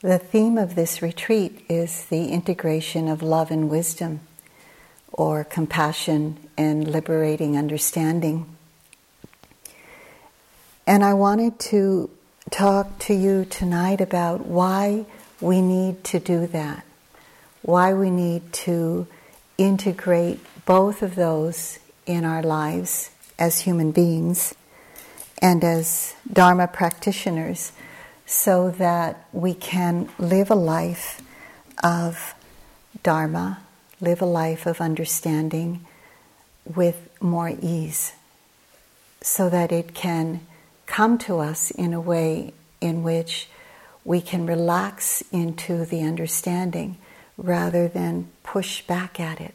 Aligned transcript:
The 0.00 0.20
theme 0.20 0.58
of 0.58 0.76
this 0.76 1.02
retreat 1.02 1.64
is 1.68 2.04
the 2.04 2.28
integration 2.28 3.08
of 3.08 3.20
love 3.20 3.50
and 3.50 3.68
wisdom, 3.68 4.20
or 5.12 5.42
compassion 5.42 6.36
and 6.56 6.86
liberating 6.86 7.56
understanding. 7.56 8.46
And 10.86 11.04
I 11.04 11.14
wanted 11.14 11.58
to 11.70 12.10
talk 12.48 13.00
to 13.00 13.14
you 13.14 13.44
tonight 13.44 14.00
about 14.00 14.46
why 14.46 15.04
we 15.40 15.60
need 15.60 16.04
to 16.04 16.20
do 16.20 16.46
that, 16.46 16.84
why 17.62 17.92
we 17.92 18.08
need 18.08 18.52
to 18.52 19.08
integrate 19.58 20.38
both 20.64 21.02
of 21.02 21.16
those 21.16 21.80
in 22.06 22.24
our 22.24 22.44
lives 22.44 23.10
as 23.36 23.62
human 23.62 23.90
beings 23.90 24.54
and 25.42 25.64
as 25.64 26.14
Dharma 26.32 26.68
practitioners 26.68 27.72
so 28.28 28.70
that 28.72 29.26
we 29.32 29.54
can 29.54 30.06
live 30.18 30.50
a 30.50 30.54
life 30.54 31.22
of 31.82 32.34
Dharma, 33.02 33.60
live 34.02 34.20
a 34.20 34.26
life 34.26 34.66
of 34.66 34.82
understanding 34.82 35.86
with 36.66 37.08
more 37.22 37.48
ease, 37.62 38.12
so 39.22 39.48
that 39.48 39.72
it 39.72 39.94
can 39.94 40.46
come 40.84 41.16
to 41.16 41.38
us 41.38 41.70
in 41.70 41.94
a 41.94 42.00
way 42.00 42.52
in 42.82 43.02
which 43.02 43.48
we 44.04 44.20
can 44.20 44.44
relax 44.44 45.22
into 45.32 45.86
the 45.86 46.02
understanding 46.02 46.98
rather 47.38 47.88
than 47.88 48.28
push 48.42 48.82
back 48.82 49.18
at 49.18 49.40
it. 49.40 49.54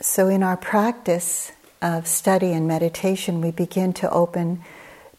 So, 0.00 0.28
in 0.28 0.44
our 0.44 0.56
practice 0.56 1.50
of 1.82 2.06
study 2.06 2.52
and 2.52 2.68
meditation, 2.68 3.40
we 3.40 3.50
begin 3.50 3.92
to 3.94 4.08
open 4.10 4.62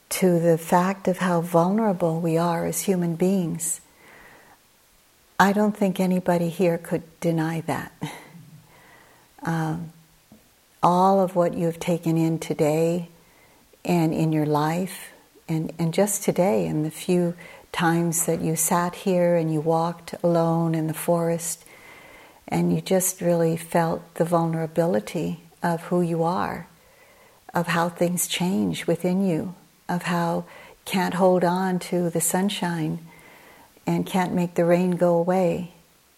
to 0.10 0.40
the 0.40 0.58
fact 0.58 1.08
of 1.08 1.20
how 1.20 1.42
vulnerable 1.42 2.20
we 2.20 2.38
are 2.38 2.66
as 2.66 2.82
human 2.82 3.16
beings. 3.16 3.82
I 5.40 5.54
don't 5.54 5.78
think 5.78 6.00
anybody 6.00 6.50
here 6.50 6.78
could 6.78 7.04
deny 7.20 7.62
that. 7.62 7.92
Um, 9.42 9.94
all 10.84 11.22
of 11.22 11.34
what 11.34 11.54
you've 11.54 11.80
taken 11.80 12.18
in 12.18 12.40
today 12.40 13.08
and 13.86 14.14
in 14.14 14.34
your 14.34 14.46
life, 14.46 15.14
and, 15.48 15.72
and 15.80 15.94
just 15.94 16.24
today, 16.24 16.68
and 16.68 16.86
the 16.86 16.92
few 16.92 17.36
times 17.72 18.26
that 18.26 18.42
you 18.42 18.56
sat 18.56 18.96
here 18.96 19.36
and 19.36 19.52
you 19.52 19.62
walked 19.62 20.14
alone 20.24 20.76
in 20.76 20.88
the 20.88 20.94
forest, 20.94 21.64
and 22.50 22.74
you 22.74 22.82
just 22.82 23.22
really 23.22 23.56
felt 23.56 24.16
the 24.16 24.26
vulnerability 24.26 25.40
of 25.64 25.84
who 25.84 26.02
you 26.02 26.24
are, 26.24 26.68
of 27.54 27.68
how 27.68 27.88
things 27.90 28.28
change 28.28 28.88
within 28.88 29.26
you, 29.26 29.56
of 29.90 30.04
how 30.04 30.46
can't 30.86 31.16
hold 31.16 31.44
on 31.44 31.80
to 31.80 32.10
the 32.10 32.22
sunshine 32.22 33.00
and 33.86 34.06
can't 34.06 34.34
make 34.34 34.56
the 34.56 34.66
rain 34.66 34.92
go 34.92 35.16
away. 35.16 35.74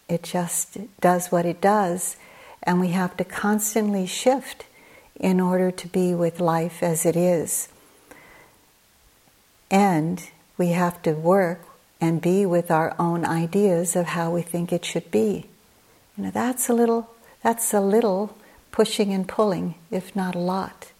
It 0.08 0.22
just 0.22 0.78
does 1.00 1.28
what 1.32 1.46
it 1.46 1.60
does, 1.60 2.16
and 2.62 2.80
we 2.80 2.88
have 2.88 3.16
to 3.16 3.24
constantly 3.24 4.06
shift 4.06 4.66
in 5.18 5.40
order 5.40 5.70
to 5.70 5.88
be 5.88 6.14
with 6.14 6.40
life 6.40 6.82
as 6.82 7.06
it 7.06 7.16
is. 7.16 7.68
And 9.70 10.22
we 10.58 10.68
have 10.68 11.00
to 11.02 11.12
work 11.12 11.66
and 12.00 12.20
be 12.20 12.44
with 12.44 12.70
our 12.70 12.94
own 12.98 13.24
ideas 13.24 13.96
of 13.96 14.06
how 14.06 14.30
we 14.30 14.42
think 14.42 14.72
it 14.72 14.84
should 14.84 15.10
be. 15.10 15.46
You 16.16 16.24
know, 16.24 16.30
that's 16.30 16.68
a 16.68 16.74
little 16.74 17.10
that's 17.42 17.72
a 17.72 17.80
little 17.80 18.36
pushing 18.70 19.12
and 19.12 19.26
pulling, 19.26 19.74
if 19.90 20.14
not 20.14 20.34
a 20.34 20.38
lot. 20.38 20.92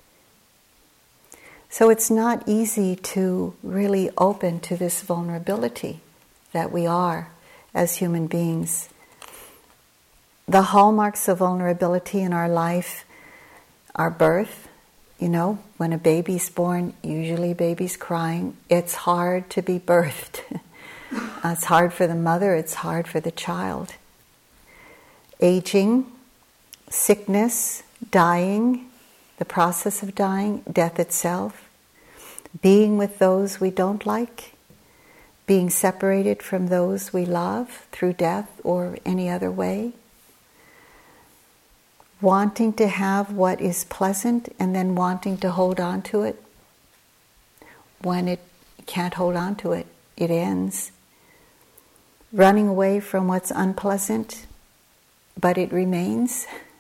So 1.73 1.89
it's 1.89 2.11
not 2.11 2.47
easy 2.47 2.97
to 2.97 3.55
really 3.63 4.11
open 4.19 4.61
to 4.61 4.77
this 4.77 5.01
vulnerability 5.01 6.01
that 6.53 6.71
we 6.71 6.87
are 6.87 7.31
as 7.73 7.97
human 7.97 8.27
beings. 8.27 8.91
The 10.47 10.61
hallmarks 10.61 11.29
of 11.29 11.39
vulnerability 11.39 12.21
in 12.21 12.35
our 12.35 12.47
life 12.47 13.07
our 13.95 14.11
birth, 14.11 14.69
you 15.19 15.31
know, 15.31 15.61
when 15.79 15.95
a 15.95 15.99
baby's 15.99 16.51
born, 16.51 16.93
usually 17.03 17.55
baby's 17.55 17.97
crying. 17.97 18.55
It's 18.69 18.95
hard 18.95 19.49
to 19.51 19.63
be 19.63 19.79
birthed. 19.79 20.43
it's 21.45 21.65
hard 21.65 21.95
for 21.95 22.07
the 22.07 22.15
mother, 22.15 22.55
it's 22.55 22.75
hard 22.75 23.09
for 23.09 23.21
the 23.21 23.31
child. 23.31 23.95
Aging, 25.41 26.05
sickness, 26.91 27.83
dying, 28.11 28.91
the 29.43 29.47
process 29.47 30.05
of 30.05 30.15
dying, 30.15 30.63
death 30.73 31.01
itself, 31.01 31.69
being 32.63 32.97
with 32.97 33.19
those 33.19 33.61
we 33.61 33.73
don't 33.73 34.07
like, 34.07 34.53
being 35.49 35.69
separated 35.69 36.41
from 36.41 36.69
those 36.69 37.13
we 37.13 37.25
love 37.27 37.85
through 37.91 38.13
death 38.13 38.61
or 38.63 38.97
any 39.05 39.29
other 39.29 39.51
way, 39.51 39.91
wanting 42.21 42.73
to 42.73 42.87
have 42.87 43.33
what 43.33 43.61
is 43.61 43.83
pleasant 43.87 44.49
and 44.61 44.77
then 44.77 44.95
wanting 44.95 45.37
to 45.37 45.51
hold 45.51 45.81
on 45.81 46.01
to 46.01 46.23
it. 46.23 46.41
When 48.01 48.29
it 48.29 48.39
can't 48.87 49.15
hold 49.15 49.35
on 49.35 49.57
to 49.57 49.73
it, 49.73 49.89
it 50.17 50.31
ends. 50.31 50.93
Running 52.33 52.69
away 52.69 53.01
from 53.01 53.27
what's 53.27 53.51
unpleasant, 53.51 54.47
but 55.37 55.59
it 55.59 55.73
remains. 55.73 56.47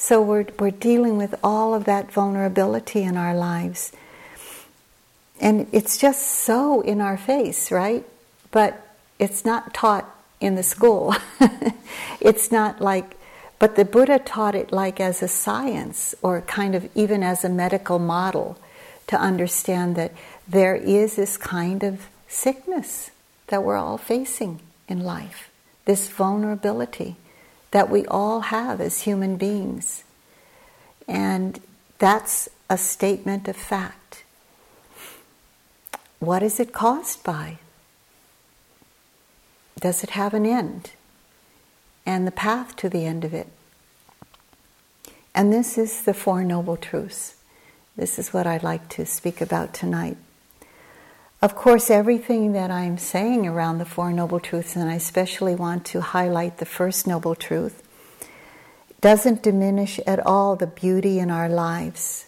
So 0.00 0.22
we're, 0.22 0.46
we're 0.58 0.70
dealing 0.70 1.18
with 1.18 1.34
all 1.42 1.74
of 1.74 1.84
that 1.84 2.12
vulnerability 2.12 3.02
in 3.02 3.16
our 3.16 3.34
lives. 3.34 3.90
And 5.40 5.66
it's 5.72 5.98
just 5.98 6.22
so 6.22 6.80
in 6.80 7.00
our 7.00 7.18
face, 7.18 7.72
right? 7.72 8.06
But 8.52 8.80
it's 9.18 9.44
not 9.44 9.74
taught 9.74 10.08
in 10.40 10.54
the 10.54 10.62
school. 10.62 11.16
it's 12.20 12.50
not 12.50 12.80
like 12.80 13.16
but 13.58 13.74
the 13.74 13.84
Buddha 13.84 14.18
taught 14.20 14.54
it 14.54 14.72
like 14.72 15.00
as 15.00 15.22
a 15.22 15.28
science 15.28 16.14
or 16.22 16.42
kind 16.42 16.74
of 16.74 16.88
even 16.94 17.22
as 17.22 17.44
a 17.44 17.48
medical 17.48 17.98
model 17.98 18.56
to 19.08 19.16
understand 19.16 19.96
that 19.96 20.12
there 20.46 20.76
is 20.76 21.16
this 21.16 21.36
kind 21.36 21.82
of 21.82 22.06
sickness 22.28 23.10
that 23.48 23.64
we're 23.64 23.76
all 23.76 23.98
facing 23.98 24.60
in 24.86 25.02
life, 25.02 25.50
this 25.86 26.08
vulnerability 26.08 27.16
that 27.70 27.90
we 27.90 28.06
all 28.06 28.40
have 28.40 28.80
as 28.80 29.02
human 29.02 29.36
beings. 29.36 30.04
And 31.06 31.60
that's 31.98 32.48
a 32.70 32.78
statement 32.78 33.48
of 33.48 33.56
fact. 33.56 34.24
What 36.18 36.42
is 36.42 36.58
it 36.58 36.72
caused 36.72 37.22
by? 37.24 37.58
Does 39.80 40.02
it 40.02 40.10
have 40.10 40.34
an 40.34 40.44
end? 40.44 40.90
and 42.08 42.26
the 42.26 42.32
path 42.32 42.74
to 42.74 42.88
the 42.88 43.04
end 43.04 43.22
of 43.22 43.34
it. 43.34 43.48
And 45.34 45.52
this 45.52 45.76
is 45.76 46.04
the 46.04 46.14
Four 46.14 46.42
Noble 46.42 46.78
Truths. 46.78 47.34
This 47.96 48.18
is 48.18 48.32
what 48.32 48.46
I'd 48.46 48.62
like 48.62 48.88
to 48.90 49.04
speak 49.04 49.42
about 49.42 49.74
tonight. 49.74 50.16
Of 51.40 51.54
course, 51.54 51.88
everything 51.88 52.50
that 52.54 52.72
I'm 52.72 52.98
saying 52.98 53.46
around 53.46 53.78
the 53.78 53.84
Four 53.84 54.12
Noble 54.12 54.40
Truths, 54.40 54.74
and 54.74 54.90
I 54.90 54.94
especially 54.94 55.54
want 55.54 55.84
to 55.86 56.00
highlight 56.00 56.58
the 56.58 56.66
first 56.66 57.06
Noble 57.06 57.36
Truth, 57.36 57.80
doesn't 59.00 59.44
diminish 59.44 60.00
at 60.00 60.18
all 60.26 60.56
the 60.56 60.66
beauty 60.66 61.20
in 61.20 61.30
our 61.30 61.48
lives. 61.48 62.26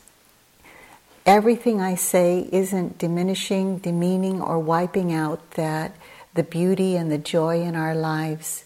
Everything 1.26 1.80
I 1.80 1.96
say 1.96 2.48
isn't 2.52 2.98
diminishing, 2.98 3.78
demeaning, 3.78 4.40
or 4.40 4.60
wiping 4.60 5.12
out 5.12 5.50
that 5.52 5.92
the 6.34 6.44
beauty 6.44 6.94
and 6.94 7.10
the 7.10 7.18
joy 7.18 7.62
in 7.62 7.74
our 7.74 7.96
lives 7.96 8.64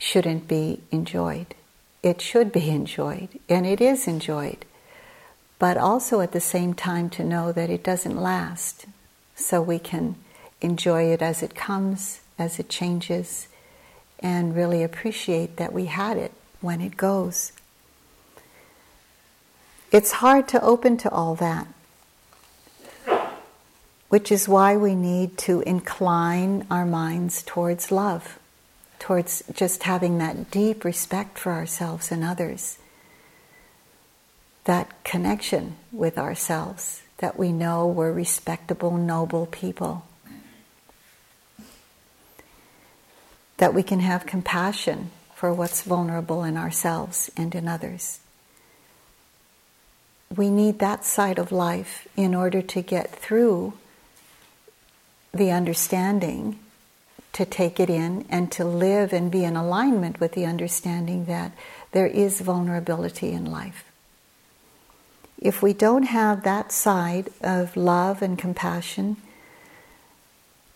shouldn't 0.00 0.48
be 0.48 0.80
enjoyed. 0.90 1.54
It 2.02 2.20
should 2.20 2.50
be 2.50 2.70
enjoyed, 2.80 3.38
and 3.48 3.64
it 3.64 3.80
is 3.80 4.08
enjoyed. 4.08 4.64
But 5.60 5.76
also 5.76 6.20
at 6.20 6.32
the 6.32 6.40
same 6.40 6.74
time 6.74 7.08
to 7.10 7.22
know 7.22 7.52
that 7.52 7.70
it 7.70 7.84
doesn't 7.84 8.20
last, 8.20 8.86
so 9.40 9.60
we 9.60 9.78
can 9.78 10.16
enjoy 10.60 11.04
it 11.04 11.22
as 11.22 11.42
it 11.42 11.54
comes, 11.54 12.20
as 12.38 12.58
it 12.58 12.68
changes, 12.68 13.48
and 14.18 14.54
really 14.54 14.82
appreciate 14.82 15.56
that 15.56 15.72
we 15.72 15.86
had 15.86 16.16
it 16.16 16.32
when 16.60 16.80
it 16.80 16.96
goes. 16.96 17.52
It's 19.90 20.12
hard 20.12 20.46
to 20.48 20.62
open 20.62 20.96
to 20.98 21.10
all 21.10 21.34
that, 21.36 21.66
which 24.08 24.30
is 24.30 24.48
why 24.48 24.76
we 24.76 24.94
need 24.94 25.36
to 25.38 25.60
incline 25.62 26.66
our 26.70 26.86
minds 26.86 27.42
towards 27.42 27.90
love 27.90 28.38
towards 29.00 29.42
just 29.52 29.82
having 29.82 30.18
that 30.18 30.52
deep 30.52 30.84
respect 30.84 31.36
for 31.36 31.50
ourselves 31.50 32.12
and 32.12 32.22
others, 32.22 32.78
that 34.64 35.02
connection 35.02 35.74
with 35.90 36.16
ourselves, 36.16 37.02
that 37.20 37.38
we 37.38 37.52
know 37.52 37.86
we're 37.86 38.12
respectable, 38.12 38.96
noble 38.96 39.46
people, 39.46 40.06
that 43.58 43.74
we 43.74 43.82
can 43.82 44.00
have 44.00 44.24
compassion 44.24 45.10
for 45.34 45.52
what's 45.52 45.82
vulnerable 45.82 46.42
in 46.44 46.56
ourselves 46.56 47.30
and 47.36 47.54
in 47.54 47.68
others. 47.68 48.20
We 50.34 50.48
need 50.48 50.78
that 50.78 51.04
side 51.04 51.38
of 51.38 51.52
life 51.52 52.08
in 52.16 52.34
order 52.34 52.62
to 52.62 52.80
get 52.80 53.10
through 53.10 53.74
the 55.34 55.50
understanding, 55.50 56.58
to 57.34 57.44
take 57.44 57.78
it 57.78 57.90
in, 57.90 58.24
and 58.30 58.50
to 58.52 58.64
live 58.64 59.12
and 59.12 59.30
be 59.30 59.44
in 59.44 59.56
alignment 59.56 60.20
with 60.20 60.32
the 60.32 60.46
understanding 60.46 61.26
that 61.26 61.52
there 61.92 62.06
is 62.06 62.40
vulnerability 62.40 63.32
in 63.32 63.44
life. 63.44 63.89
If 65.40 65.62
we 65.62 65.72
don't 65.72 66.02
have 66.02 66.42
that 66.42 66.70
side 66.70 67.30
of 67.40 67.74
love 67.74 68.20
and 68.20 68.38
compassion, 68.38 69.16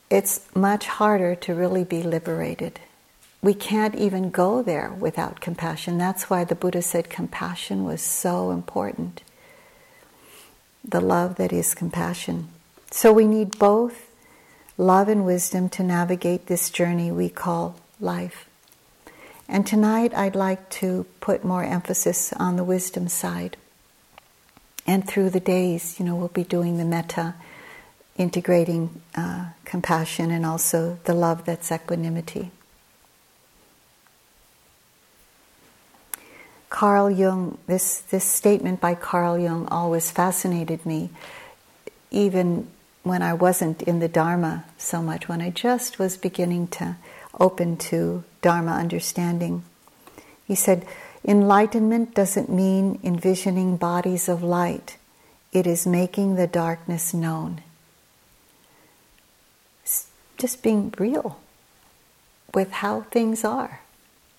it's 0.08 0.40
much 0.54 0.86
harder 0.86 1.34
to 1.34 1.54
really 1.54 1.84
be 1.84 2.02
liberated. 2.02 2.80
We 3.42 3.52
can't 3.52 3.94
even 3.94 4.30
go 4.30 4.62
there 4.62 4.90
without 4.90 5.42
compassion. 5.42 5.98
That's 5.98 6.30
why 6.30 6.44
the 6.44 6.54
Buddha 6.54 6.80
said 6.80 7.10
compassion 7.10 7.84
was 7.84 8.00
so 8.00 8.50
important. 8.50 9.20
The 10.82 11.02
love 11.02 11.36
that 11.36 11.52
is 11.52 11.74
compassion. 11.74 12.48
So 12.90 13.12
we 13.12 13.26
need 13.26 13.58
both 13.58 14.10
love 14.78 15.08
and 15.08 15.26
wisdom 15.26 15.68
to 15.70 15.82
navigate 15.82 16.46
this 16.46 16.70
journey 16.70 17.12
we 17.12 17.28
call 17.28 17.76
life. 18.00 18.48
And 19.46 19.66
tonight 19.66 20.14
I'd 20.14 20.34
like 20.34 20.70
to 20.80 21.04
put 21.20 21.44
more 21.44 21.64
emphasis 21.64 22.32
on 22.32 22.56
the 22.56 22.64
wisdom 22.64 23.08
side. 23.08 23.58
And 24.86 25.06
through 25.06 25.30
the 25.30 25.40
days, 25.40 25.98
you 25.98 26.04
know, 26.04 26.14
we'll 26.14 26.28
be 26.28 26.44
doing 26.44 26.76
the 26.76 26.84
metta, 26.84 27.34
integrating 28.16 29.00
uh, 29.14 29.46
compassion 29.64 30.30
and 30.30 30.44
also 30.44 30.98
the 31.04 31.14
love 31.14 31.44
that's 31.44 31.72
equanimity. 31.72 32.50
Carl 36.68 37.10
Jung, 37.10 37.56
this, 37.66 38.00
this 38.00 38.24
statement 38.24 38.80
by 38.80 38.94
Carl 38.94 39.38
Jung 39.38 39.68
always 39.68 40.10
fascinated 40.10 40.84
me, 40.84 41.08
even 42.10 42.66
when 43.04 43.22
I 43.22 43.32
wasn't 43.32 43.82
in 43.82 44.00
the 44.00 44.08
Dharma 44.08 44.64
so 44.76 45.00
much, 45.00 45.28
when 45.28 45.40
I 45.40 45.50
just 45.50 45.98
was 45.98 46.16
beginning 46.16 46.66
to 46.68 46.96
open 47.38 47.76
to 47.76 48.24
Dharma 48.42 48.72
understanding. 48.72 49.62
He 50.46 50.54
said, 50.54 50.84
Enlightenment 51.26 52.14
doesn't 52.14 52.50
mean 52.50 52.98
envisioning 53.02 53.76
bodies 53.76 54.28
of 54.28 54.42
light, 54.42 54.98
it 55.52 55.66
is 55.66 55.86
making 55.86 56.34
the 56.34 56.46
darkness 56.46 57.14
known. 57.14 57.62
just 60.36 60.62
being 60.62 60.92
real 60.98 61.38
with 62.52 62.70
how 62.72 63.02
things 63.02 63.44
are 63.44 63.80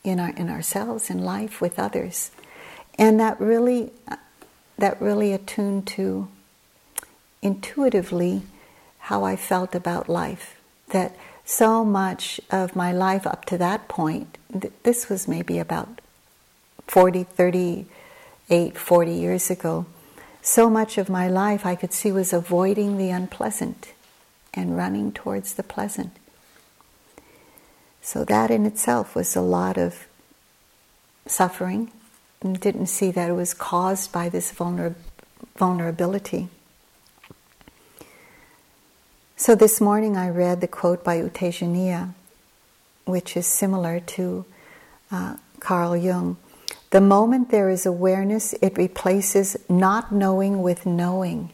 in, 0.04 0.20
our, 0.20 0.30
in 0.32 0.50
ourselves, 0.50 1.10
in 1.10 1.24
life, 1.24 1.62
with 1.62 1.80
others. 1.80 2.32
And 3.00 3.20
that 3.20 3.40
really, 3.40 3.92
uh, 4.08 4.18
that 4.78 5.02
really 5.02 5.34
attuned 5.34 5.88
to 5.88 6.28
intuitively 7.42 8.44
how 9.00 9.24
I 9.24 9.36
felt 9.36 9.74
about 9.74 10.10
life. 10.10 10.60
That 10.90 11.16
so 11.46 11.86
much 11.86 12.42
of 12.52 12.76
my 12.76 12.92
life 12.92 13.26
up 13.26 13.46
to 13.46 13.58
that 13.58 13.88
point, 13.88 14.38
th- 14.52 14.74
this 14.84 15.10
was 15.10 15.28
maybe 15.28 15.60
about 15.60 15.95
40, 16.88 17.24
38, 17.24 18.78
40 18.78 19.12
years 19.12 19.50
ago, 19.50 19.86
so 20.42 20.70
much 20.70 20.98
of 20.98 21.10
my 21.10 21.28
life 21.28 21.66
I 21.66 21.76
could 21.76 21.92
see 21.92 22.12
was 22.12 22.32
avoiding 22.32 22.98
the 22.98 23.10
unpleasant 23.10 23.94
and 24.54 24.78
running 24.78 25.12
towards 25.12 25.56
the 25.56 25.64
pleasant. 25.64 26.12
So 28.02 28.24
that 28.26 28.52
in 28.52 28.66
itself 28.66 29.16
was 29.16 29.36
a 29.36 29.42
lot 29.42 29.78
of 29.78 30.06
suffering 31.26 31.92
and 32.42 32.60
didn't 32.60 32.86
see 32.88 33.10
that 33.12 33.30
it 33.30 33.34
was 33.34 33.56
caused 33.56 34.12
by 34.12 34.30
this 34.30 34.52
vulner- 34.52 34.94
vulnerability. 35.58 36.48
So 39.36 39.56
this 39.56 39.82
morning 39.82 40.16
I 40.16 40.30
read 40.30 40.62
the 40.62 40.68
quote 40.68 41.04
by 41.04 41.16
U 41.16 41.30
Tejaniya, 41.34 42.14
which 43.06 43.36
is 43.36 43.48
similar 43.48 44.00
to 44.00 44.46
uh, 45.12 45.38
Carl 45.60 45.98
Jung. 45.98 46.38
The 46.96 47.02
moment 47.02 47.50
there 47.50 47.70
is 47.70 47.86
awareness, 47.86 48.54
it 48.62 48.78
replaces 48.78 49.58
not 49.68 50.14
knowing 50.14 50.62
with 50.62 50.86
knowing. 50.86 51.52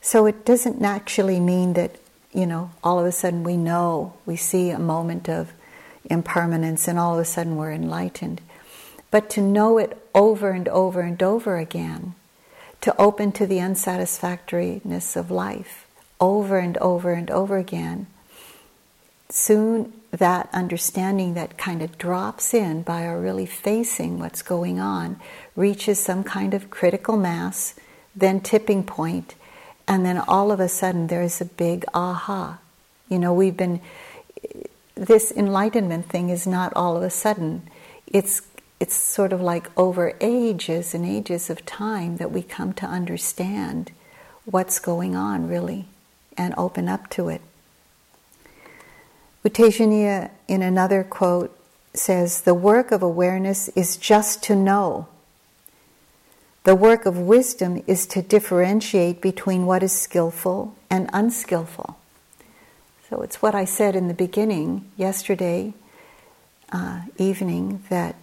So 0.00 0.24
it 0.24 0.46
doesn't 0.46 0.82
actually 0.82 1.38
mean 1.38 1.74
that, 1.74 1.96
you 2.32 2.46
know, 2.46 2.70
all 2.82 2.98
of 2.98 3.04
a 3.04 3.12
sudden 3.12 3.44
we 3.44 3.58
know, 3.58 4.14
we 4.24 4.34
see 4.34 4.70
a 4.70 4.78
moment 4.78 5.28
of 5.28 5.52
impermanence 6.06 6.88
and 6.88 6.98
all 6.98 7.12
of 7.12 7.20
a 7.20 7.26
sudden 7.26 7.56
we're 7.56 7.72
enlightened. 7.72 8.40
But 9.10 9.28
to 9.32 9.42
know 9.42 9.76
it 9.76 9.98
over 10.14 10.48
and 10.52 10.66
over 10.70 11.02
and 11.02 11.22
over 11.22 11.58
again, 11.58 12.14
to 12.80 12.98
open 12.98 13.32
to 13.32 13.46
the 13.46 13.60
unsatisfactoriness 13.60 15.14
of 15.14 15.30
life 15.30 15.86
over 16.22 16.58
and 16.58 16.78
over 16.78 17.12
and 17.12 17.30
over 17.30 17.58
again, 17.58 18.06
soon 19.28 19.92
that 20.10 20.48
understanding 20.52 21.34
that 21.34 21.58
kind 21.58 21.82
of 21.82 21.98
drops 21.98 22.54
in 22.54 22.82
by 22.82 23.06
our 23.06 23.20
really 23.20 23.46
facing 23.46 24.18
what's 24.18 24.42
going 24.42 24.78
on 24.80 25.18
reaches 25.54 25.98
some 25.98 26.24
kind 26.24 26.54
of 26.54 26.70
critical 26.70 27.16
mass, 27.16 27.74
then 28.14 28.40
tipping 28.40 28.82
point, 28.82 29.34
and 29.88 30.04
then 30.04 30.18
all 30.18 30.50
of 30.50 30.60
a 30.60 30.68
sudden 30.68 31.08
there's 31.08 31.40
a 31.40 31.44
big 31.44 31.84
aha. 31.92 32.58
You 33.08 33.18
know, 33.18 33.32
we've 33.32 33.56
been, 33.56 33.80
this 34.94 35.32
enlightenment 35.32 36.06
thing 36.08 36.30
is 36.30 36.46
not 36.46 36.72
all 36.74 36.96
of 36.96 37.02
a 37.02 37.10
sudden. 37.10 37.62
It's, 38.06 38.42
it's 38.80 38.94
sort 38.94 39.32
of 39.32 39.40
like 39.40 39.70
over 39.76 40.14
ages 40.20 40.94
and 40.94 41.04
ages 41.04 41.50
of 41.50 41.66
time 41.66 42.16
that 42.16 42.32
we 42.32 42.42
come 42.42 42.72
to 42.74 42.86
understand 42.86 43.92
what's 44.44 44.78
going 44.78 45.14
on 45.14 45.48
really 45.48 45.86
and 46.36 46.54
open 46.56 46.88
up 46.88 47.10
to 47.10 47.28
it. 47.28 47.40
U 49.44 49.50
Tejaniya, 49.50 50.30
in 50.48 50.62
another 50.62 51.04
quote, 51.04 51.56
says, 51.94 52.42
The 52.42 52.54
work 52.54 52.90
of 52.92 53.02
awareness 53.02 53.68
is 53.68 53.96
just 53.96 54.42
to 54.44 54.56
know. 54.56 55.08
The 56.64 56.74
work 56.74 57.06
of 57.06 57.16
wisdom 57.16 57.82
is 57.86 58.06
to 58.08 58.22
differentiate 58.22 59.20
between 59.20 59.66
what 59.66 59.84
is 59.84 59.92
skillful 59.92 60.74
and 60.90 61.08
unskillful. 61.12 61.96
So 63.08 63.22
it's 63.22 63.40
what 63.40 63.54
I 63.54 63.64
said 63.64 63.94
in 63.94 64.08
the 64.08 64.14
beginning 64.14 64.90
yesterday 64.96 65.74
uh, 66.72 67.02
evening 67.18 67.84
that 67.88 68.16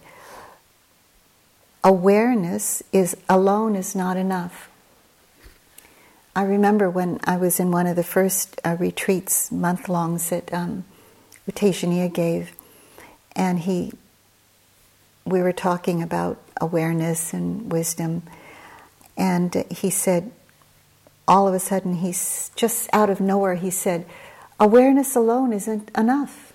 awareness 1.82 2.82
is 2.92 3.16
alone 3.28 3.76
is 3.76 3.94
not 3.94 4.18
enough. 4.18 4.68
I 6.36 6.42
remember 6.42 6.90
when 6.90 7.20
I 7.24 7.36
was 7.36 7.58
in 7.58 7.70
one 7.70 7.86
of 7.86 7.96
the 7.96 8.04
first 8.04 8.60
uh, 8.64 8.76
retreats, 8.78 9.50
month 9.50 9.88
longs 9.88 10.30
that 10.30 10.52
um, 10.52 10.84
U 11.46 12.08
gave, 12.08 12.52
and 13.36 13.60
he, 13.60 13.92
we 15.24 15.42
were 15.42 15.52
talking 15.52 16.02
about 16.02 16.40
awareness 16.60 17.32
and 17.34 17.70
wisdom, 17.70 18.22
and 19.16 19.54
he 19.70 19.90
said, 19.90 20.30
all 21.26 21.48
of 21.48 21.54
a 21.54 21.58
sudden, 21.58 21.96
he's 21.96 22.50
just 22.56 22.88
out 22.92 23.10
of 23.10 23.20
nowhere, 23.20 23.54
he 23.54 23.70
said, 23.70 24.06
awareness 24.60 25.16
alone 25.16 25.52
isn't 25.52 25.90
enough. 25.96 26.52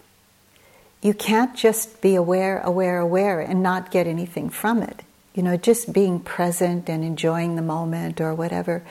You 1.02 1.14
can't 1.14 1.56
just 1.56 2.02
be 2.02 2.16
aware, 2.16 2.60
aware, 2.60 3.00
aware, 3.00 3.40
and 3.40 3.64
not 3.64 3.92
get 3.92 4.06
anything 4.06 4.50
from 4.50 4.84
it. 4.84 5.02
You 5.34 5.44
know, 5.44 5.56
just 5.56 5.94
being 5.94 6.20
present 6.20 6.90
and 6.90 7.04
enjoying 7.04 7.56
the 7.56 7.62
moment 7.62 8.20
or 8.20 8.34
whatever 8.34 8.84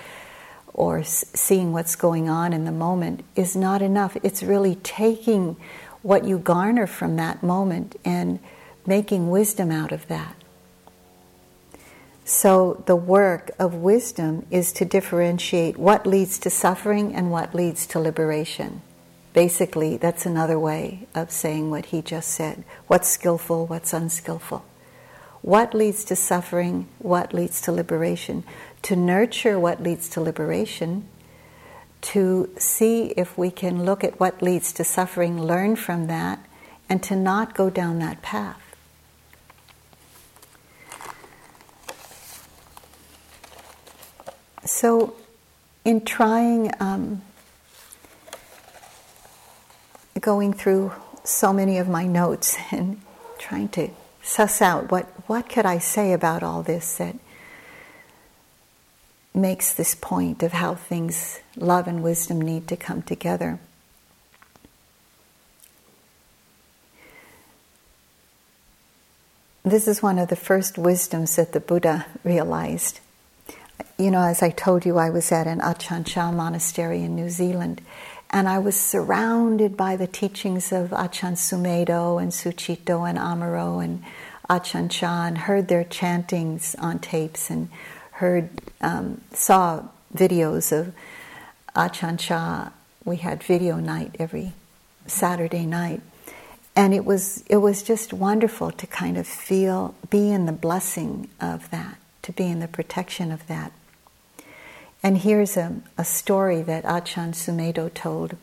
or 0.73 1.02
seeing 1.02 1.73
what's 1.73 1.97
going 1.97 2.28
on 2.28 2.52
in 2.52 2.64
the 2.64 2.73
moment 2.73 3.25
is 3.35 3.57
not 3.57 3.83
enough. 3.83 4.17
It's 4.23 4.43
really 4.45 4.76
taking 4.76 5.57
what 6.02 6.25
you 6.25 6.38
garner 6.38 6.87
from 6.87 7.17
that 7.17 7.43
moment 7.43 7.97
and 8.05 8.38
making 8.87 9.31
wisdom 9.31 9.71
out 9.71 9.93
of 9.93 10.07
that. 10.09 10.35
So, 12.25 12.83
the 12.85 12.97
work 12.97 13.50
of 13.59 13.75
wisdom 13.75 14.45
is 14.50 14.71
to 14.75 14.85
differentiate 14.85 15.78
what 15.78 16.07
leads 16.07 16.38
to 16.40 16.50
suffering 16.50 17.14
and 17.14 17.31
what 17.31 17.55
leads 17.55 17.87
to 17.87 17.99
liberation. 17.99 18.83
Basically, 19.33 19.97
that's 19.97 20.26
another 20.26 20.59
way 20.59 21.07
of 21.14 21.31
saying 21.31 21.71
what 21.71 21.87
he 21.87 22.02
just 22.02 22.28
said 22.28 22.64
what's 22.87 23.09
skillful, 23.09 23.67
what's 23.67 23.95
unskillful. 23.95 24.64
What 25.40 25.73
leads 25.73 26.05
to 26.05 26.17
suffering, 26.17 26.88
what 26.99 27.33
leads 27.33 27.61
to 27.62 27.73
liberation. 27.73 28.45
To 28.83 28.97
nurture 28.97 29.59
what 29.59 29.83
leads 29.83 30.09
to 30.11 30.21
liberation 30.21 31.09
to 32.00 32.49
see 32.59 33.07
if 33.17 33.37
we 33.37 33.50
can 33.50 33.85
look 33.85 34.05
at 34.05 34.19
what 34.21 34.43
leads 34.43 34.73
to 34.75 34.85
suffering, 34.85 35.40
learn 35.40 35.76
from 35.76 36.07
that, 36.07 36.38
and 36.88 37.02
to 37.02 37.17
not 37.17 37.55
go 37.55 37.69
down 37.71 37.99
that 37.99 38.23
path. 38.23 38.62
So, 44.64 45.14
in 45.85 46.05
trying, 46.05 46.73
um, 46.78 47.23
going 50.21 50.52
through 50.52 50.93
so 51.25 51.52
many 51.52 51.78
of 51.78 51.88
my 51.88 52.07
notes 52.07 52.57
and 52.71 53.00
trying 53.38 53.69
to 53.71 53.88
suss 54.23 54.61
out 54.61 54.90
what, 54.90 55.07
what 55.28 55.49
could 55.49 55.64
I 55.64 55.78
say 55.78 56.12
about 56.12 56.43
all 56.43 56.62
this 56.62 56.97
that 56.99 57.17
makes 59.38 59.73
this 59.73 59.95
point 59.95 60.42
of 60.42 60.52
how 60.52 60.75
things, 60.75 61.40
love 61.57 61.87
and 61.87 62.02
wisdom, 62.02 62.40
need 62.40 62.68
to 62.68 62.76
come 62.76 63.02
together. 63.02 63.59
This 69.64 69.87
is 69.87 70.02
one 70.02 70.18
of 70.18 70.28
the 70.28 70.37
first 70.37 70.78
wisdoms 70.78 71.37
that 71.37 71.52
the 71.52 71.61
Buddha 71.61 72.07
realized. 72.25 73.00
You 73.99 74.11
know, 74.11 74.23
as 74.23 74.42
I 74.42 74.50
told 74.50 74.87
you, 74.87 74.97
I 74.97 75.11
was 75.11 75.30
at 75.30 75.47
an 75.47 75.61
Chah 76.04 76.33
monastery 76.33 77.02
in 77.02 77.14
New 77.14 77.28
Zealand, 77.28 77.83
and 78.30 78.49
I 78.49 78.61
was 78.61 78.76
surrounded 78.80 79.76
by 79.76 79.97
the 79.97 80.07
teachings 80.07 80.73
of 80.73 80.90
Ajahn 80.90 81.35
Sumedho 81.35 82.23
and 82.23 82.33
Sucitto 82.33 83.09
and 83.09 83.18
Amaro 83.18 83.85
and 83.85 84.90
Chah, 84.90 85.26
and 85.26 85.37
heard 85.37 85.68
their 85.68 85.85
chantings 85.85 86.75
on 86.78 86.99
tapes 86.99 87.50
and 87.50 87.68
heard, 88.19 88.51
um, 88.81 89.21
saw 89.33 89.85
videos 90.15 90.73
of 90.73 90.93
Ajahn 91.75 92.19
Chah. 92.19 92.71
We 93.05 93.17
had 93.17 93.43
video 93.43 93.77
night 93.77 94.17
every 94.19 94.53
Saturday 95.07 95.65
night. 95.65 96.01
And 96.75 96.95
it 96.95 97.05
was, 97.05 97.45
it 97.49 97.57
was 97.57 97.83
just 97.83 98.13
wonderful 98.13 98.71
to 98.73 98.87
kind 98.87 99.17
of 99.17 99.27
feel, 99.27 99.95
be 100.11 100.31
in 100.31 100.47
the 100.47 100.53
blessing 100.53 101.29
of 101.41 101.71
that, 101.71 101.99
to 102.23 102.33
be 102.33 102.47
in 102.47 102.61
the 102.61 102.69
protection 102.69 103.33
of 103.33 103.47
that. 103.47 103.73
And 105.03 105.19
here's 105.19 105.57
a, 105.57 105.81
a 105.97 106.05
story 106.05 106.63
that 106.63 106.85
Ajahn 106.85 107.35
Sumedho 107.35 107.93
told, 107.95 108.37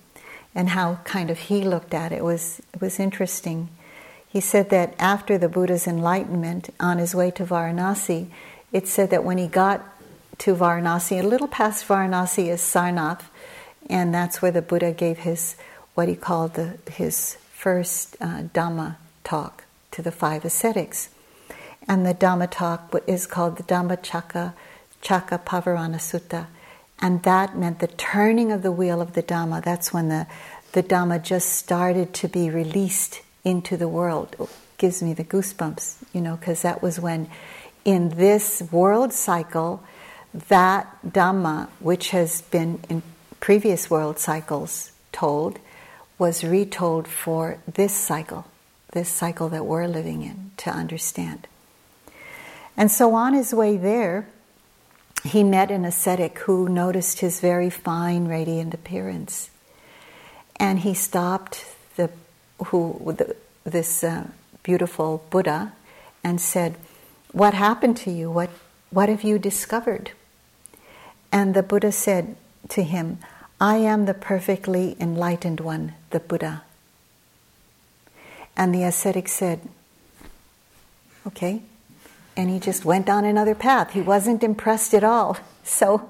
and 0.54 0.70
how 0.70 1.00
kind 1.04 1.30
of 1.30 1.38
he 1.38 1.64
looked 1.64 1.94
at 1.94 2.14
it. 2.14 2.18
it 2.18 2.24
was, 2.24 2.62
it 2.74 2.80
was 2.80 3.00
interesting. 3.00 3.68
He 4.28 4.40
said 4.40 4.70
that 4.70 4.96
after 5.00 5.38
the 5.38 5.50
Buddha's 5.50 5.86
enlightenment, 5.86 6.70
on 6.80 6.98
his 6.98 7.14
way 7.14 7.32
to 7.32 7.46
Varanasi, 7.46 8.28
it 8.76 8.90
said 8.90 9.10
that 9.12 9.24
when 9.24 9.38
he 9.38 9.48
got 9.48 9.82
to 10.40 10.54
Varanasi, 10.54 11.24
a 11.24 11.26
little 11.26 11.48
past 11.48 11.88
Varanasi 11.88 12.50
is 12.50 12.60
Sarnath, 12.60 13.22
and 13.90 14.14
that's 14.14 14.42
where 14.42 14.52
the 14.52 14.62
Buddha 14.62 14.92
gave 14.92 15.20
his 15.20 15.56
what 15.94 16.10
he 16.10 16.16
called 16.16 16.56
the, 16.56 16.78
his 16.92 17.38
first 17.54 18.18
uh, 18.20 18.44
Dhamma 18.54 18.98
talk 19.24 19.64
to 19.92 20.02
the 20.02 20.12
five 20.12 20.44
ascetics. 20.44 21.08
And 21.88 22.06
the 22.06 22.14
Dhamma 22.14 22.52
talk 22.52 22.94
is 23.08 23.26
called 23.26 23.56
the 23.56 23.64
Dhammacakka 23.64 24.54
Chakka 25.02 25.46
Pavattana 25.46 25.96
Sutta. 25.96 26.48
And 27.00 27.24
that 27.24 27.58
meant 27.58 27.80
the 27.80 27.88
turning 27.88 28.52
of 28.52 28.62
the 28.62 28.74
wheel 28.74 29.00
of 29.00 29.14
the 29.14 29.24
Dhamma. 29.24 29.64
That's 29.64 29.94
when 29.94 30.10
the, 30.10 30.28
the 30.74 30.84
Dhamma 30.84 31.24
just 31.24 31.48
started 31.48 32.14
to 32.16 32.28
be 32.28 32.50
released 32.50 33.22
into 33.46 33.78
the 33.78 33.88
world. 33.88 34.36
It 34.38 34.50
gives 34.78 35.02
me 35.02 35.14
the 35.14 35.24
goosebumps, 35.24 35.96
you 36.12 36.20
know, 36.20 36.36
because 36.36 36.64
that 36.64 36.82
was 36.82 37.00
when 37.00 37.30
in 37.86 38.10
this 38.10 38.62
world 38.72 39.14
cycle, 39.14 39.84
that 40.50 40.98
Dhamma, 41.08 41.70
which 41.80 42.10
has 42.10 42.42
been 42.42 42.80
in 42.90 43.04
previous 43.40 43.90
world 43.90 44.20
cycles 44.20 44.92
told, 45.12 45.60
was 46.18 46.44
retold 46.44 47.08
for 47.08 47.60
this 47.72 47.94
cycle, 47.94 48.46
this 48.92 49.08
cycle 49.08 49.50
that 49.50 49.66
we're 49.66 49.88
living 49.88 50.24
in, 50.24 50.52
to 50.58 50.70
understand. 50.70 51.48
And 52.76 52.92
so 52.92 53.14
on 53.14 53.34
his 53.34 53.54
way 53.54 53.78
there, 53.78 54.28
he 55.24 55.44
met 55.44 55.72
an 55.72 55.86
ascetic 55.86 56.40
who 56.40 56.68
noticed 56.70 57.20
his 57.20 57.40
very 57.40 57.70
fine, 57.70 58.28
radiant 58.28 58.74
appearance. 58.74 59.50
And 60.58 60.80
he 60.80 60.94
stopped 60.94 61.66
the, 61.96 62.10
who, 62.66 63.14
the, 63.18 63.36
this 63.64 64.04
uh, 64.04 64.28
beautiful 64.64 65.24
Buddha 65.30 65.74
and 66.24 66.40
said, 66.40 66.76
what 67.36 67.54
happened 67.54 67.98
to 67.98 68.12
you? 68.12 68.32
What, 68.32 68.50
what 68.92 69.10
have 69.10 69.22
you 69.22 69.38
discovered? 69.38 70.12
And 71.34 71.54
the 71.54 71.62
Buddha 71.62 71.92
said 71.92 72.38
to 72.70 72.82
him, 72.82 73.20
I 73.60 73.76
am 73.76 74.06
the 74.06 74.14
perfectly 74.14 74.96
enlightened 75.02 75.60
one, 75.60 75.96
the 76.12 76.22
Buddha. 76.22 76.64
And 78.56 78.74
the 78.74 78.84
ascetic 78.84 79.28
said, 79.28 79.60
Okay. 81.28 81.62
And 82.38 82.50
he 82.50 82.60
just 82.60 82.86
went 82.86 83.10
on 83.10 83.26
another 83.26 83.56
path. 83.56 83.92
He 83.92 84.02
wasn't 84.02 84.42
impressed 84.42 84.94
at 84.94 85.04
all. 85.04 85.38
So 85.68 86.08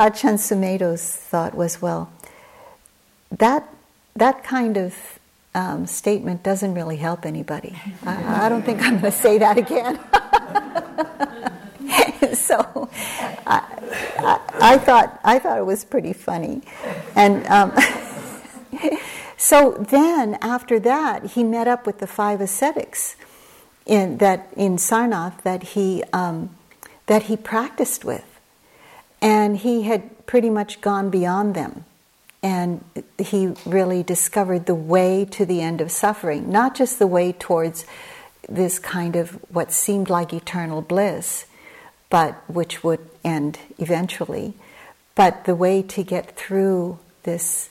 Ajahn 0.00 0.34
Sumedho's 0.34 1.14
thought 1.14 1.54
was, 1.54 1.80
well, 1.80 2.12
that, 3.30 3.72
that 4.16 4.42
kind 4.42 4.76
of 4.76 4.96
um, 5.54 5.86
statement 5.86 6.42
doesn't 6.42 6.74
really 6.74 6.96
help 6.96 7.24
anybody. 7.24 7.78
I, 8.04 8.46
I 8.46 8.48
don't 8.48 8.64
think 8.64 8.82
I'm 8.82 8.98
going 8.98 9.12
to 9.12 9.12
say 9.12 9.38
that 9.38 9.56
again. 9.56 10.00
so 12.34 12.88
I, 13.46 13.62
I, 14.18 14.40
I, 14.60 14.78
thought 14.78 15.20
I 15.24 15.38
thought 15.38 15.58
it 15.58 15.66
was 15.66 15.84
pretty 15.84 16.12
funny, 16.12 16.62
and 17.14 17.46
um, 17.46 17.72
so 19.36 19.72
then 19.72 20.38
after 20.40 20.78
that 20.80 21.24
he 21.32 21.44
met 21.44 21.68
up 21.68 21.86
with 21.86 21.98
the 21.98 22.06
five 22.06 22.40
ascetics 22.40 23.16
in 23.86 24.18
that 24.18 24.48
in 24.56 24.76
Sarnath 24.76 25.42
that 25.42 25.62
he 25.62 26.02
um, 26.12 26.50
that 27.06 27.24
he 27.24 27.36
practiced 27.36 28.04
with, 28.04 28.24
and 29.20 29.58
he 29.58 29.82
had 29.82 30.26
pretty 30.26 30.50
much 30.50 30.80
gone 30.80 31.10
beyond 31.10 31.54
them. 31.54 31.84
And 32.42 32.84
he 33.18 33.54
really 33.64 34.02
discovered 34.02 34.66
the 34.66 34.74
way 34.74 35.24
to 35.30 35.46
the 35.46 35.62
end 35.62 35.80
of 35.80 35.90
suffering, 35.90 36.50
not 36.50 36.74
just 36.74 36.98
the 36.98 37.06
way 37.06 37.32
towards 37.32 37.86
this 38.48 38.78
kind 38.78 39.16
of 39.16 39.30
what 39.52 39.72
seemed 39.72 40.10
like 40.10 40.32
eternal 40.32 40.82
bliss, 40.82 41.46
but 42.10 42.34
which 42.48 42.84
would 42.84 43.00
end 43.24 43.58
eventually. 43.78 44.54
But 45.14 45.44
the 45.44 45.54
way 45.54 45.82
to 45.82 46.02
get 46.02 46.36
through 46.36 46.98
this 47.22 47.70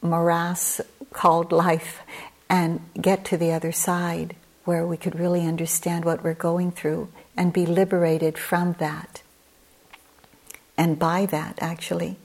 morass 0.00 0.80
called 1.12 1.52
life 1.52 2.00
and 2.48 2.80
get 3.00 3.24
to 3.26 3.36
the 3.36 3.52
other 3.52 3.72
side 3.72 4.34
where 4.64 4.86
we 4.86 4.96
could 4.96 5.18
really 5.18 5.46
understand 5.46 6.04
what 6.04 6.22
we're 6.22 6.34
going 6.34 6.72
through 6.72 7.08
and 7.36 7.52
be 7.52 7.66
liberated 7.66 8.38
from 8.38 8.74
that 8.74 9.22
and 10.76 10.98
by 10.98 11.26
that, 11.26 11.58
actually. 11.60 12.16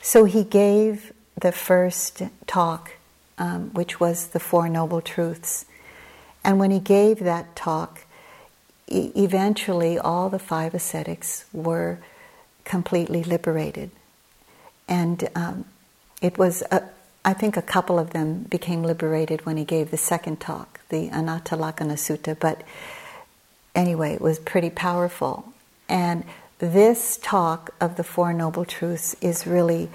So 0.00 0.24
he 0.24 0.44
gave 0.44 1.12
the 1.40 1.52
first 1.52 2.22
talk, 2.46 2.92
um, 3.38 3.70
which 3.74 3.98
was 3.98 4.28
the 4.28 4.40
Four 4.40 4.68
Noble 4.68 5.00
Truths. 5.00 5.64
And 6.48 6.58
when 6.58 6.70
he 6.70 6.80
gave 6.80 7.18
that 7.18 7.54
talk, 7.54 8.06
e- 8.86 9.12
eventually 9.14 9.98
all 9.98 10.30
the 10.30 10.38
five 10.38 10.72
ascetics 10.72 11.44
were 11.52 11.98
completely 12.64 13.22
liberated. 13.22 13.90
And 14.88 15.28
um, 15.34 15.66
it 16.22 16.38
was, 16.38 16.62
a, 16.70 16.84
I 17.22 17.34
think 17.34 17.58
a 17.58 17.62
couple 17.62 17.98
of 17.98 18.14
them 18.14 18.44
became 18.44 18.82
liberated 18.82 19.44
when 19.44 19.58
he 19.58 19.64
gave 19.66 19.90
the 19.90 19.98
second 19.98 20.40
talk, 20.40 20.80
the 20.88 21.10
Anattalakkhana 21.10 21.98
Sutta. 21.98 22.34
But 22.40 22.62
anyway, 23.74 24.14
it 24.14 24.22
was 24.22 24.38
pretty 24.38 24.70
powerful. 24.70 25.52
And 25.86 26.24
this 26.60 27.18
talk 27.22 27.74
of 27.78 27.98
the 27.98 28.04
Four 28.04 28.32
Noble 28.32 28.64
Truths 28.64 29.14
is 29.20 29.46
really 29.46 29.90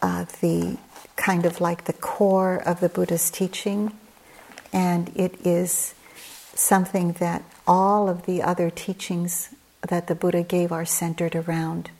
uh, 0.00 0.24
the 0.40 0.78
kind 1.16 1.44
of 1.44 1.60
like 1.60 1.84
the 1.84 1.92
core 1.92 2.56
of 2.64 2.80
the 2.80 2.88
Buddha's 2.88 3.30
teaching 3.30 3.92
and 4.74 5.10
it 5.14 5.34
is 5.46 5.94
something 6.54 7.12
that 7.12 7.42
all 7.66 8.08
of 8.08 8.26
the 8.26 8.42
other 8.42 8.68
teachings 8.68 9.50
that 9.88 10.08
the 10.08 10.14
Buddha 10.14 10.42
gave 10.42 10.72
are 10.72 10.84
centered 10.84 11.36
around. 11.36 11.90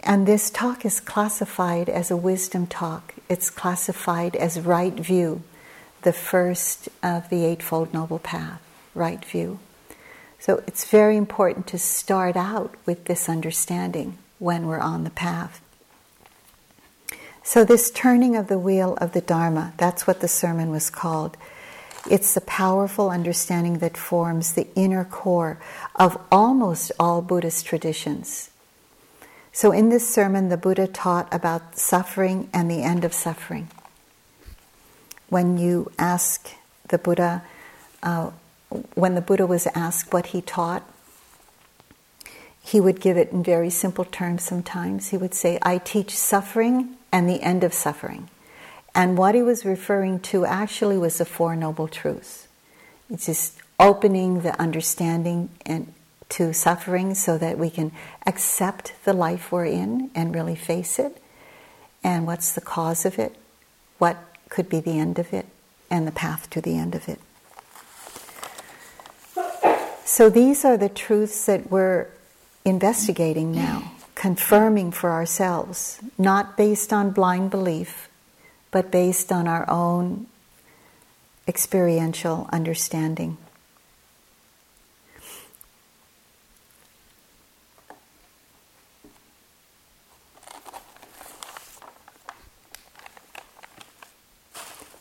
And 0.00 0.26
this 0.26 0.50
talk 0.50 0.84
is 0.84 1.00
classified 1.00 1.88
as 1.88 2.10
a 2.10 2.16
wisdom 2.16 2.66
talk. 2.66 3.14
It's 3.28 3.50
classified 3.50 4.36
as 4.36 4.60
right 4.60 4.94
view, 4.94 5.42
the 6.02 6.12
first 6.12 6.88
of 7.02 7.28
the 7.28 7.44
Eightfold 7.44 7.92
Noble 7.92 8.18
Path, 8.18 8.62
right 8.94 9.24
view. 9.24 9.58
So 10.38 10.62
it's 10.66 10.84
very 10.84 11.16
important 11.16 11.66
to 11.68 11.78
start 11.78 12.36
out 12.36 12.74
with 12.86 13.04
this 13.04 13.28
understanding 13.28 14.18
when 14.38 14.66
we're 14.66 14.80
on 14.80 15.04
the 15.04 15.10
path. 15.10 15.60
So, 17.44 17.64
this 17.64 17.90
turning 17.90 18.36
of 18.36 18.46
the 18.46 18.58
wheel 18.58 18.94
of 19.00 19.12
the 19.12 19.20
Dharma, 19.20 19.72
that's 19.76 20.06
what 20.06 20.20
the 20.20 20.28
sermon 20.28 20.70
was 20.70 20.90
called. 20.90 21.36
It's 22.10 22.34
the 22.34 22.40
powerful 22.40 23.10
understanding 23.10 23.78
that 23.78 23.96
forms 23.96 24.54
the 24.54 24.66
inner 24.74 25.04
core 25.04 25.58
of 25.94 26.18
almost 26.30 26.92
all 26.98 27.22
Buddhist 27.22 27.64
traditions. 27.66 28.50
So, 29.52 29.70
in 29.70 29.90
this 29.90 30.12
sermon, 30.12 30.48
the 30.48 30.56
Buddha 30.56 30.86
taught 30.86 31.32
about 31.32 31.78
suffering 31.78 32.48
and 32.52 32.70
the 32.70 32.82
end 32.82 33.04
of 33.04 33.12
suffering. 33.12 33.68
When 35.28 35.58
you 35.58 35.92
ask 35.98 36.50
the 36.88 36.98
Buddha, 36.98 37.42
uh, 38.02 38.30
when 38.94 39.14
the 39.14 39.20
Buddha 39.20 39.46
was 39.46 39.66
asked 39.74 40.12
what 40.12 40.26
he 40.26 40.40
taught, 40.40 40.82
he 42.62 42.80
would 42.80 43.00
give 43.00 43.16
it 43.16 43.30
in 43.30 43.42
very 43.42 43.70
simple 43.70 44.04
terms 44.04 44.42
sometimes. 44.42 45.08
He 45.08 45.16
would 45.16 45.34
say, 45.34 45.58
I 45.62 45.78
teach 45.78 46.16
suffering 46.16 46.96
and 47.12 47.28
the 47.28 47.42
end 47.42 47.64
of 47.64 47.74
suffering. 47.74 48.28
And 48.94 49.16
what 49.16 49.34
he 49.34 49.42
was 49.42 49.64
referring 49.64 50.20
to 50.20 50.44
actually 50.44 50.98
was 50.98 51.18
the 51.18 51.24
Four 51.24 51.56
Noble 51.56 51.88
Truths. 51.88 52.48
It's 53.10 53.26
just 53.26 53.58
opening 53.78 54.42
the 54.42 54.58
understanding 54.60 55.48
and 55.64 55.92
to 56.30 56.54
suffering 56.54 57.14
so 57.14 57.36
that 57.36 57.58
we 57.58 57.68
can 57.68 57.92
accept 58.26 58.94
the 59.04 59.12
life 59.12 59.52
we're 59.52 59.66
in 59.66 60.10
and 60.14 60.34
really 60.34 60.54
face 60.54 60.98
it. 60.98 61.22
And 62.02 62.26
what's 62.26 62.52
the 62.52 62.60
cause 62.60 63.04
of 63.04 63.18
it? 63.18 63.36
What 63.98 64.16
could 64.48 64.68
be 64.68 64.80
the 64.80 64.98
end 64.98 65.18
of 65.18 65.32
it? 65.32 65.46
And 65.90 66.06
the 66.06 66.12
path 66.12 66.48
to 66.50 66.60
the 66.60 66.78
end 66.78 66.94
of 66.94 67.08
it. 67.08 67.20
So 70.04 70.30
these 70.30 70.64
are 70.64 70.76
the 70.76 70.88
truths 70.88 71.46
that 71.46 71.70
we're 71.70 72.08
investigating 72.64 73.52
now, 73.52 73.92
confirming 74.14 74.92
for 74.92 75.10
ourselves, 75.10 76.00
not 76.16 76.56
based 76.56 76.92
on 76.92 77.10
blind 77.10 77.50
belief, 77.50 78.08
but 78.72 78.90
based 78.90 79.30
on 79.30 79.46
our 79.46 79.68
own 79.70 80.26
experiential 81.46 82.48
understanding. 82.52 83.36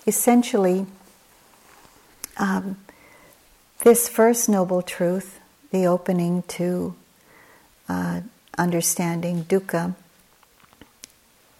Essentially, 0.05 0.85
um, 2.37 2.77
this 3.83 4.09
first 4.09 4.49
noble 4.49 4.81
truth, 4.81 5.39
the 5.71 5.85
opening 5.85 6.43
to 6.49 6.95
uh, 7.87 8.21
understanding 8.57 9.45
dukkha, 9.45 9.95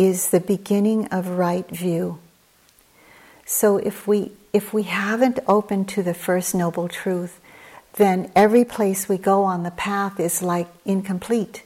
is 0.02 0.32
the 0.32 0.40
beginning 0.40 1.06
of 1.10 1.28
right 1.28 1.70
view. 1.70 2.18
So 3.46 3.78
if 3.78 4.08
we 4.08 4.32
if 4.52 4.74
we 4.74 4.84
haven't 4.84 5.40
opened 5.48 5.88
to 5.90 6.02
the 6.02 6.16
first 6.16 6.56
noble 6.56 6.88
truth, 6.88 7.40
then 7.94 8.32
every 8.36 8.66
place 8.66 9.08
we 9.08 9.20
go 9.20 9.44
on 9.44 9.62
the 9.62 9.70
path 9.70 10.20
is 10.20 10.42
like 10.42 10.68
incomplete 10.86 11.62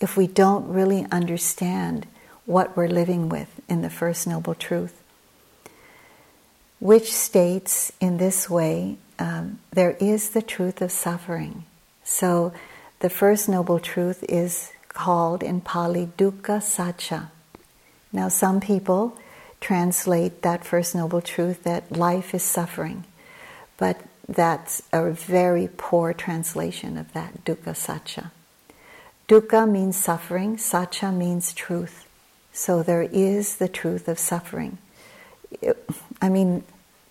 if 0.00 0.16
we 0.16 0.28
don't 0.28 0.68
really 0.68 1.04
understand 1.10 2.06
what 2.46 2.76
we're 2.76 2.86
living 2.86 3.28
with 3.28 3.60
in 3.68 3.82
the 3.82 3.90
first 3.90 4.24
noble 4.24 4.54
truth. 4.54 5.02
Which 6.78 7.12
states 7.12 7.90
in 8.00 8.18
this 8.18 8.48
way 8.48 8.98
um, 9.18 9.58
there 9.72 9.96
is 9.98 10.30
the 10.30 10.42
truth 10.42 10.80
of 10.80 10.92
suffering. 10.92 11.64
So 12.04 12.52
the 13.00 13.10
first 13.10 13.48
noble 13.48 13.80
truth 13.80 14.24
is 14.28 14.70
called 14.88 15.42
in 15.42 15.60
Pali 15.60 16.06
dukkha 16.16 16.62
sacca. 16.62 17.30
Now, 18.14 18.28
some 18.28 18.60
people 18.60 19.18
translate 19.60 20.42
that 20.42 20.64
first 20.64 20.94
noble 20.94 21.20
truth 21.20 21.64
that 21.64 21.90
life 21.90 22.32
is 22.32 22.44
suffering, 22.44 23.04
but 23.76 24.00
that's 24.28 24.82
a 24.92 25.10
very 25.10 25.68
poor 25.76 26.14
translation 26.14 26.96
of 26.96 27.12
that 27.12 27.44
dukkha 27.44 27.74
sacca. 27.74 28.30
Dukkha 29.28 29.68
means 29.68 29.96
suffering, 29.96 30.56
sacca 30.56 31.12
means 31.12 31.52
truth. 31.52 32.06
So 32.52 32.84
there 32.84 33.02
is 33.02 33.56
the 33.56 33.68
truth 33.68 34.06
of 34.06 34.18
suffering. 34.20 34.78
I 36.22 36.28
mean, 36.28 36.62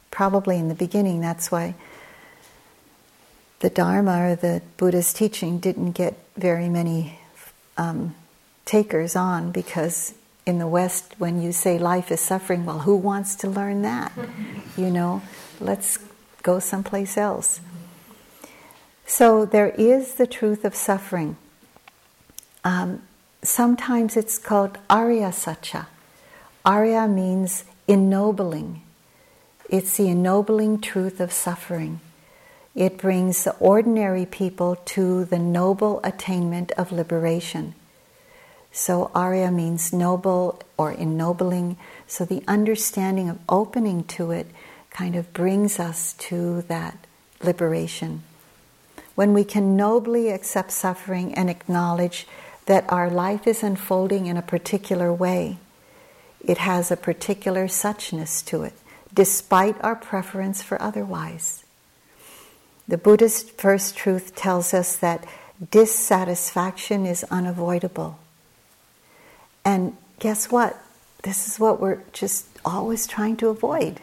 probably 0.09 0.57
in 0.57 0.69
the 0.69 0.75
beginning, 0.75 1.19
that's 1.19 1.51
why 1.51 1.75
the 3.59 3.69
Dharma 3.69 4.31
or 4.31 4.35
the 4.37 4.61
Buddha's 4.77 5.11
teaching 5.11 5.59
didn't 5.59 5.91
get 5.91 6.15
very 6.37 6.69
many 6.69 7.19
um, 7.77 8.15
takers 8.65 9.17
on 9.17 9.51
because 9.51 10.13
in 10.45 10.59
the 10.59 10.67
West, 10.67 11.15
when 11.17 11.41
you 11.41 11.51
say 11.51 11.77
life 11.77 12.11
is 12.11 12.19
suffering, 12.19 12.65
well, 12.65 12.79
who 12.79 12.95
wants 12.95 13.35
to 13.37 13.49
learn 13.49 13.81
that? 13.83 14.11
You 14.75 14.89
know, 14.89 15.21
let's 15.59 15.99
go 16.41 16.57
someplace 16.57 17.15
else. 17.15 17.61
So 19.05 19.45
there 19.45 19.69
is 19.69 20.15
the 20.15 20.25
truth 20.25 20.65
of 20.65 20.73
suffering. 20.73 21.37
Um, 22.63 23.03
sometimes 23.43 24.17
it's 24.17 24.39
called 24.39 24.79
Arya 24.89 25.29
Sacca. 25.29 25.85
Arya 26.65 27.07
means 27.07 27.65
ennobling. 27.87 28.81
It's 29.69 29.97
the 29.97 30.07
ennobling 30.07 30.81
truth 30.81 31.19
of 31.19 31.31
suffering. 31.31 31.99
It 32.73 32.97
brings 32.97 33.43
the 33.43 33.55
ordinary 33.57 34.25
people 34.25 34.77
to 34.85 35.25
the 35.25 35.37
noble 35.37 35.99
attainment 36.03 36.71
of 36.71 36.91
liberation. 36.91 37.75
So, 38.75 39.11
Arya 39.13 39.51
means 39.51 39.93
noble 39.93 40.59
or 40.79 40.91
ennobling. 40.91 41.77
So, 42.07 42.25
the 42.25 42.43
understanding 42.47 43.29
of 43.29 43.37
opening 43.47 44.03
to 44.05 44.31
it 44.31 44.47
kind 44.89 45.15
of 45.15 45.31
brings 45.31 45.79
us 45.79 46.13
to 46.13 46.63
that 46.63 46.97
liberation. 47.43 48.23
When 49.13 49.31
we 49.31 49.43
can 49.43 49.77
nobly 49.77 50.29
accept 50.29 50.71
suffering 50.71 51.35
and 51.35 51.51
acknowledge 51.51 52.25
that 52.65 52.91
our 52.91 53.11
life 53.11 53.45
is 53.45 53.61
unfolding 53.61 54.25
in 54.25 54.37
a 54.37 54.41
particular 54.41 55.13
way, 55.13 55.59
it 56.41 56.57
has 56.57 56.89
a 56.89 56.97
particular 56.97 57.67
suchness 57.67 58.43
to 58.45 58.63
it, 58.63 58.73
despite 59.13 59.79
our 59.83 59.95
preference 59.95 60.63
for 60.63 60.81
otherwise. 60.81 61.63
The 62.87 62.97
Buddhist 62.97 63.51
first 63.51 63.95
truth 63.95 64.35
tells 64.35 64.73
us 64.73 64.95
that 64.95 65.27
dissatisfaction 65.69 67.05
is 67.05 67.23
unavoidable. 67.25 68.17
And 69.65 69.95
guess 70.19 70.51
what? 70.51 70.77
This 71.23 71.47
is 71.47 71.59
what 71.59 71.79
we're 71.79 72.01
just 72.11 72.47
always 72.65 73.07
trying 73.07 73.37
to 73.37 73.49
avoid 73.49 74.01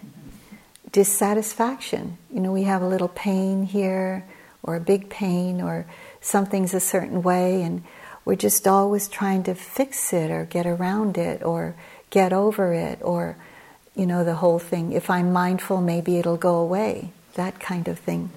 dissatisfaction. 0.93 2.19
You 2.33 2.41
know, 2.41 2.53
we 2.53 2.65
have 2.65 2.83
a 2.83 2.89
little 2.89 3.09
pain 3.09 3.65
here, 3.65 4.25
or 4.63 4.75
a 4.77 4.81
big 4.81 5.09
pain, 5.09 5.61
or 5.61 5.87
something's 6.21 6.75
a 6.75 6.81
certain 6.81 7.23
way, 7.23 7.63
and 7.63 7.83
we're 8.25 8.37
just 8.37 8.67
always 8.67 9.09
trying 9.09 9.43
to 9.45 9.55
fix 9.55 10.13
it, 10.13 10.31
or 10.31 10.45
get 10.45 10.67
around 10.67 11.17
it, 11.17 11.43
or 11.43 11.75
get 12.11 12.33
over 12.33 12.73
it, 12.73 12.99
or, 13.03 13.37
you 13.95 14.07
know, 14.07 14.25
the 14.25 14.37
whole 14.37 14.59
thing. 14.59 14.93
If 14.93 15.09
I'm 15.09 15.33
mindful, 15.33 15.81
maybe 15.81 16.19
it'll 16.19 16.37
go 16.37 16.57
away, 16.57 17.13
that 17.35 17.61
kind 17.61 17.87
of 17.87 17.99
thing. 17.99 18.31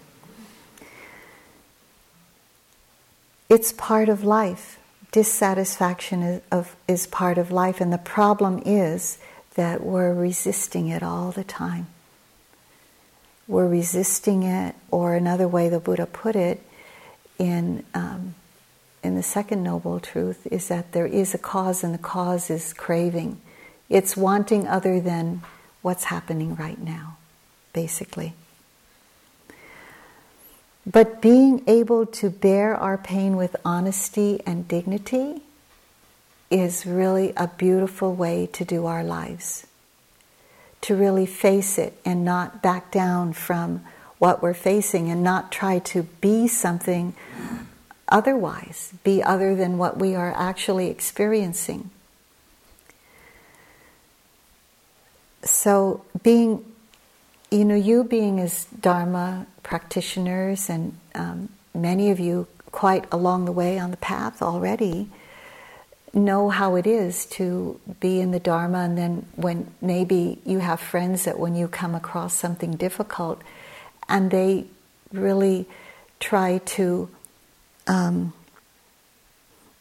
It's 3.50 3.74
part 3.74 4.10
of 4.10 4.24
life. 4.24 4.80
Dissatisfaction 5.14 6.24
is, 6.24 6.42
of, 6.52 6.76
is 6.88 7.06
part 7.08 7.38
of 7.38 7.52
life, 7.52 7.80
and 7.80 7.94
the 7.94 8.00
problem 8.00 8.62
is 8.66 9.20
that 9.54 9.84
we're 9.84 10.14
resisting 10.14 10.88
it 10.88 11.04
all 11.04 11.32
the 11.32 11.44
time. 11.44 11.86
We're 13.48 13.68
resisting 13.68 14.42
it, 14.42 14.76
or 14.90 15.14
another 15.14 15.48
way 15.48 15.70
the 15.70 15.80
Buddha 15.80 16.08
put 16.08 16.36
it 16.36 16.62
in, 17.38 17.84
um, 17.94 18.34
in 19.04 19.16
the 19.16 19.22
second 19.22 19.62
noble 19.62 20.00
truth 20.00 20.48
is 20.50 20.68
that 20.70 20.94
there 20.94 21.06
is 21.06 21.36
a 21.36 21.38
cause, 21.38 21.84
and 21.84 21.94
the 21.94 22.00
cause 22.00 22.50
is 22.50 22.74
craving. 22.74 23.40
It's 23.90 24.18
wanting 24.18 24.68
other 24.68 25.00
than 25.00 25.44
what's 25.84 26.06
happening 26.06 26.56
right 26.56 26.82
now, 26.82 27.18
basically. 27.72 28.34
But 30.86 31.22
being 31.22 31.64
able 31.66 32.06
to 32.08 32.30
bear 32.30 32.76
our 32.76 32.98
pain 32.98 33.38
with 33.38 33.56
honesty 33.64 34.42
and 34.46 34.68
dignity 34.68 35.42
is 36.50 36.86
really 36.86 37.34
a 37.38 37.48
beautiful 37.48 38.14
way 38.14 38.48
to 38.54 38.66
do 38.66 38.86
our 38.86 39.04
lives. 39.04 39.66
To 40.82 40.96
really 40.96 41.26
face 41.26 41.78
it 41.78 41.98
and 42.04 42.26
not 42.26 42.62
back 42.62 42.92
down 42.92 43.34
from 43.34 43.86
what 44.20 44.44
we're 44.44 44.54
facing 44.54 45.10
and 45.10 45.24
not 45.24 45.52
try 45.52 45.80
to 45.80 46.04
be 46.04 46.48
something 46.48 47.16
otherwise, 48.10 48.94
be 49.04 49.24
other 49.24 49.56
than 49.56 49.78
what 49.78 49.98
we 49.98 50.16
are 50.16 50.34
actually 50.36 50.90
experiencing. 50.90 51.90
So, 55.44 56.06
being 56.22 56.66
you 57.54 57.66
know, 57.66 57.76
you 57.76 58.04
being 58.04 58.40
as 58.40 58.66
Dharma 58.66 59.46
practitioners, 59.64 60.70
and 60.70 60.98
um, 61.16 61.50
many 61.74 62.12
of 62.12 62.20
you 62.20 62.48
quite 62.72 63.06
along 63.12 63.46
the 63.46 63.52
way 63.52 63.80
on 63.80 63.92
the 63.92 63.98
path 63.98 64.42
already, 64.42 65.10
know 66.14 66.50
how 66.50 66.76
it 66.76 66.86
is 66.86 67.26
to 67.26 67.80
be 68.00 68.20
in 68.20 68.32
the 68.32 68.40
Dharma, 68.40 68.80
and 68.80 68.98
then 68.98 69.26
when 69.36 69.72
maybe 69.82 70.40
you 70.46 70.60
have 70.60 70.80
friends 70.80 71.26
that 71.26 71.40
when 71.40 71.56
you 71.56 71.68
come 71.68 71.96
across 71.96 72.34
something 72.34 72.76
difficult, 72.76 73.42
and 74.08 74.30
they 74.30 74.66
really 75.12 75.66
try 76.20 76.60
to, 76.60 77.10
um, 77.88 78.34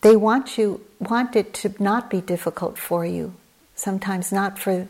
they 0.01 0.17
want 0.17 0.57
you 0.57 0.81
want 0.99 1.37
it 1.37 1.53
to 1.53 1.75
not 1.79 2.09
be 2.09 2.21
difficult 2.21 2.79
for 2.79 3.05
you. 3.05 3.35
Sometimes 3.75 4.33
not 4.33 4.59
for 4.59 4.89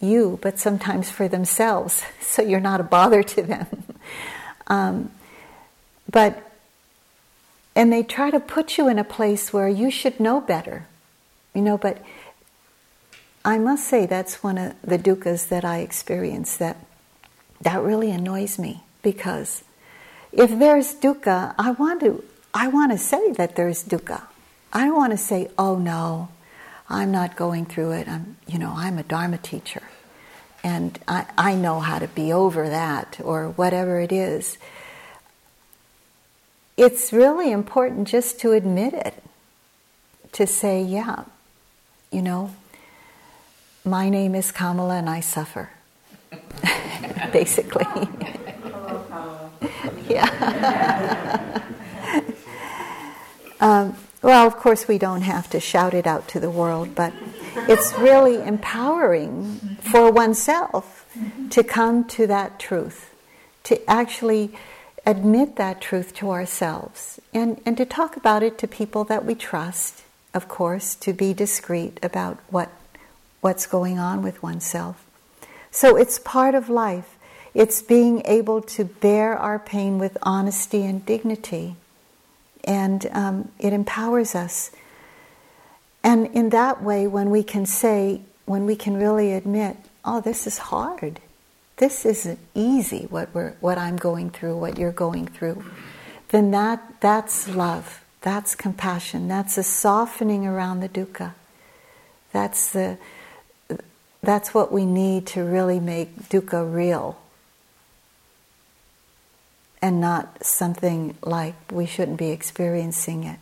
you, 0.00 0.38
but 0.42 0.58
sometimes 0.58 1.10
for 1.10 1.28
themselves, 1.28 2.04
so 2.20 2.42
you're 2.42 2.60
not 2.60 2.80
a 2.80 2.84
bother 2.84 3.22
to 3.22 3.42
them. 3.42 3.66
um, 4.66 5.10
but 6.10 6.42
and 7.74 7.92
they 7.92 8.02
try 8.02 8.30
to 8.30 8.40
put 8.40 8.78
you 8.78 8.88
in 8.88 8.98
a 8.98 9.04
place 9.04 9.52
where 9.52 9.68
you 9.68 9.90
should 9.90 10.18
know 10.18 10.40
better, 10.40 10.86
you 11.54 11.60
know. 11.60 11.76
But 11.76 12.02
I 13.44 13.58
must 13.58 13.86
say 13.86 14.06
that's 14.06 14.42
one 14.42 14.56
of 14.56 14.74
the 14.82 14.98
dukkhas 14.98 15.48
that 15.48 15.64
I 15.64 15.80
experience. 15.80 16.56
That 16.56 16.78
that 17.60 17.82
really 17.82 18.10
annoys 18.10 18.58
me 18.58 18.82
because 19.02 19.62
if 20.32 20.58
there's 20.58 20.94
dukkha, 20.94 21.54
I 21.58 21.72
want 21.72 22.00
to 22.00 22.24
I 22.54 22.68
want 22.68 22.92
to 22.92 22.98
say 22.98 23.32
that 23.32 23.56
there's 23.56 23.84
dukkha. 23.84 24.22
I 24.72 24.86
don't 24.86 24.96
want 24.96 25.12
to 25.12 25.18
say, 25.18 25.50
"Oh 25.58 25.76
no, 25.76 26.28
I'm 26.88 27.10
not 27.10 27.36
going 27.36 27.66
through 27.66 27.92
it. 27.92 28.08
I'm, 28.08 28.36
you 28.46 28.58
know, 28.58 28.72
I'm 28.74 28.98
a 28.98 29.02
dharma 29.02 29.38
teacher." 29.38 29.82
And 30.64 30.98
I, 31.06 31.26
I 31.38 31.54
know 31.54 31.78
how 31.80 31.98
to 32.00 32.08
be 32.08 32.32
over 32.32 32.68
that, 32.68 33.20
or 33.22 33.50
whatever 33.50 34.00
it 34.00 34.10
is. 34.12 34.58
It's 36.76 37.12
really 37.12 37.52
important 37.52 38.06
just 38.08 38.40
to 38.40 38.52
admit 38.52 38.92
it, 38.92 39.22
to 40.32 40.46
say, 40.46 40.82
yeah, 40.82 41.24
you 42.10 42.20
know, 42.20 42.54
my 43.84 44.10
name 44.10 44.34
is 44.34 44.52
Kamala 44.52 44.96
and 44.96 45.08
I 45.08 45.20
suffer. 45.20 45.70
Basically. 47.32 47.86
yeah. 50.08 51.62
um, 53.60 53.96
well, 54.26 54.44
of 54.44 54.56
course, 54.56 54.88
we 54.88 54.98
don't 54.98 55.22
have 55.22 55.48
to 55.50 55.60
shout 55.60 55.94
it 55.94 56.04
out 56.04 56.26
to 56.26 56.40
the 56.40 56.50
world, 56.50 56.96
but 56.96 57.12
it's 57.68 57.96
really 57.96 58.42
empowering 58.42 59.78
for 59.80 60.10
oneself 60.10 61.06
to 61.50 61.62
come 61.62 62.02
to 62.08 62.26
that 62.26 62.58
truth, 62.58 63.14
to 63.62 63.88
actually 63.88 64.50
admit 65.06 65.54
that 65.54 65.80
truth 65.80 66.12
to 66.16 66.32
ourselves, 66.32 67.20
and, 67.32 67.60
and 67.64 67.76
to 67.76 67.84
talk 67.84 68.16
about 68.16 68.42
it 68.42 68.58
to 68.58 68.66
people 68.66 69.04
that 69.04 69.24
we 69.24 69.36
trust, 69.36 70.02
of 70.34 70.48
course, 70.48 70.96
to 70.96 71.12
be 71.12 71.32
discreet 71.32 72.00
about 72.02 72.36
what, 72.50 72.72
what's 73.42 73.64
going 73.68 74.00
on 74.00 74.22
with 74.22 74.42
oneself. 74.42 75.06
So 75.70 75.94
it's 75.94 76.18
part 76.18 76.56
of 76.56 76.68
life. 76.68 77.16
It's 77.54 77.80
being 77.80 78.22
able 78.24 78.60
to 78.62 78.86
bear 78.86 79.38
our 79.38 79.60
pain 79.60 80.00
with 80.00 80.18
honesty 80.22 80.84
and 80.84 81.06
dignity. 81.06 81.76
And 82.66 83.06
um, 83.12 83.50
it 83.58 83.72
empowers 83.72 84.34
us. 84.34 84.70
And 86.02 86.26
in 86.28 86.50
that 86.50 86.82
way, 86.82 87.06
when 87.06 87.30
we 87.30 87.42
can 87.42 87.66
say, 87.66 88.22
when 88.44 88.66
we 88.66 88.76
can 88.76 88.96
really 88.96 89.32
admit, 89.32 89.76
oh, 90.04 90.20
this 90.20 90.46
is 90.46 90.58
hard. 90.58 91.20
This 91.76 92.06
isn't 92.06 92.38
easy, 92.54 93.06
what, 93.10 93.34
we're, 93.34 93.52
what 93.60 93.76
I'm 93.76 93.96
going 93.96 94.30
through, 94.30 94.56
what 94.56 94.78
you're 94.78 94.92
going 94.92 95.26
through. 95.26 95.64
Then 96.28 96.50
that, 96.52 97.00
that's 97.00 97.48
love. 97.48 98.02
That's 98.22 98.54
compassion. 98.54 99.28
That's 99.28 99.58
a 99.58 99.62
softening 99.62 100.46
around 100.46 100.80
the 100.80 100.88
dukkha. 100.88 101.34
That's 102.32 102.70
the, 102.72 102.98
that's 104.22 104.52
what 104.54 104.72
we 104.72 104.84
need 104.84 105.26
to 105.28 105.44
really 105.44 105.78
make 105.78 106.28
dukkha 106.28 106.74
real 106.74 107.18
and 109.86 110.00
not 110.00 110.44
something 110.44 111.16
like 111.22 111.54
we 111.70 111.86
shouldn't 111.86 112.18
be 112.18 112.30
experiencing 112.30 113.22
it. 113.22 113.38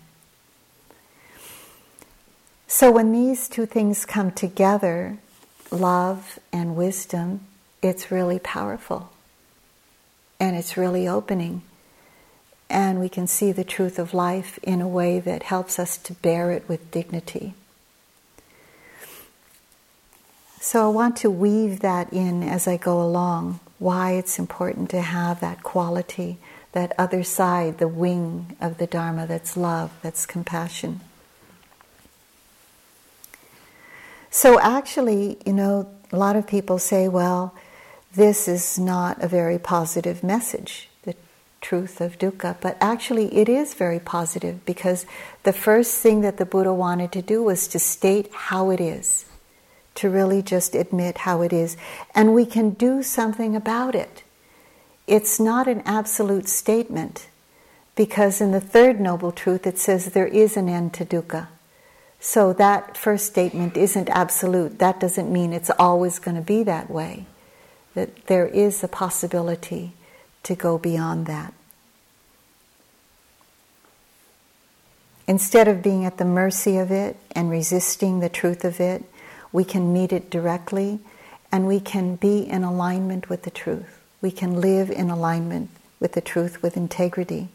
So, 2.67 2.91
when 2.91 3.13
these 3.13 3.49
two 3.49 3.65
things 3.65 4.05
come 4.05 4.31
together, 4.31 5.17
love 5.71 6.39
and 6.53 6.77
wisdom, 6.77 7.47
it's 7.81 8.11
really 8.11 8.39
powerful 8.39 9.11
and 10.39 10.55
it's 10.55 10.77
really 10.77 11.09
opening. 11.09 11.63
And 12.69 13.01
we 13.01 13.09
can 13.09 13.27
see 13.27 13.51
the 13.51 13.65
truth 13.65 13.99
of 13.99 14.13
life 14.13 14.59
in 14.63 14.83
a 14.83 14.89
way 14.89 15.21
that 15.21 15.45
helps 15.45 15.79
us 15.79 15.97
to 15.97 16.13
bear 16.13 16.51
it 16.51 16.69
with 16.69 16.91
dignity. 16.91 17.55
So 20.61 20.85
I 20.85 20.93
want 20.93 21.17
to 21.19 21.31
weave 21.31 21.81
that 21.81 22.13
in 22.13 22.43
as 22.43 22.69
I 22.69 22.77
go 22.77 23.01
along, 23.01 23.61
why 23.79 24.13
it's 24.13 24.39
important 24.39 24.91
to 24.91 25.01
have 25.01 25.41
that 25.41 25.63
quality, 25.63 26.39
that 26.73 26.93
other 26.99 27.23
side, 27.23 27.79
the 27.79 27.89
wing 27.89 28.57
of 28.61 28.79
the 28.79 28.87
Dharma 28.87 29.27
that's 29.27 29.57
love, 29.57 29.91
that's 30.03 30.27
compassion. 30.27 31.01
So 34.31 34.59
actually, 34.61 35.39
you 35.47 35.53
know, 35.53 35.89
a 36.13 36.17
lot 36.17 36.35
of 36.37 36.47
people 36.47 36.79
say, 36.79 37.09
well, 37.09 37.55
this 38.15 38.49
is 38.49 38.79
not 38.79 39.23
a 39.23 39.29
very 39.29 39.59
positive 39.59 40.23
message, 40.23 40.89
the 41.03 41.15
truth 41.61 42.01
of 42.01 42.19
dukkha. 42.19 42.57
But 42.61 42.77
actually, 42.81 43.35
it 43.37 43.49
is 43.49 43.75
very 43.75 44.01
positive 44.01 44.65
because 44.65 45.07
the 45.43 45.53
first 45.53 46.01
thing 46.01 46.21
that 46.23 46.37
the 46.37 46.45
Buddha 46.45 46.73
wanted 46.73 47.13
to 47.13 47.23
do 47.23 47.43
was 47.43 47.69
to 47.69 47.79
state 47.79 48.31
how 48.33 48.71
it 48.71 48.81
is 48.81 49.25
to 49.97 50.11
really 50.11 50.43
just 50.43 50.75
admit 50.75 51.19
how 51.19 51.43
it 51.43 51.53
is. 51.53 51.77
And 52.15 52.35
we 52.35 52.47
can 52.47 52.71
do 52.71 53.03
something 53.03 53.55
about 53.55 53.95
it. 53.95 54.23
It's 55.07 55.39
not 55.39 55.69
an 55.69 55.83
absolute 55.85 56.49
statement, 56.49 57.29
because 57.95 58.41
in 58.41 58.51
the 58.51 58.61
third 58.61 59.01
Noble 59.01 59.33
Truth 59.33 59.67
it 59.67 59.79
says 59.79 60.07
there 60.07 60.27
is 60.27 60.57
an 60.57 60.69
end 60.69 60.95
to 60.95 61.05
dukkha. 61.05 61.49
So 62.19 62.53
that 62.55 62.97
first 62.97 63.27
statement 63.27 63.77
isn't 63.77 64.09
absolute. 64.09 64.79
That 64.79 64.99
doesn't 64.99 65.31
mean 65.31 65.53
it's 65.53 65.71
always 65.79 66.19
going 66.19 66.37
to 66.37 66.43
be 66.43 66.63
that 66.63 66.91
way. 66.91 67.27
That 67.95 68.27
there 68.27 68.47
is 68.47 68.83
a 68.83 68.89
possibility 68.89 69.93
to 70.43 70.55
go 70.55 70.79
beyond 70.79 71.27
that. 71.27 71.53
Instead 75.27 75.69
of 75.69 75.83
being 75.83 76.05
at 76.05 76.17
the 76.17 76.25
mercy 76.25 76.77
of 76.79 76.91
it 76.91 77.17
and 77.33 77.51
resisting 77.51 78.21
the 78.21 78.29
truth 78.29 78.65
of 78.65 78.81
it, 78.81 79.05
we 79.55 79.65
can 79.65 79.93
meet 79.93 80.13
it 80.13 80.29
directly, 80.31 80.99
and 81.53 81.65
we 81.69 81.79
can 81.79 82.17
be 82.17 82.41
in 82.41 82.65
alignment 82.65 83.29
with 83.31 83.45
the 83.45 83.51
truth. 83.51 84.03
We 84.21 84.33
can 84.33 84.61
live 84.61 84.91
in 84.91 85.11
alignment 85.11 85.71
with 86.01 86.13
the 86.13 86.21
truth 86.21 86.61
with 86.61 86.77
integrity. 86.77 87.47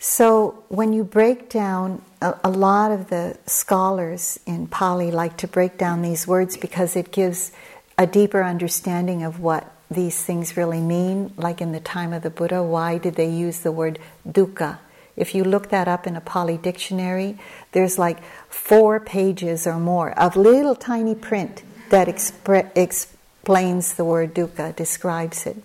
So, 0.00 0.64
when 0.68 0.94
you 0.94 1.04
break 1.04 1.50
down, 1.50 2.00
a, 2.22 2.34
a, 2.42 2.50
lot 2.50 2.90
of 2.90 3.10
the 3.10 3.36
scholars 3.44 4.40
in 4.46 4.66
Pali 4.66 5.10
like 5.10 5.36
to 5.38 5.46
break 5.46 5.76
down 5.76 6.00
these 6.00 6.26
words 6.26 6.56
because 6.56 6.96
it 6.96 7.12
gives 7.12 7.52
a 7.98 8.06
deeper 8.06 8.42
understanding 8.42 9.22
of 9.22 9.40
what 9.40 9.70
these 9.90 10.24
things 10.24 10.56
really 10.56 10.80
mean. 10.80 11.34
Like 11.36 11.60
in 11.60 11.72
the 11.72 11.80
time 11.80 12.14
of 12.14 12.22
the 12.22 12.30
Buddha, 12.30 12.62
why 12.62 12.96
did 12.96 13.16
they 13.16 13.28
use 13.28 13.60
the 13.60 13.72
word 13.72 13.98
dukkha? 14.26 14.78
If 15.16 15.34
you 15.34 15.42
look 15.42 15.68
that 15.70 15.88
up 15.88 16.06
in 16.06 16.14
a 16.14 16.20
Pali 16.20 16.56
dictionary, 16.56 17.36
there's 17.72 17.98
like 17.98 18.22
four 18.48 19.00
pages 19.00 19.66
or 19.66 19.78
more 19.78 20.18
of 20.18 20.36
little 20.36 20.74
tiny 20.74 21.14
print 21.14 21.62
that 21.90 22.08
expre- 22.08 22.70
explains 22.76 23.94
the 23.94 24.04
word 24.04 24.34
dukkha, 24.34 24.74
describes 24.74 25.46
it. 25.46 25.56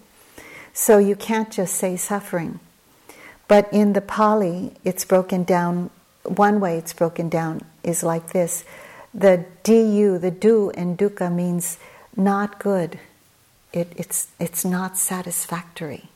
So 0.74 0.98
you 0.98 1.16
can't 1.16 1.52
just 1.52 1.76
say 1.76 1.96
suffering. 1.96 2.60
But 3.48 3.72
in 3.72 3.94
the 3.94 4.02
Pali, 4.02 4.74
it's 4.84 5.06
broken 5.06 5.44
down, 5.44 5.90
one 6.24 6.60
way 6.60 6.78
it's 6.78 6.94
broken 6.94 7.30
down 7.30 7.62
is 7.84 8.04
like 8.04 8.32
this. 8.34 8.64
The 9.14 9.46
du, 9.64 10.18
the 10.18 10.32
du 10.32 10.72
in 10.72 10.98
dukkha 10.98 11.32
means 11.32 11.78
not 12.16 12.58
good. 12.60 13.00
It, 13.72 13.92
it's, 13.96 14.28
it's 14.40 14.66
not 14.66 14.98
satisfactory. 14.98 16.10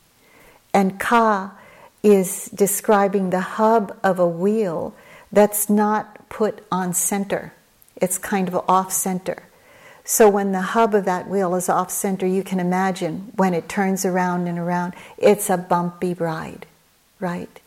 And 0.73 0.99
ka 0.99 1.51
is 2.01 2.45
describing 2.45 3.29
the 3.29 3.41
hub 3.41 3.97
of 4.03 4.19
a 4.19 4.27
wheel 4.27 4.95
that's 5.31 5.69
not 5.69 6.29
put 6.29 6.65
on 6.71 6.93
center. 6.93 7.53
It's 7.95 8.17
kind 8.17 8.47
of 8.47 8.63
off 8.67 8.91
center. 8.91 9.43
So 10.03 10.29
when 10.29 10.53
the 10.53 10.61
hub 10.61 10.95
of 10.95 11.03
that 11.05 11.27
wheel 11.27 11.53
is 11.55 11.67
off 11.67 11.91
center, 11.91 12.25
you 12.25 12.43
can 12.43 12.59
imagine 12.59 13.33
when 13.35 13.53
it 13.53 13.67
turns 13.67 14.05
around 14.05 14.47
and 14.47 14.57
around, 14.57 14.93
it's 15.17 15.49
a 15.49 15.57
bumpy 15.57 16.13
ride, 16.13 16.65
right? 17.19 17.59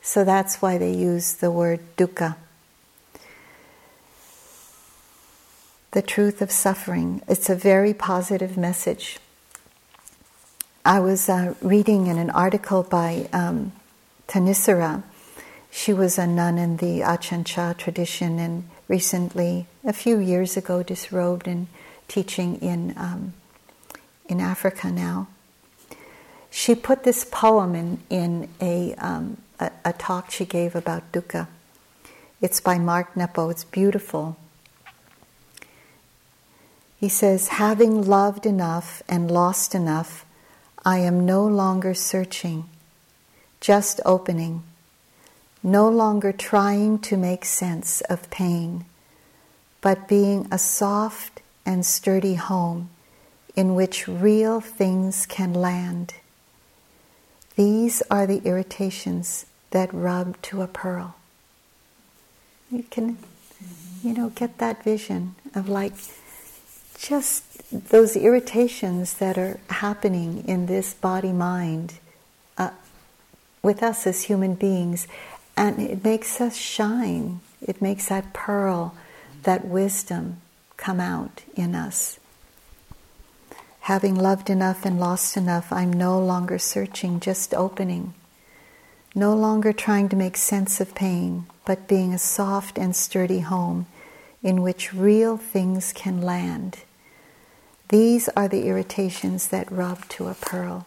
So 0.00 0.24
that's 0.24 0.62
why 0.62 0.78
they 0.78 0.92
use 0.92 1.34
the 1.34 1.50
word 1.50 1.80
dukkha. 1.96 2.36
The 5.90 6.02
truth 6.02 6.40
of 6.40 6.50
suffering. 6.50 7.20
It's 7.28 7.50
a 7.50 7.54
very 7.54 7.92
positive 7.92 8.56
message. 8.56 9.18
I 10.86 11.00
was 11.00 11.28
uh, 11.28 11.54
reading 11.60 12.06
in 12.06 12.18
an 12.18 12.30
article 12.30 12.82
by 12.82 13.28
um, 13.32 13.72
Thanissara. 14.28 15.02
She 15.76 15.92
was 15.92 16.18
a 16.18 16.26
nun 16.26 16.56
in 16.56 16.76
the 16.76 17.00
Ajahn 17.00 17.44
Chah 17.44 17.72
tradition 17.72 18.38
and 18.38 18.70
recently, 18.86 19.66
a 19.82 19.92
few 19.92 20.18
years 20.18 20.56
ago, 20.56 20.84
disrobed 20.84 21.48
and 21.48 21.66
teaching 22.06 22.62
in, 22.62 22.94
um, 22.96 23.34
in 24.26 24.40
Africa 24.40 24.92
now. 24.92 25.26
She 26.48 26.76
put 26.76 27.02
this 27.02 27.26
poem 27.28 27.74
in, 27.74 27.98
in 28.08 28.48
a, 28.60 28.94
um, 28.94 29.38
a, 29.58 29.72
a 29.84 29.92
talk 29.92 30.30
she 30.30 30.44
gave 30.44 30.76
about 30.76 31.10
dukkha. 31.10 31.48
It's 32.40 32.60
by 32.60 32.78
Mark 32.78 33.16
Nepo, 33.16 33.50
it's 33.50 33.64
beautiful. 33.64 34.36
He 37.00 37.08
says, 37.08 37.48
Having 37.48 38.02
loved 38.06 38.46
enough 38.46 39.02
and 39.08 39.28
lost 39.28 39.74
enough, 39.74 40.24
I 40.84 40.98
am 40.98 41.26
no 41.26 41.44
longer 41.44 41.94
searching, 41.94 42.70
just 43.60 44.00
opening, 44.04 44.62
no 45.64 45.88
longer 45.88 46.30
trying 46.30 46.98
to 46.98 47.16
make 47.16 47.44
sense 47.44 48.02
of 48.02 48.30
pain, 48.30 48.84
but 49.80 50.06
being 50.06 50.46
a 50.52 50.58
soft 50.58 51.40
and 51.64 51.84
sturdy 51.84 52.34
home 52.34 52.90
in 53.56 53.74
which 53.74 54.06
real 54.06 54.60
things 54.60 55.24
can 55.24 55.54
land. 55.54 56.14
These 57.56 58.02
are 58.10 58.26
the 58.26 58.42
irritations 58.44 59.46
that 59.70 59.92
rub 59.92 60.40
to 60.42 60.60
a 60.60 60.66
pearl. 60.66 61.16
You 62.70 62.82
can, 62.90 63.16
you 64.02 64.12
know, 64.12 64.30
get 64.30 64.58
that 64.58 64.84
vision 64.84 65.34
of 65.54 65.68
like 65.68 65.94
just 66.98 67.44
those 67.90 68.16
irritations 68.16 69.14
that 69.14 69.38
are 69.38 69.60
happening 69.70 70.44
in 70.46 70.66
this 70.66 70.94
body 70.94 71.32
mind 71.32 71.94
uh, 72.58 72.70
with 73.62 73.82
us 73.82 74.06
as 74.06 74.22
human 74.22 74.54
beings, 74.54 75.06
and 75.56 75.80
it 75.80 76.04
makes 76.04 76.40
us 76.40 76.56
shine. 76.56 77.40
It 77.60 77.80
makes 77.80 78.08
that 78.08 78.32
pearl, 78.32 78.94
that 79.44 79.64
wisdom 79.64 80.40
come 80.76 81.00
out 81.00 81.42
in 81.54 81.74
us. 81.74 82.18
Having 83.80 84.16
loved 84.16 84.48
enough 84.48 84.84
and 84.84 84.98
lost 84.98 85.36
enough, 85.36 85.70
I'm 85.72 85.92
no 85.92 86.18
longer 86.18 86.58
searching, 86.58 87.20
just 87.20 87.52
opening. 87.52 88.14
No 89.14 89.34
longer 89.34 89.72
trying 89.72 90.08
to 90.08 90.16
make 90.16 90.36
sense 90.36 90.80
of 90.80 90.94
pain, 90.94 91.46
but 91.64 91.86
being 91.86 92.12
a 92.12 92.18
soft 92.18 92.78
and 92.78 92.96
sturdy 92.96 93.40
home 93.40 93.86
in 94.42 94.62
which 94.62 94.92
real 94.92 95.36
things 95.36 95.92
can 95.92 96.20
land. 96.20 96.78
These 97.88 98.28
are 98.30 98.48
the 98.48 98.66
irritations 98.66 99.48
that 99.48 99.70
rub 99.70 100.08
to 100.10 100.28
a 100.28 100.34
pearl. 100.34 100.86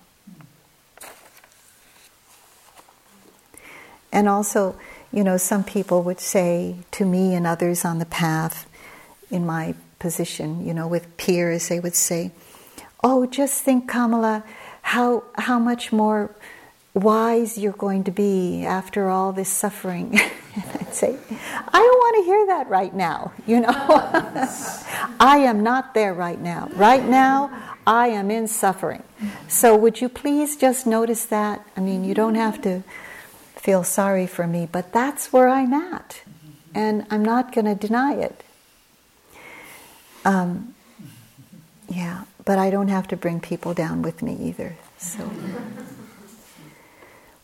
And 4.11 4.27
also, 4.27 4.77
you 5.11 5.23
know, 5.23 5.37
some 5.37 5.63
people 5.63 6.03
would 6.03 6.19
say 6.19 6.77
to 6.91 7.05
me 7.05 7.33
and 7.33 7.45
others 7.45 7.85
on 7.85 7.99
the 7.99 8.05
path, 8.05 8.67
in 9.29 9.45
my 9.45 9.75
position, 9.99 10.65
you 10.65 10.73
know, 10.73 10.87
with 10.87 11.17
peers, 11.17 11.67
they 11.67 11.79
would 11.79 11.95
say, 11.95 12.31
oh, 13.03 13.25
just 13.25 13.63
think, 13.63 13.89
Kamala, 13.89 14.43
how, 14.81 15.23
how 15.35 15.59
much 15.59 15.91
more 15.91 16.33
wise 16.93 17.57
you're 17.57 17.73
going 17.73 18.03
to 18.05 18.11
be 18.11 18.65
after 18.65 19.09
all 19.09 19.31
this 19.31 19.49
suffering. 19.49 20.19
I'd 20.55 20.93
say, 20.93 21.15
I 21.29 21.71
don't 21.71 21.97
want 21.97 22.15
to 22.17 22.23
hear 22.23 22.45
that 22.47 22.67
right 22.69 22.93
now, 22.93 23.31
you 23.47 23.59
know. 23.59 23.69
I 25.19 25.43
am 25.45 25.63
not 25.63 25.93
there 25.93 26.13
right 26.13 26.39
now. 26.39 26.69
Right 26.73 27.05
now, 27.05 27.77
I 27.85 28.07
am 28.07 28.31
in 28.31 28.47
suffering. 28.47 29.03
So 29.47 29.75
would 29.75 30.01
you 30.01 30.09
please 30.09 30.57
just 30.57 30.87
notice 30.87 31.25
that? 31.25 31.65
I 31.75 31.81
mean, 31.81 32.03
you 32.03 32.13
don't 32.13 32.35
have 32.35 32.61
to 32.63 32.83
feel 33.67 33.83
sorry 33.83 34.25
for 34.25 34.47
me, 34.47 34.67
but 34.71 34.93
that's 34.93 35.33
where 35.33 35.49
I'm 35.49 35.73
at. 35.73 36.21
And 36.73 37.05
I'm 37.11 37.25
not 37.25 37.53
going 37.53 37.65
to 37.65 37.75
deny 37.75 38.13
it. 38.13 38.43
Um, 40.23 40.73
yeah 41.89 42.23
but 42.47 42.57
I 42.57 42.69
don't 42.69 42.87
have 42.87 43.09
to 43.09 43.17
bring 43.17 43.41
people 43.41 43.73
down 43.73 44.01
with 44.01 44.21
me 44.21 44.33
either. 44.39 44.77
So, 44.97 45.29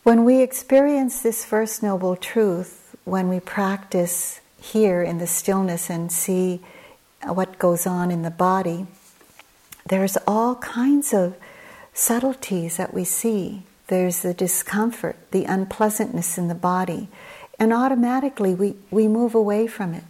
when 0.02 0.24
we 0.24 0.40
experience 0.40 1.20
this 1.20 1.44
first 1.44 1.82
noble 1.82 2.16
truth, 2.16 2.96
when 3.04 3.28
we 3.28 3.38
practice 3.38 4.40
here 4.58 5.02
in 5.02 5.18
the 5.18 5.26
stillness 5.26 5.90
and 5.90 6.10
see 6.10 6.62
what 7.22 7.58
goes 7.58 7.86
on 7.86 8.10
in 8.10 8.22
the 8.22 8.30
body, 8.30 8.86
there's 9.86 10.16
all 10.26 10.54
kinds 10.54 11.12
of 11.12 11.36
subtleties 11.92 12.78
that 12.78 12.94
we 12.94 13.04
see. 13.04 13.64
There's 13.88 14.22
the 14.22 14.34
discomfort, 14.34 15.16
the 15.30 15.44
unpleasantness 15.44 16.38
in 16.38 16.48
the 16.48 16.54
body, 16.54 17.08
and 17.58 17.72
automatically 17.72 18.54
we, 18.54 18.76
we 18.90 19.08
move 19.08 19.34
away 19.34 19.66
from 19.66 19.94
it. 19.94 20.04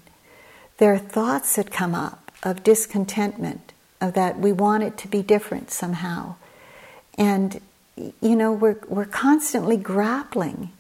There 0.79 0.93
are 0.93 0.99
thoughts 0.99 1.57
that 1.57 1.71
come 1.71 1.95
up 1.95 2.31
of 2.43 2.63
discontentment, 2.63 3.73
of 4.01 4.15
that 4.15 4.39
we 4.39 4.53
want 4.53 4.83
it 4.83 4.99
to 4.99 5.09
be 5.09 5.23
different 5.23 5.71
somehow. 5.71 6.37
And, 7.17 7.61
you 7.97 8.37
know, 8.37 8.53
we're, 8.53 8.79
we're 8.89 9.05
constantly 9.05 9.77
grappling. 9.77 10.71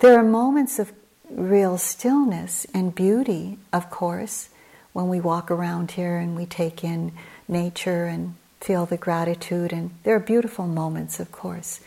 There 0.00 0.18
are 0.18 0.24
moments 0.24 0.78
of 0.78 0.92
real 1.30 1.78
stillness 1.78 2.66
and 2.72 2.94
beauty, 2.94 3.58
of 3.72 3.90
course, 3.90 4.48
when 4.92 5.08
we 5.08 5.20
walk 5.20 5.50
around 5.50 5.92
here 5.92 6.16
and 6.16 6.34
we 6.34 6.46
take 6.46 6.82
in 6.82 7.12
nature 7.46 8.06
and 8.06 8.34
feel 8.60 8.86
the 8.86 8.96
gratitude, 8.96 9.72
and 9.72 9.90
there 10.02 10.16
are 10.16 10.20
beautiful 10.20 10.66
moments, 10.66 11.20
of 11.20 11.30
course. 11.30 11.80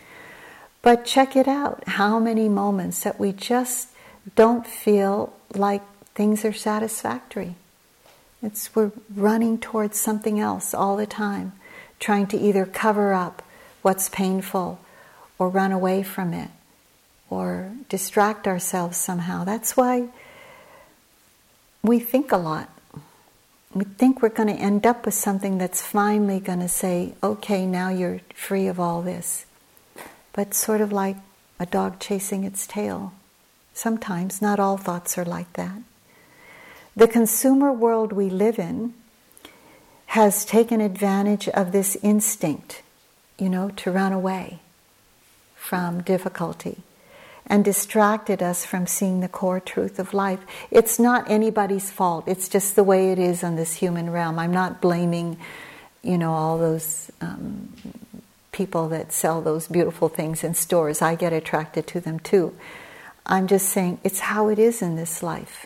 But 0.82 1.06
check 1.06 1.36
it 1.36 1.48
out 1.48 1.84
how 1.88 2.20
many 2.20 2.50
moments 2.50 3.04
that 3.04 3.20
we 3.20 3.32
just 3.32 3.90
don't 4.36 4.66
feel 4.66 5.34
like 5.54 5.84
things 6.16 6.44
are 6.44 6.54
satisfactory. 6.54 7.56
It's 8.42 8.76
we're 8.76 8.92
running 9.14 9.60
towards 9.60 10.00
something 10.00 10.40
else 10.40 10.74
all 10.74 10.98
the 10.98 11.06
time, 11.06 11.54
trying 12.00 12.28
to 12.28 12.38
either 12.38 12.66
cover 12.66 13.14
up 13.14 13.44
what's 13.84 14.10
painful 14.10 14.80
or 15.38 15.50
run 15.50 15.72
away 15.72 16.02
from 16.02 16.34
it 16.34 16.50
or 17.30 17.72
distract 17.90 18.48
ourselves 18.48 18.98
somehow. 18.98 19.44
That's 19.44 19.78
why 19.78 20.10
we 21.84 22.00
think 22.00 22.32
a 22.32 22.38
lot. 22.38 22.70
We 23.74 23.86
think 23.86 24.22
we're 24.22 24.30
going 24.30 24.50
to 24.50 24.62
end 24.62 24.86
up 24.86 25.06
with 25.06 25.14
something 25.14 25.58
that's 25.58 25.82
finally 25.82 26.40
going 26.40 26.60
to 26.60 26.68
say, 26.68 27.14
okay, 27.24 27.66
now 27.66 27.90
you're 27.90 28.20
free 28.36 28.68
of 28.68 28.80
all 28.80 29.02
this. 29.02 29.46
But 30.34 30.54
sort 30.54 30.82
of 30.82 30.92
like 30.92 31.18
a 31.60 31.66
dog 31.66 32.00
chasing 32.00 32.44
its 32.44 32.66
tail. 32.66 33.14
Sometimes, 33.74 34.42
not 34.42 34.60
all 34.60 34.78
thoughts 34.78 35.18
are 35.18 35.26
like 35.26 35.54
that. 35.54 35.82
The 36.96 37.08
consumer 37.08 37.72
world 37.72 38.12
we 38.12 38.30
live 38.30 38.60
in 38.60 38.94
has 40.08 40.44
taken 40.44 40.82
advantage 40.82 41.48
of 41.50 41.72
this 41.72 41.96
instinct, 42.04 42.82
you 43.40 43.48
know, 43.48 43.70
to 43.70 43.92
run 43.92 44.12
away 44.12 44.60
from 45.56 46.02
difficulty 46.02 46.84
and 47.48 47.64
distracted 47.64 48.44
us 48.44 48.66
from 48.66 48.86
seeing 48.86 49.22
the 49.22 49.28
core 49.28 49.60
truth 49.60 50.00
of 50.00 50.14
life. 50.14 50.40
It's 50.70 51.00
not 51.00 51.30
anybody's 51.30 51.90
fault, 51.90 52.26
it's 52.28 52.50
just 52.50 52.76
the 52.76 52.84
way 52.84 53.12
it 53.12 53.20
is 53.20 53.44
on 53.44 53.56
this 53.56 53.76
human 53.76 54.10
realm. 54.10 54.38
I'm 54.38 54.52
not 54.52 54.82
blaming, 54.82 55.38
you 56.02 56.18
know, 56.18 56.34
all 56.34 56.58
those 56.58 57.10
um, 57.22 57.74
people 58.52 58.90
that 58.90 59.12
sell 59.12 59.42
those 59.42 59.68
beautiful 59.68 60.10
things 60.10 60.44
in 60.44 60.54
stores. 60.54 61.02
I 61.02 61.16
get 61.16 61.34
attracted 61.34 61.88
to 61.88 62.00
them 62.00 62.20
too. 62.20 62.56
I'm 63.26 63.48
just 63.48 63.70
saying 63.70 64.00
it's 64.04 64.20
how 64.20 64.50
it 64.50 64.60
is 64.60 64.82
in 64.82 64.96
this 64.96 65.24
life. 65.24 65.66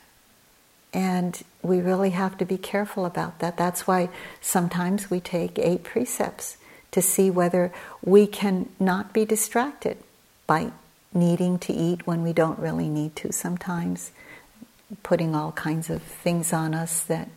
And 0.93 1.41
we 1.61 1.81
really 1.81 2.11
have 2.11 2.37
to 2.37 2.45
be 2.45 2.57
careful 2.57 3.05
about 3.05 3.39
that. 3.39 3.57
That's 3.57 3.85
why 3.85 4.09
sometimes 4.39 5.09
we 5.09 5.19
take 5.19 5.59
eight 5.59 5.83
precepts 5.83 6.57
to 6.91 7.01
see 7.01 7.29
whether 7.29 7.73
we 8.01 8.27
can 8.27 8.69
not 8.79 9.13
be 9.13 9.25
distracted 9.25 9.97
by 10.47 10.71
needing 11.13 11.59
to 11.59 11.73
eat 11.73 12.05
when 12.07 12.23
we 12.23 12.31
don't 12.31 12.59
really 12.59 12.87
need 12.87 13.15
to 13.17 13.33
sometimes, 13.33 14.11
putting 15.03 15.35
all 15.35 15.51
kinds 15.51 15.89
of 15.89 16.01
things 16.01 16.53
on 16.53 16.73
us 16.73 17.01
that 17.03 17.27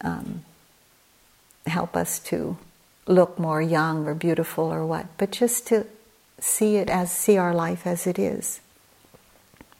um, 0.00 0.42
help 1.66 1.96
us 1.96 2.18
to 2.18 2.56
look 3.08 3.38
more 3.38 3.60
young 3.60 4.06
or 4.06 4.14
beautiful 4.14 4.64
or 4.72 4.86
what, 4.86 5.06
but 5.16 5.32
just 5.32 5.66
to 5.66 5.86
see 6.38 6.76
it 6.76 6.88
as 6.88 7.10
see 7.10 7.36
our 7.36 7.54
life 7.54 7.86
as 7.86 8.06
it 8.06 8.18
is. 8.18 8.60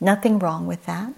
Nothing 0.01 0.38
wrong 0.38 0.67
with 0.67 0.87
that. 0.87 1.12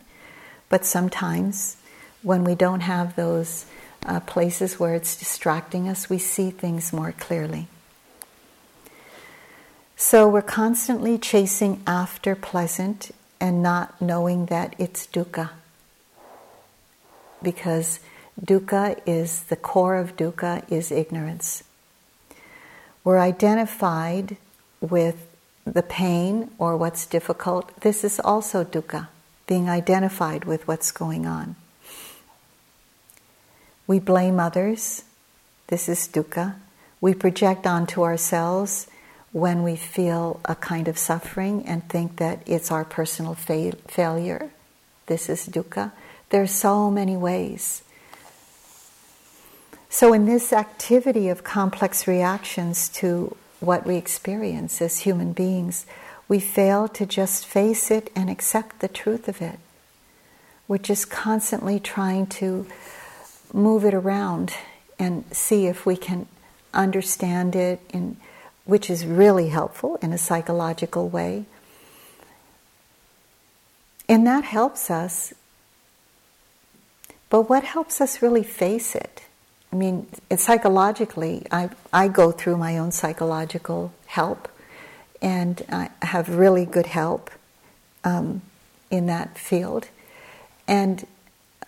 But 0.68 0.84
sometimes, 0.84 1.76
when 2.22 2.44
we 2.44 2.54
don't 2.54 2.80
have 2.80 3.16
those 3.16 3.66
uh, 4.04 4.20
places 4.20 4.78
where 4.78 4.94
it's 4.94 5.16
distracting 5.16 5.88
us, 5.88 6.10
we 6.10 6.18
see 6.18 6.50
things 6.50 6.92
more 6.92 7.12
clearly. 7.12 7.66
So 9.96 10.28
we're 10.28 10.42
constantly 10.42 11.18
chasing 11.18 11.82
after 11.86 12.34
pleasant 12.34 13.10
and 13.40 13.62
not 13.62 14.00
knowing 14.00 14.46
that 14.46 14.74
it's 14.78 15.06
dukkha. 15.06 15.50
Because 17.42 18.00
dukkha 18.40 19.00
is 19.06 19.42
the 19.44 19.56
core 19.56 19.96
of 19.96 20.16
dukkha 20.16 20.70
is 20.70 20.90
ignorance. 20.90 21.64
We're 23.04 23.18
identified 23.18 24.36
with 24.80 25.26
the 25.64 25.82
pain 25.82 26.50
or 26.58 26.76
what's 26.76 27.06
difficult. 27.06 27.80
This 27.80 28.04
is 28.04 28.20
also 28.20 28.64
dukkha 28.64 29.08
being 29.46 29.68
identified 29.68 30.44
with 30.44 30.66
what's 30.68 30.92
going 30.92 31.26
on. 31.26 31.56
We 33.86 33.98
blame 33.98 34.38
others. 34.38 35.02
This 35.66 35.88
is 35.88 36.06
dukkha. 36.06 36.54
We 37.00 37.14
project 37.14 37.66
onto 37.66 38.02
ourselves 38.02 38.86
when 39.32 39.64
we 39.64 39.74
feel 39.74 40.40
a 40.44 40.54
kind 40.54 40.86
of 40.86 40.96
suffering 40.96 41.66
and 41.66 41.88
think 41.88 42.16
that 42.18 42.42
it's 42.46 42.70
our 42.70 42.84
personal 42.84 43.34
fa- 43.34 43.76
failure. 43.88 44.50
This 45.06 45.28
is 45.28 45.48
dukkha. 45.48 45.92
There 46.30 46.42
are 46.42 46.46
so 46.46 46.88
many 46.90 47.16
ways. 47.16 47.82
So, 49.92 50.12
in 50.12 50.24
this 50.24 50.52
activity 50.52 51.28
of 51.28 51.42
complex 51.42 52.06
reactions 52.06 52.88
to 52.90 53.36
what 53.58 53.84
we 53.84 53.96
experience 53.96 54.80
as 54.80 55.00
human 55.00 55.32
beings, 55.32 55.84
we 56.28 56.38
fail 56.38 56.86
to 56.86 57.04
just 57.04 57.44
face 57.44 57.90
it 57.90 58.08
and 58.14 58.30
accept 58.30 58.78
the 58.78 58.86
truth 58.86 59.26
of 59.26 59.42
it. 59.42 59.58
We're 60.68 60.78
just 60.78 61.10
constantly 61.10 61.80
trying 61.80 62.28
to 62.38 62.68
move 63.52 63.84
it 63.84 63.92
around 63.92 64.52
and 64.96 65.24
see 65.32 65.66
if 65.66 65.84
we 65.84 65.96
can 65.96 66.28
understand 66.72 67.56
it 67.56 67.80
and 67.92 68.16
which 68.64 68.90
is 68.90 69.04
really 69.04 69.48
helpful 69.48 69.96
in 70.00 70.12
a 70.12 70.18
psychological 70.18 71.08
way. 71.08 71.46
And 74.08 74.24
that 74.24 74.44
helps 74.44 74.88
us. 74.88 75.34
But 77.28 77.50
what 77.50 77.64
helps 77.64 78.00
us 78.00 78.22
really 78.22 78.44
face 78.44 78.94
it? 78.94 79.22
I 79.72 79.76
mean, 79.76 80.06
psychologically, 80.36 81.46
I, 81.50 81.70
I 81.92 82.08
go 82.08 82.32
through 82.32 82.56
my 82.56 82.78
own 82.78 82.90
psychological 82.90 83.92
help, 84.06 84.48
and 85.22 85.62
I 85.70 85.90
have 86.02 86.28
really 86.28 86.66
good 86.66 86.86
help 86.86 87.30
um, 88.02 88.42
in 88.90 89.06
that 89.06 89.38
field. 89.38 89.88
And 90.66 91.06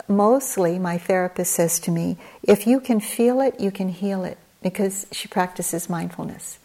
mostly, 0.08 0.78
my 0.78 0.98
therapist 0.98 1.52
says 1.52 1.78
to 1.80 1.90
me, 1.90 2.16
if 2.42 2.66
you 2.66 2.80
can 2.80 2.98
feel 2.98 3.40
it, 3.40 3.60
you 3.60 3.70
can 3.70 3.88
heal 3.88 4.24
it, 4.24 4.38
because 4.62 5.06
she 5.12 5.28
practices 5.28 5.88
mindfulness. 5.88 6.58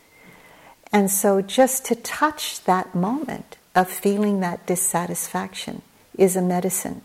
And 0.91 1.11
so, 1.11 1.41
just 1.41 1.85
to 1.85 1.95
touch 1.95 2.63
that 2.63 2.95
moment 2.95 3.57
of 3.75 3.89
feeling 3.89 4.39
that 4.39 4.65
dissatisfaction 4.65 5.83
is 6.17 6.35
a 6.35 6.41
medicine. 6.41 7.01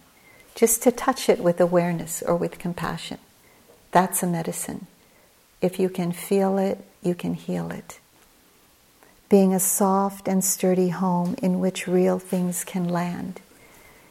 Just 0.54 0.82
to 0.84 0.92
touch 0.92 1.28
it 1.28 1.40
with 1.40 1.60
awareness 1.60 2.22
or 2.22 2.36
with 2.36 2.58
compassion. 2.58 3.18
That's 3.92 4.22
a 4.22 4.26
medicine. 4.26 4.86
If 5.60 5.78
you 5.78 5.88
can 5.88 6.12
feel 6.12 6.58
it, 6.58 6.84
you 7.02 7.14
can 7.14 7.34
heal 7.34 7.70
it. 7.70 8.00
Being 9.28 9.54
a 9.54 9.60
soft 9.60 10.28
and 10.28 10.44
sturdy 10.44 10.88
home 10.88 11.36
in 11.42 11.60
which 11.60 11.86
real 11.86 12.18
things 12.18 12.64
can 12.64 12.88
land. 12.88 13.40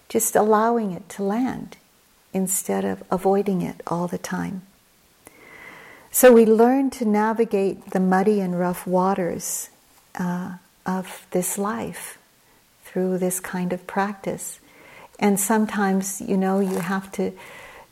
Just 0.08 0.36
allowing 0.36 0.91
it 0.94 1.10
to 1.10 1.24
land 1.24 1.78
instead 2.34 2.86
of 2.86 3.04
avoiding 3.12 3.62
it 3.62 3.82
all 3.86 4.08
the 4.08 4.17
time. 4.17 4.62
So 6.12 6.34
we 6.34 6.46
learn 6.46 6.89
to 6.91 7.06
navigate 7.06 7.91
the 7.91 8.00
muddy 8.00 8.41
and 8.41 8.60
rough 8.60 8.86
waters 8.86 9.70
uh, 10.20 10.58
of 10.86 11.26
this 11.32 11.58
life 11.58 12.17
through 12.84 13.17
this 13.17 13.39
kind 13.39 13.72
of 13.72 13.88
practice. 13.88 14.60
And 15.20 15.39
sometimes, 15.39 16.20
you 16.20 16.36
know, 16.36 16.60
you 16.60 16.80
have 16.80 17.12
to, 17.13 17.32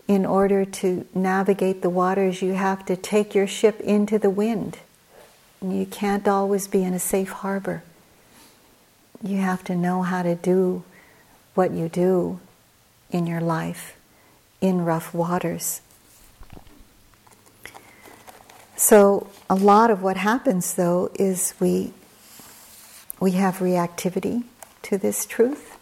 in 0.09 0.25
order 0.25 0.65
to 0.65 1.05
navigate 1.13 1.83
the 1.83 1.89
waters, 1.89 2.41
you 2.41 2.53
have 2.53 2.83
to 2.83 2.97
take 2.97 3.35
your 3.35 3.45
ship 3.45 3.79
into 3.79 4.17
the 4.17 4.29
wind. 4.29 4.79
You 5.61 5.85
can't 5.85 6.27
always 6.27 6.67
be 6.67 6.83
in 6.83 6.95
a 6.95 6.99
safe 6.99 7.29
harbor. 7.29 7.83
You 9.21 9.37
have 9.37 9.63
to 9.65 9.75
know 9.75 10.01
how 10.01 10.23
to 10.23 10.33
do 10.33 10.83
what 11.53 11.69
you 11.69 11.89
do 11.89 12.39
in 13.11 13.27
your 13.27 13.39
life 13.39 13.95
in 14.59 14.83
rough 14.83 15.13
waters. 15.13 15.81
So, 18.75 19.29
a 19.47 19.55
lot 19.55 19.91
of 19.91 20.01
what 20.01 20.17
happens 20.17 20.73
though 20.73 21.11
is 21.19 21.53
we, 21.59 21.93
we 23.19 23.31
have 23.33 23.57
reactivity 23.57 24.45
to 24.83 24.97
this 24.97 25.27
truth. 25.27 25.77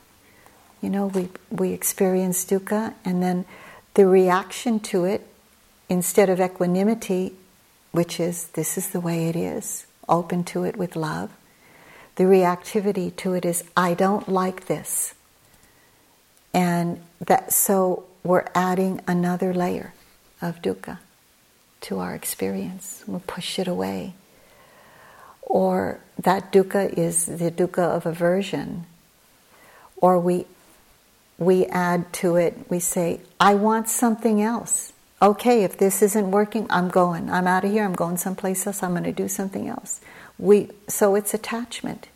You 0.81 0.89
know, 0.89 1.07
we, 1.07 1.29
we 1.49 1.71
experience 1.71 2.43
dukkha, 2.43 2.93
and 3.05 3.23
then 3.23 3.45
the 3.97 4.05
reaction 4.05 4.79
to 4.79 5.05
it, 5.05 5.25
instead 5.89 6.29
of 6.29 6.39
equanimity, 6.39 7.33
which 7.91 8.19
is 8.19 8.49
this 8.49 8.77
is 8.77 8.89
the 8.89 8.99
way 8.99 9.27
it 9.27 9.35
is, 9.35 9.87
open 10.07 10.43
to 10.43 10.63
it 10.63 10.77
with 10.77 10.95
love, 10.95 11.31
the 12.15 12.23
reactivity 12.23 13.15
to 13.15 13.33
it 13.33 13.43
is 13.43 13.63
I 13.75 13.95
don't 13.95 14.29
like 14.29 14.67
this. 14.67 15.15
And 16.53 17.01
that 17.19 17.51
so 17.51 18.05
we're 18.23 18.45
adding 18.53 19.01
another 19.07 19.51
layer 19.51 19.95
of 20.43 20.61
dukkha 20.61 20.99
to 21.81 21.97
our 21.97 22.13
experience. 22.13 23.03
We'll 23.07 23.23
push 23.25 23.57
it 23.57 23.67
away. 23.67 24.13
Or 25.41 26.01
that 26.19 26.51
dukkha 26.53 26.93
is 26.93 27.25
the 27.25 27.49
dukkha 27.49 27.79
of 27.79 28.05
aversion. 28.05 28.85
Or 29.95 30.19
we, 30.19 30.45
we 31.37 31.65
add 31.67 32.11
to 32.13 32.35
it, 32.35 32.69
we 32.69 32.79
say, 32.79 33.21
I 33.39 33.53
want 33.53 33.89
something 33.89 34.41
else. 34.41 34.93
Okay, 35.21 35.63
if 35.63 35.77
this 35.77 36.01
isn't 36.01 36.31
working, 36.31 36.67
I'm 36.69 36.89
going. 36.89 37.29
I'm 37.29 37.47
out 37.47 37.63
of 37.63 37.71
here, 37.71 37.83
I'm 37.83 37.93
going 37.93 38.17
someplace 38.17 38.65
else, 38.67 38.83
I'm 38.83 38.91
going 38.91 39.03
to 39.03 39.11
do 39.11 39.27
something 39.27 39.67
else. 39.67 40.01
We, 40.37 40.69
so 40.87 41.15
it's 41.15 41.33
attachment. 41.33 42.07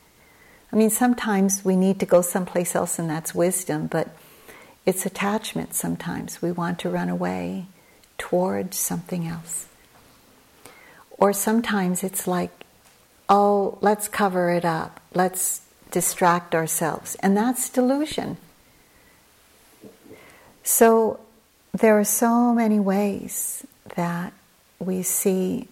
I 0.71 0.75
mean, 0.75 0.89
sometimes 0.89 1.65
we 1.65 1.75
need 1.75 1.99
to 1.99 2.05
go 2.05 2.21
someplace 2.21 2.75
else, 2.75 2.97
and 2.97 3.09
that's 3.09 3.35
wisdom, 3.35 3.87
but 3.87 4.15
it's 4.85 5.05
attachment 5.05 5.73
sometimes. 5.73 6.41
We 6.41 6.51
want 6.51 6.79
to 6.79 6.89
run 6.89 7.09
away 7.09 7.65
towards 8.17 8.77
something 8.77 9.27
else. 9.27 9.67
Or 11.11 11.33
sometimes 11.33 12.03
it's 12.03 12.27
like, 12.27 12.51
oh, 13.29 13.77
let's 13.81 14.07
cover 14.07 14.51
it 14.51 14.65
up, 14.65 14.99
let's 15.13 15.61
distract 15.91 16.55
ourselves. 16.55 17.15
And 17.15 17.35
that's 17.35 17.69
delusion. 17.69 18.37
So 20.63 21.19
there 21.73 21.97
are 21.99 22.03
so 22.03 22.53
many 22.53 22.79
ways 22.79 23.65
that 23.95 24.33
we 24.79 25.03
see 25.03 25.67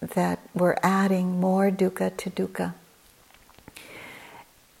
that 0.00 0.40
we're 0.54 0.76
adding 0.82 1.40
more 1.40 1.70
dukkha 1.70 2.16
to 2.16 2.30
dukkha. 2.30 2.74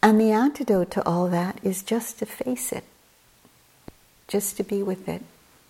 And 0.02 0.20
the 0.20 0.32
antidote 0.32 0.90
to 0.92 1.06
all 1.06 1.28
that 1.28 1.60
is 1.62 1.82
just 1.82 2.18
to 2.18 2.26
face 2.26 2.72
it, 2.72 2.84
just 4.26 4.56
to 4.56 4.64
be 4.64 4.82
with 4.82 5.08
it. 5.08 5.22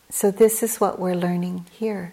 So, 0.08 0.30
this 0.30 0.62
is 0.62 0.80
what 0.80 0.98
we're 0.98 1.14
learning 1.14 1.66
here. 1.70 2.12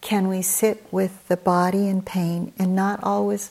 Can 0.00 0.28
we 0.28 0.42
sit 0.42 0.84
with 0.90 1.26
the 1.28 1.36
body 1.36 1.88
in 1.88 2.02
pain 2.02 2.52
and 2.58 2.74
not 2.74 3.02
always 3.02 3.50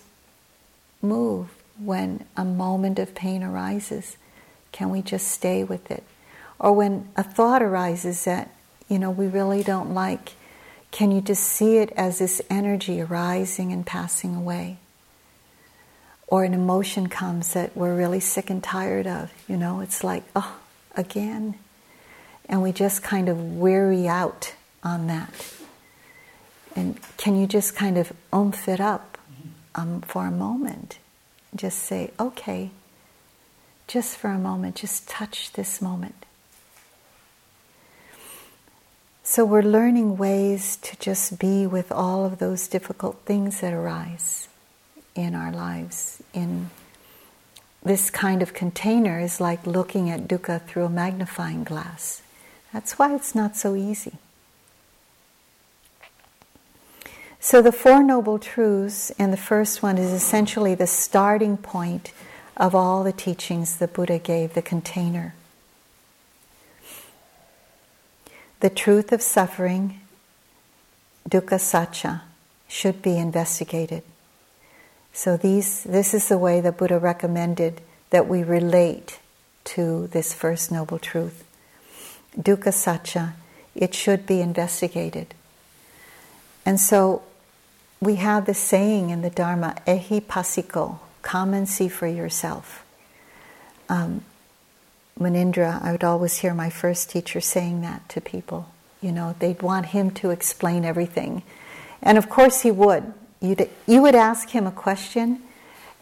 move 1.01 1.49
when 1.77 2.25
a 2.35 2.45
moment 2.45 2.99
of 2.99 3.15
pain 3.15 3.43
arises? 3.43 4.17
Can 4.71 4.89
we 4.89 5.01
just 5.01 5.27
stay 5.27 5.63
with 5.63 5.89
it? 5.91 6.03
Or 6.59 6.73
when 6.73 7.09
a 7.15 7.23
thought 7.23 7.63
arises 7.63 8.25
that, 8.25 8.51
you 8.87 8.99
know, 8.99 9.11
we 9.11 9.27
really 9.27 9.63
don't 9.63 9.93
like, 9.93 10.33
can 10.91 11.11
you 11.11 11.21
just 11.21 11.43
see 11.43 11.77
it 11.77 11.91
as 11.95 12.19
this 12.19 12.41
energy 12.49 13.01
arising 13.01 13.71
and 13.71 13.85
passing 13.85 14.35
away? 14.35 14.77
Or 16.27 16.43
an 16.43 16.53
emotion 16.53 17.07
comes 17.07 17.53
that 17.53 17.75
we're 17.75 17.95
really 17.95 18.19
sick 18.19 18.49
and 18.49 18.63
tired 18.63 19.07
of, 19.07 19.31
you 19.47 19.57
know, 19.57 19.79
it's 19.79 20.03
like, 20.03 20.23
oh, 20.35 20.57
again 20.95 21.55
and 22.49 22.63
we 22.63 22.71
just 22.71 23.03
kind 23.03 23.29
of 23.29 23.57
weary 23.57 24.07
out 24.07 24.55
on 24.83 25.05
that. 25.07 25.29
And 26.75 26.99
can 27.17 27.39
you 27.39 27.45
just 27.45 27.75
kind 27.75 27.97
of 27.97 28.11
oomph 28.33 28.67
it 28.67 28.81
up 28.81 29.19
um, 29.75 30.01
for 30.01 30.25
a 30.25 30.31
moment? 30.31 30.97
Just 31.55 31.79
say, 31.79 32.11
okay, 32.19 32.71
just 33.87 34.17
for 34.17 34.31
a 34.31 34.39
moment, 34.39 34.75
just 34.75 35.07
touch 35.07 35.53
this 35.53 35.81
moment. 35.81 36.25
So 39.39 39.45
we're 39.45 39.61
learning 39.61 40.17
ways 40.17 40.75
to 40.81 40.97
just 40.97 41.39
be 41.39 41.65
with 41.65 41.93
all 41.93 42.25
of 42.25 42.39
those 42.39 42.67
difficult 42.67 43.21
things 43.23 43.61
that 43.61 43.71
arise 43.71 44.49
in 45.15 45.33
our 45.33 45.49
lives. 45.49 46.21
In 46.33 46.71
this 47.81 48.09
kind 48.09 48.41
of 48.41 48.53
container 48.53 49.17
is 49.17 49.39
like 49.39 49.65
looking 49.65 50.09
at 50.09 50.27
dukkha 50.27 50.67
through 50.67 50.83
a 50.83 50.89
magnifying 50.89 51.63
glass. 51.63 52.21
That's 52.73 52.99
why 52.99 53.15
it's 53.15 53.33
not 53.33 53.55
so 53.55 53.77
easy. 53.77 54.17
So, 57.39 57.61
the 57.61 57.71
Four 57.71 58.03
Noble 58.03 58.39
Truths, 58.39 59.09
and 59.11 59.31
the 59.31 59.37
first 59.37 59.81
one 59.81 59.97
is 59.97 60.11
essentially 60.11 60.75
the 60.75 60.85
starting 60.85 61.55
point 61.55 62.11
of 62.57 62.75
all 62.75 63.05
the 63.05 63.13
teachings 63.13 63.77
the 63.77 63.87
Buddha 63.87 64.19
gave, 64.19 64.53
the 64.53 64.61
container. 64.61 65.33
The 68.59 68.69
truth 68.69 69.11
of 69.11 69.21
suffering, 69.21 70.01
dukkha 71.29 71.59
sacca, 71.59 72.21
should 72.67 73.01
be 73.01 73.17
investigated. 73.17 74.03
So, 75.13 75.37
these, 75.37 75.83
this 75.83 76.13
is 76.13 76.27
the 76.27 76.37
way 76.37 76.61
the 76.61 76.71
Buddha 76.71 76.99
recommended 76.99 77.81
that 78.09 78.27
we 78.27 78.43
relate 78.43 79.19
to 79.65 80.07
this 80.07 80.33
first 80.33 80.71
noble 80.71 80.99
truth 80.99 81.43
dukkha 82.37 82.71
sacca, 82.71 83.33
it 83.75 83.93
should 83.93 84.25
be 84.25 84.41
investigated. 84.41 85.33
And 86.65 86.79
so 86.79 87.23
we 87.99 88.15
have 88.15 88.45
the 88.45 88.53
saying 88.53 89.09
in 89.09 89.21
the 89.21 89.29
Dharma, 89.29 89.75
ehi 89.85 90.21
passiko, 90.21 90.99
come 91.21 91.53
and 91.53 91.67
see 91.67 91.87
for 91.87 92.07
yourself. 92.07 92.85
Um, 93.87 94.23
Munindra, 95.19 95.83
I 95.83 95.91
would 95.91 96.03
always 96.03 96.37
hear 96.37 96.53
my 96.53 96.69
first 96.69 97.09
teacher 97.09 97.41
saying 97.41 97.81
that 97.81 98.07
to 98.09 98.21
people. 98.21 98.69
You 99.01 99.11
know, 99.11 99.35
they'd 99.39 99.61
want 99.61 99.87
him 99.87 100.11
to 100.11 100.29
explain 100.29 100.85
everything. 100.85 101.43
And 102.01 102.17
of 102.17 102.29
course 102.29 102.61
he 102.61 102.71
would. 102.71 103.13
You'd, 103.41 103.69
you 103.87 104.01
would 104.01 104.15
ask 104.15 104.49
him 104.49 104.65
a 104.67 104.71
question, 104.71 105.41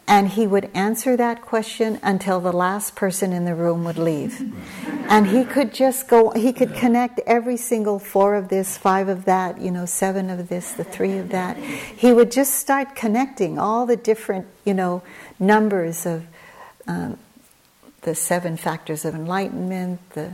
And 0.08 0.30
he 0.30 0.46
would 0.46 0.70
answer 0.72 1.18
that 1.18 1.42
question 1.42 2.00
until 2.02 2.40
the 2.40 2.52
last 2.52 2.96
person 2.96 3.34
in 3.34 3.44
the 3.44 3.54
room 3.54 3.84
would 3.84 3.98
leave. 3.98 4.40
And 5.10 5.26
he 5.28 5.42
could 5.42 5.72
just 5.72 6.06
go, 6.06 6.32
he 6.32 6.52
could 6.52 6.74
connect 6.74 7.18
every 7.20 7.56
single 7.56 7.98
four 7.98 8.34
of 8.34 8.48
this, 8.50 8.76
five 8.76 9.08
of 9.08 9.24
that, 9.24 9.58
you 9.58 9.70
know, 9.70 9.86
seven 9.86 10.28
of 10.28 10.50
this, 10.50 10.72
the 10.72 10.84
three 10.84 11.16
of 11.16 11.30
that. 11.30 11.56
He 11.56 12.12
would 12.12 12.30
just 12.30 12.56
start 12.56 12.94
connecting 12.94 13.58
all 13.58 13.86
the 13.86 13.96
different, 13.96 14.46
you 14.66 14.74
know, 14.74 15.00
numbers 15.38 16.04
of 16.04 16.26
um, 16.86 17.18
the 18.08 18.14
seven 18.14 18.56
factors 18.56 19.04
of 19.04 19.14
enlightenment, 19.14 20.00
the 20.14 20.32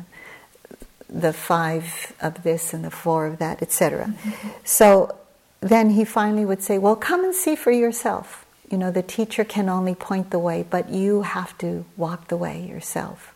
the 1.09 1.33
five 1.33 2.13
of 2.21 2.43
this 2.45 2.73
and 2.73 2.85
the 2.85 2.91
four 2.91 3.27
of 3.27 3.39
that, 3.39 3.63
etc. 3.63 4.07
Mm-hmm. 4.07 4.49
So 4.63 5.17
then 5.61 5.91
he 5.91 6.05
finally 6.05 6.45
would 6.45 6.63
say, 6.63 6.79
Well, 6.79 6.95
come 6.95 7.25
and 7.25 7.35
see 7.35 7.57
for 7.57 7.73
yourself. 7.73 8.47
You 8.71 8.79
know, 8.79 8.91
the 8.91 9.03
teacher 9.03 9.45
can 9.45 9.69
only 9.69 9.95
point 9.95 10.31
the 10.31 10.39
way, 10.39 10.65
but 10.69 10.89
you 10.89 11.23
have 11.23 11.57
to 11.59 11.85
walk 11.97 12.29
the 12.29 12.37
way 12.37 12.65
yourself. 12.65 13.35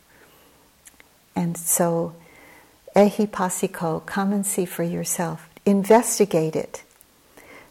And 1.34 1.56
so, 1.56 2.14
ehi 2.96 3.26
passiko, 3.28 4.04
come 4.06 4.32
and 4.32 4.46
see 4.46 4.64
for 4.64 4.82
yourself. 4.84 5.48
Investigate 5.66 6.56
it. 6.56 6.82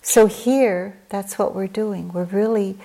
So 0.01 0.27
here, 0.27 0.97
that's 1.09 1.39
what 1.39 1.55
we're 1.55 1.67
doing. 1.67 2.13
We're 2.13 2.23
really, 2.23 2.77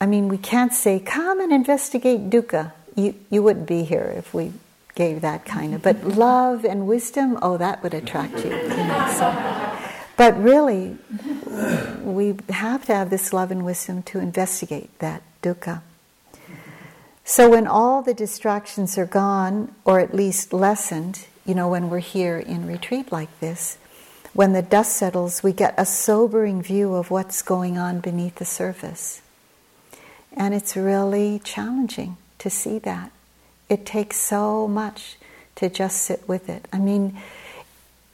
I 0.00 0.06
mean, 0.06 0.28
we 0.28 0.38
can't 0.38 0.72
say, 0.72 0.98
come 0.98 1.40
and 1.40 1.52
investigate 1.52 2.30
dukkha. 2.30 2.72
You, 2.94 3.14
you 3.30 3.42
wouldn't 3.42 3.66
be 3.66 3.84
here 3.84 4.12
if 4.16 4.34
we 4.34 4.52
gave 4.94 5.20
that 5.22 5.44
kind 5.44 5.74
of. 5.74 5.82
But 5.82 6.04
love 6.16 6.64
and 6.64 6.86
wisdom, 6.86 7.38
oh, 7.42 7.56
that 7.56 7.82
would 7.82 7.94
attract 7.94 8.44
you. 8.44 8.50
you 8.50 8.68
know, 8.68 9.14
so. 9.16 9.78
But 10.16 10.40
really, 10.40 10.98
we 12.02 12.36
have 12.50 12.84
to 12.86 12.94
have 12.94 13.10
this 13.10 13.32
love 13.32 13.50
and 13.50 13.64
wisdom 13.64 14.02
to 14.04 14.18
investigate 14.18 14.96
that 14.98 15.22
dukkha. 15.42 15.82
So 17.24 17.50
when 17.50 17.66
all 17.66 18.02
the 18.02 18.14
distractions 18.14 18.98
are 18.98 19.06
gone, 19.06 19.74
or 19.84 20.00
at 20.00 20.14
least 20.14 20.52
lessened, 20.52 21.26
you 21.46 21.54
know, 21.54 21.68
when 21.68 21.88
we're 21.88 22.00
here 22.00 22.38
in 22.38 22.66
retreat 22.66 23.10
like 23.10 23.40
this, 23.40 23.78
when 24.34 24.52
the 24.52 24.62
dust 24.62 24.96
settles, 24.96 25.42
we 25.42 25.52
get 25.52 25.74
a 25.76 25.86
sobering 25.86 26.62
view 26.62 26.94
of 26.94 27.10
what's 27.10 27.42
going 27.42 27.78
on 27.78 28.00
beneath 28.00 28.36
the 28.36 28.44
surface. 28.44 29.22
And 30.34 30.54
it's 30.54 30.76
really 30.76 31.40
challenging 31.44 32.16
to 32.42 32.50
see 32.50 32.78
that. 32.80 33.10
It 33.68 33.86
takes 33.86 34.16
so 34.16 34.66
much 34.68 35.16
to 35.54 35.68
just 35.68 36.02
sit 36.02 36.28
with 36.28 36.48
it. 36.48 36.66
I 36.72 36.78
mean, 36.78 37.16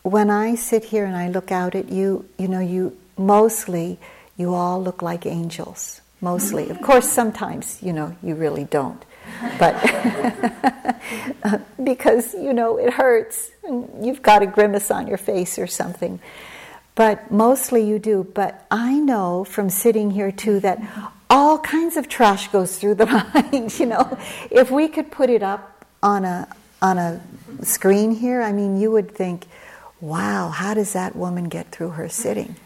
when 0.02 0.30
I 0.30 0.54
sit 0.54 0.84
here 0.84 1.04
and 1.04 1.16
I 1.16 1.28
look 1.28 1.50
out 1.50 1.74
at 1.74 1.88
you, 1.88 2.28
you 2.38 2.46
know, 2.46 2.60
you 2.60 2.96
mostly, 3.16 3.98
you 4.36 4.54
all 4.54 4.82
look 4.82 5.02
like 5.02 5.24
angels. 5.26 6.00
Mostly. 6.20 6.68
Of 6.68 6.82
course, 6.82 7.08
sometimes, 7.08 7.78
you 7.80 7.92
know, 7.92 8.16
you 8.22 8.34
really 8.34 8.64
don't. 8.64 9.02
But 9.58 9.74
because, 11.82 12.34
you 12.34 12.52
know, 12.52 12.76
it 12.76 12.92
hurts 12.92 13.50
and 13.62 14.04
you've 14.04 14.22
got 14.22 14.42
a 14.42 14.46
grimace 14.46 14.90
on 14.90 15.06
your 15.06 15.18
face 15.18 15.58
or 15.58 15.66
something. 15.66 16.18
But 16.96 17.30
mostly 17.30 17.88
you 17.88 17.98
do. 17.98 18.26
But 18.34 18.66
I 18.70 18.98
know 18.98 19.44
from 19.44 19.70
sitting 19.70 20.10
here 20.10 20.32
too 20.32 20.60
that 20.60 20.80
all 21.30 21.58
kinds 21.58 21.96
of 21.96 22.08
trash 22.08 22.48
goes 22.48 22.78
through 22.78 22.94
the 22.94 23.06
mind. 23.34 23.78
You 23.78 23.86
know, 23.86 24.18
if 24.50 24.70
we 24.70 24.88
could 24.88 25.10
put 25.10 25.30
it 25.30 25.42
up 25.42 25.84
on 26.02 26.24
a 26.24 26.48
on 26.80 26.98
a 26.98 27.20
screen 27.62 28.12
here, 28.12 28.40
I 28.42 28.52
mean, 28.52 28.80
you 28.80 28.90
would 28.90 29.14
think, 29.14 29.46
"Wow, 30.00 30.48
how 30.48 30.74
does 30.74 30.92
that 30.92 31.16
woman 31.16 31.48
get 31.48 31.70
through 31.70 31.90
her 31.90 32.08
sitting?" 32.08 32.56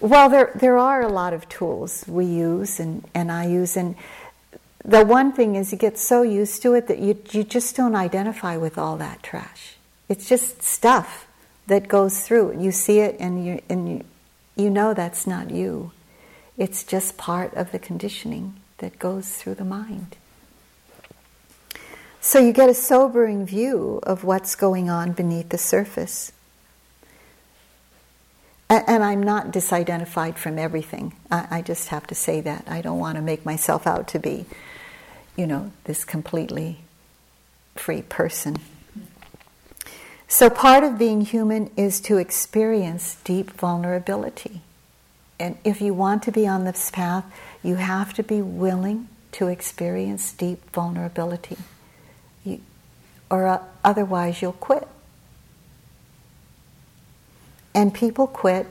Well, 0.00 0.28
there 0.28 0.50
there 0.54 0.76
are 0.76 1.02
a 1.02 1.08
lot 1.08 1.32
of 1.32 1.48
tools 1.48 2.04
we 2.06 2.26
use 2.26 2.78
and, 2.78 3.08
and 3.14 3.32
I 3.32 3.46
use, 3.46 3.76
and 3.76 3.96
the 4.84 5.02
one 5.02 5.32
thing 5.32 5.56
is 5.56 5.72
you 5.72 5.78
get 5.78 5.96
so 5.96 6.22
used 6.22 6.60
to 6.62 6.74
it 6.74 6.88
that 6.88 6.98
you 6.98 7.18
you 7.30 7.42
just 7.44 7.74
don't 7.74 7.94
identify 7.94 8.56
with 8.56 8.76
all 8.76 8.96
that 8.98 9.22
trash. 9.22 9.76
It's 10.08 10.28
just 10.28 10.62
stuff 10.62 11.26
that 11.68 11.88
goes 11.88 12.20
through. 12.20 12.60
You 12.60 12.70
see 12.70 13.00
it, 13.00 13.16
and 13.18 13.46
you 13.46 13.62
and 13.70 13.88
you, 13.88 14.04
you 14.56 14.68
know 14.68 14.92
that's 14.92 15.26
not 15.26 15.50
you. 15.50 15.92
It's 16.56 16.84
just 16.84 17.16
part 17.16 17.52
of 17.54 17.72
the 17.72 17.78
conditioning 17.78 18.54
that 18.78 18.98
goes 18.98 19.30
through 19.30 19.56
the 19.56 19.64
mind. 19.64 20.16
So 22.20 22.38
you 22.38 22.52
get 22.52 22.70
a 22.70 22.74
sobering 22.74 23.44
view 23.44 24.00
of 24.02 24.24
what's 24.24 24.54
going 24.54 24.88
on 24.88 25.12
beneath 25.12 25.50
the 25.50 25.58
surface. 25.58 26.32
And 28.70 29.04
I'm 29.04 29.22
not 29.22 29.52
disidentified 29.52 30.36
from 30.36 30.58
everything. 30.58 31.14
I 31.30 31.60
just 31.60 31.88
have 31.88 32.06
to 32.06 32.14
say 32.14 32.40
that. 32.40 32.64
I 32.66 32.80
don't 32.80 32.98
want 32.98 33.16
to 33.16 33.22
make 33.22 33.44
myself 33.44 33.86
out 33.86 34.08
to 34.08 34.18
be, 34.18 34.46
you 35.36 35.46
know, 35.46 35.70
this 35.84 36.04
completely 36.04 36.78
free 37.74 38.02
person. 38.02 38.56
So 40.28 40.48
part 40.48 40.82
of 40.82 40.98
being 40.98 41.20
human 41.20 41.70
is 41.76 42.00
to 42.02 42.16
experience 42.16 43.16
deep 43.22 43.50
vulnerability. 43.50 44.62
And 45.38 45.58
if 45.64 45.80
you 45.80 45.94
want 45.94 46.22
to 46.24 46.32
be 46.32 46.46
on 46.46 46.64
this 46.64 46.90
path, 46.90 47.24
you 47.62 47.76
have 47.76 48.14
to 48.14 48.22
be 48.22 48.40
willing 48.40 49.08
to 49.32 49.48
experience 49.48 50.32
deep 50.32 50.70
vulnerability. 50.70 51.56
You, 52.44 52.60
or 53.30 53.46
uh, 53.46 53.62
otherwise, 53.82 54.40
you'll 54.40 54.52
quit. 54.52 54.86
And 57.74 57.92
people 57.92 58.28
quit, 58.28 58.68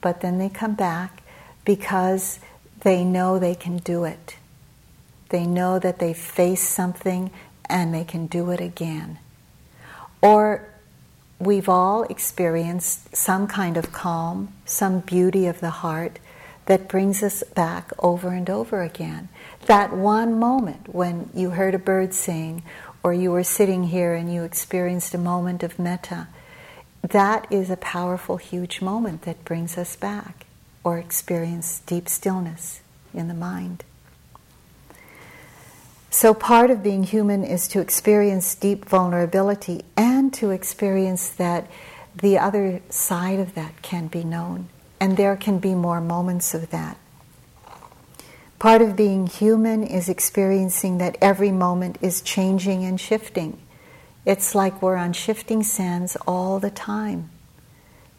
but 0.00 0.22
then 0.22 0.38
they 0.38 0.48
come 0.48 0.74
back 0.74 1.22
because 1.64 2.40
they 2.80 3.04
know 3.04 3.38
they 3.38 3.54
can 3.54 3.78
do 3.78 4.04
it. 4.04 4.36
They 5.28 5.46
know 5.46 5.78
that 5.78 5.98
they 5.98 6.14
face 6.14 6.66
something 6.66 7.30
and 7.68 7.92
they 7.92 8.04
can 8.04 8.26
do 8.26 8.50
it 8.50 8.60
again. 8.60 9.18
Or 10.22 10.66
we've 11.38 11.68
all 11.68 12.04
experienced 12.04 13.14
some 13.14 13.46
kind 13.46 13.76
of 13.76 13.92
calm, 13.92 14.52
some 14.64 15.00
beauty 15.00 15.46
of 15.46 15.60
the 15.60 15.70
heart 15.70 16.18
that 16.66 16.88
brings 16.88 17.22
us 17.22 17.42
back 17.54 17.92
over 17.98 18.28
and 18.28 18.50
over 18.50 18.82
again. 18.82 19.28
That 19.66 19.92
one 19.92 20.38
moment 20.38 20.94
when 20.94 21.30
you 21.34 21.50
heard 21.50 21.74
a 21.74 21.78
bird 21.78 22.14
sing, 22.14 22.62
or 23.02 23.12
you 23.12 23.30
were 23.30 23.44
sitting 23.44 23.84
here 23.84 24.14
and 24.14 24.32
you 24.32 24.42
experienced 24.42 25.14
a 25.14 25.18
moment 25.18 25.62
of 25.62 25.78
metta, 25.78 26.26
that 27.02 27.46
is 27.52 27.70
a 27.70 27.76
powerful, 27.76 28.36
huge 28.36 28.80
moment 28.80 29.22
that 29.22 29.44
brings 29.44 29.78
us 29.78 29.94
back, 29.94 30.46
or 30.82 30.98
experience 30.98 31.80
deep 31.86 32.08
stillness 32.08 32.80
in 33.14 33.28
the 33.28 33.34
mind. 33.34 33.84
So, 36.18 36.32
part 36.32 36.70
of 36.70 36.82
being 36.82 37.02
human 37.02 37.44
is 37.44 37.68
to 37.68 37.80
experience 37.80 38.54
deep 38.54 38.86
vulnerability 38.86 39.82
and 39.98 40.32
to 40.32 40.50
experience 40.50 41.28
that 41.28 41.70
the 42.14 42.38
other 42.38 42.80
side 42.88 43.38
of 43.38 43.54
that 43.54 43.82
can 43.82 44.06
be 44.06 44.24
known. 44.24 44.70
And 44.98 45.18
there 45.18 45.36
can 45.36 45.58
be 45.58 45.74
more 45.74 46.00
moments 46.00 46.54
of 46.54 46.70
that. 46.70 46.96
Part 48.58 48.80
of 48.80 48.96
being 48.96 49.26
human 49.26 49.82
is 49.82 50.08
experiencing 50.08 50.96
that 50.96 51.18
every 51.20 51.52
moment 51.52 51.98
is 52.00 52.22
changing 52.22 52.82
and 52.82 52.98
shifting. 52.98 53.58
It's 54.24 54.54
like 54.54 54.80
we're 54.80 54.96
on 54.96 55.12
shifting 55.12 55.62
sands 55.62 56.16
all 56.26 56.58
the 56.58 56.70
time. 56.70 57.28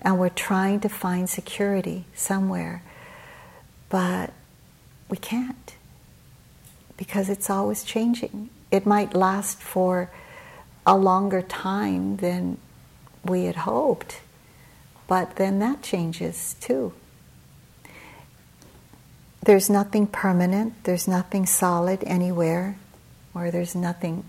And 0.02 0.20
we're 0.20 0.30
trying 0.30 0.82
to 0.82 0.88
find 0.88 1.28
security 1.28 2.06
somewhere. 2.14 2.84
But 3.90 4.34
we 5.10 5.18
can't 5.18 5.77
because 6.98 7.30
it's 7.30 7.50
always 7.50 7.84
changing. 7.84 8.50
It 8.72 8.86
might 8.86 9.14
last 9.14 9.60
for 9.62 10.10
a 10.86 10.98
longer 10.98 11.42
time 11.42 12.18
than 12.18 12.58
we 13.24 13.46
had 13.46 13.56
hoped, 13.56 14.22
but 15.08 15.36
then 15.36 15.60
that 15.60 15.82
changes 15.82 16.56
too. 16.60 16.94
There's 19.44 19.70
nothing 19.70 20.08
permanent, 20.08 20.74
there's 20.84 21.08
nothing 21.08 21.46
solid 21.46 22.04
anywhere, 22.04 22.78
or 23.34 23.52
there's 23.52 23.76
nothing, 23.76 24.26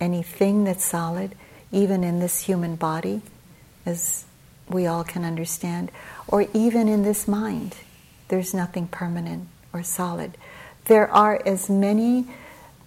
anything 0.00 0.64
that's 0.64 0.84
solid, 0.84 1.34
even 1.72 2.04
in 2.04 2.20
this 2.20 2.42
human 2.42 2.76
body, 2.76 3.22
as 3.84 4.24
we 4.68 4.86
all 4.86 5.02
can 5.02 5.24
understand, 5.24 5.90
or 6.28 6.46
even 6.52 6.88
in 6.88 7.02
this 7.02 7.26
mind. 7.26 7.76
There's 8.28 8.52
nothing 8.52 8.88
permanent 8.88 9.48
or 9.72 9.82
solid 9.82 10.36
there 10.86 11.10
are 11.10 11.40
as 11.44 11.68
many 11.68 12.26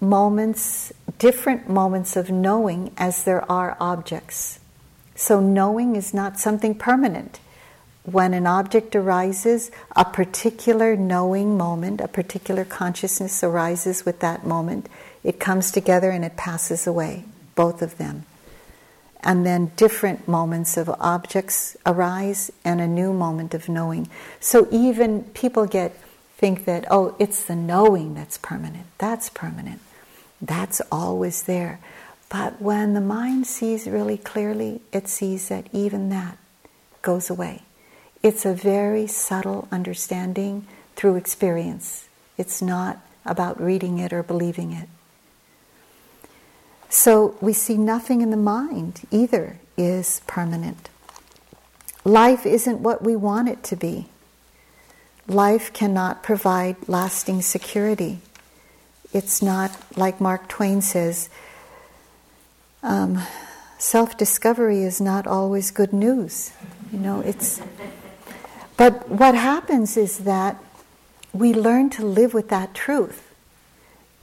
moments, 0.01 0.91
different 1.17 1.69
moments 1.69 2.15
of 2.15 2.29
knowing 2.29 2.91
as 2.97 3.23
there 3.23 3.49
are 3.51 3.77
objects. 3.79 4.59
So, 5.15 5.39
knowing 5.39 5.95
is 5.95 6.13
not 6.13 6.39
something 6.39 6.75
permanent. 6.75 7.39
When 8.03 8.33
an 8.33 8.47
object 8.47 8.95
arises, 8.95 9.69
a 9.95 10.05
particular 10.05 10.95
knowing 10.95 11.57
moment, 11.57 11.99
a 11.99 12.07
particular 12.07 12.63
consciousness 12.63 13.43
arises 13.43 14.05
with 14.05 14.21
that 14.21 14.47
moment. 14.47 14.87
It 15.23 15.39
comes 15.39 15.71
together 15.71 16.09
and 16.09 16.23
it 16.23 16.37
passes 16.37 16.87
away, 16.87 17.25
both 17.55 17.81
of 17.81 17.97
them. 17.97 18.25
And 19.21 19.45
then 19.45 19.73
different 19.75 20.29
moments 20.29 20.77
of 20.77 20.89
objects 20.89 21.75
arise 21.85 22.49
and 22.63 22.79
a 22.79 22.87
new 22.87 23.11
moment 23.11 23.53
of 23.53 23.67
knowing. 23.67 24.07
So, 24.39 24.69
even 24.71 25.23
people 25.33 25.65
get 25.65 25.93
think 26.39 26.63
that, 26.63 26.85
oh, 26.89 27.15
it's 27.19 27.43
the 27.43 27.55
knowing 27.55 28.13
that's 28.13 28.37
permanent. 28.37 28.85
That's 28.97 29.29
permanent. 29.29 29.81
That's 30.41 30.81
always 30.89 31.43
there. 31.43 31.81
But 32.29 32.61
when 32.61 32.93
the 32.93 33.01
mind 33.01 33.45
sees 33.45 33.87
really 33.87 34.17
clearly, 34.17 34.79
it 34.93 35.09
sees 35.09 35.49
that 35.49 35.67
even 35.73 36.07
that 36.09 36.37
goes 37.01 37.29
away. 37.29 37.63
It's 38.23 38.45
a 38.45 38.53
very 38.53 39.05
subtle 39.05 39.67
understanding 39.69 40.65
through 40.95 41.17
experience. 41.17 42.07
It's 42.37 42.61
not 42.61 42.99
about 43.25 43.61
reading 43.61 43.99
it 43.99 44.13
or 44.13 44.23
believing 44.23 44.71
it. 44.71 44.87
So 46.87 47.35
we 47.41 47.51
see 47.51 47.75
nothing 47.75 48.21
in 48.21 48.31
the 48.31 48.37
mind 48.37 49.01
either 49.11 49.57
is 49.75 50.21
permanent. 50.25 50.87
Life 52.05 52.45
isn't 52.45 52.79
what 52.79 53.03
we 53.03 53.17
want 53.17 53.49
it 53.49 53.61
to 53.63 53.75
be. 53.75 54.07
Life 55.29 55.71
cannot 55.73 56.23
provide 56.23 56.75
lasting 56.89 57.43
security. 57.43 58.19
It's 59.13 59.43
not, 59.43 59.77
like 59.95 60.19
Mark 60.19 60.47
Twain 60.47 60.81
says, 60.81 61.29
um, 62.81 63.21
self 63.77 64.17
discovery 64.17 64.81
is 64.81 64.99
not 64.99 65.27
always 65.27 65.69
good 65.69 65.93
news. 65.93 66.51
You 66.91 66.97
know, 66.97 67.21
it's. 67.21 67.61
But 68.75 69.07
what 69.07 69.35
happens 69.35 69.97
is 69.97 70.19
that 70.19 70.57
we 71.31 71.53
learn 71.53 71.91
to 71.91 72.05
live 72.05 72.33
with 72.33 72.49
that 72.49 72.73
truth. 72.73 73.31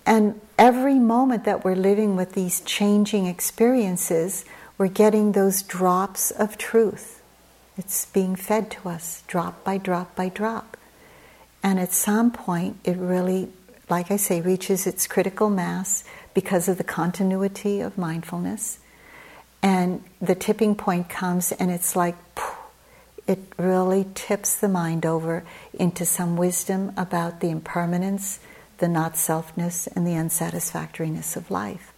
And 0.05 0.41
every 0.59 0.99
moment 0.99 1.45
that 1.45 1.65
we're 1.65 1.77
living 1.77 2.17
with 2.17 2.33
these 2.33 2.61
changing 2.63 3.27
experiences, 3.27 4.45
we're 4.77 4.89
getting 4.89 5.33
those 5.33 5.63
drops 5.63 6.33
of 6.33 6.59
truth. 6.59 7.23
It's 7.79 8.07
being 8.07 8.35
fed 8.35 8.73
to 8.73 8.89
us 8.89 9.23
drop 9.29 9.63
by 9.63 9.79
drop 9.79 10.17
by 10.17 10.31
drop. 10.31 10.77
And 11.67 11.81
at 11.81 11.93
some 11.93 12.31
point, 12.31 12.79
it 12.85 12.97
really, 12.97 13.49
like 13.91 14.13
I 14.13 14.19
say, 14.19 14.41
reaches 14.41 14.87
its 14.87 15.09
critical 15.09 15.51
mass 15.51 16.05
because 16.33 16.69
of 16.69 16.79
the 16.79 16.85
continuity 16.85 17.81
of 17.81 17.99
mindfulness. 17.99 18.79
And 19.65 20.05
the 20.23 20.37
tipping 20.37 20.77
point 20.77 21.09
comes, 21.09 21.51
and 21.51 21.73
it's 21.73 21.97
like, 21.97 22.15
it 23.27 23.41
really 23.59 24.07
tips 24.15 24.55
the 24.55 24.69
mind 24.69 25.05
over 25.05 25.43
into 25.75 26.05
some 26.05 26.37
wisdom 26.37 26.93
about 26.97 27.41
the 27.41 27.51
impermanence, 27.51 28.39
the 28.79 28.87
not 28.87 29.15
selfness, 29.15 29.89
and 29.89 30.07
the 30.07 30.15
unsatisfactoriness 30.15 31.35
of 31.35 31.51
life. 31.51 31.93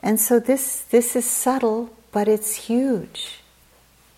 And 0.00 0.18
so 0.18 0.40
this, 0.40 0.80
this 0.80 1.14
is 1.14 1.26
subtle, 1.26 1.90
but 2.10 2.26
it's 2.26 2.56
huge. 2.56 3.38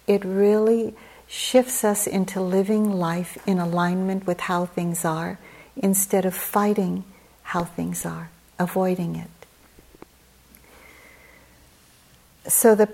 It 0.07 0.24
really 0.24 0.95
shifts 1.32 1.82
us 1.82 2.06
into 2.06 2.42
living 2.42 2.92
life 2.92 3.38
in 3.46 3.58
alignment 3.58 4.26
with 4.26 4.38
how 4.38 4.66
things 4.66 5.02
are 5.02 5.38
instead 5.74 6.26
of 6.26 6.34
fighting 6.34 7.02
how 7.42 7.64
things 7.64 8.04
are 8.04 8.28
avoiding 8.58 9.16
it. 9.16 9.30
So 12.50 12.74
the, 12.74 12.90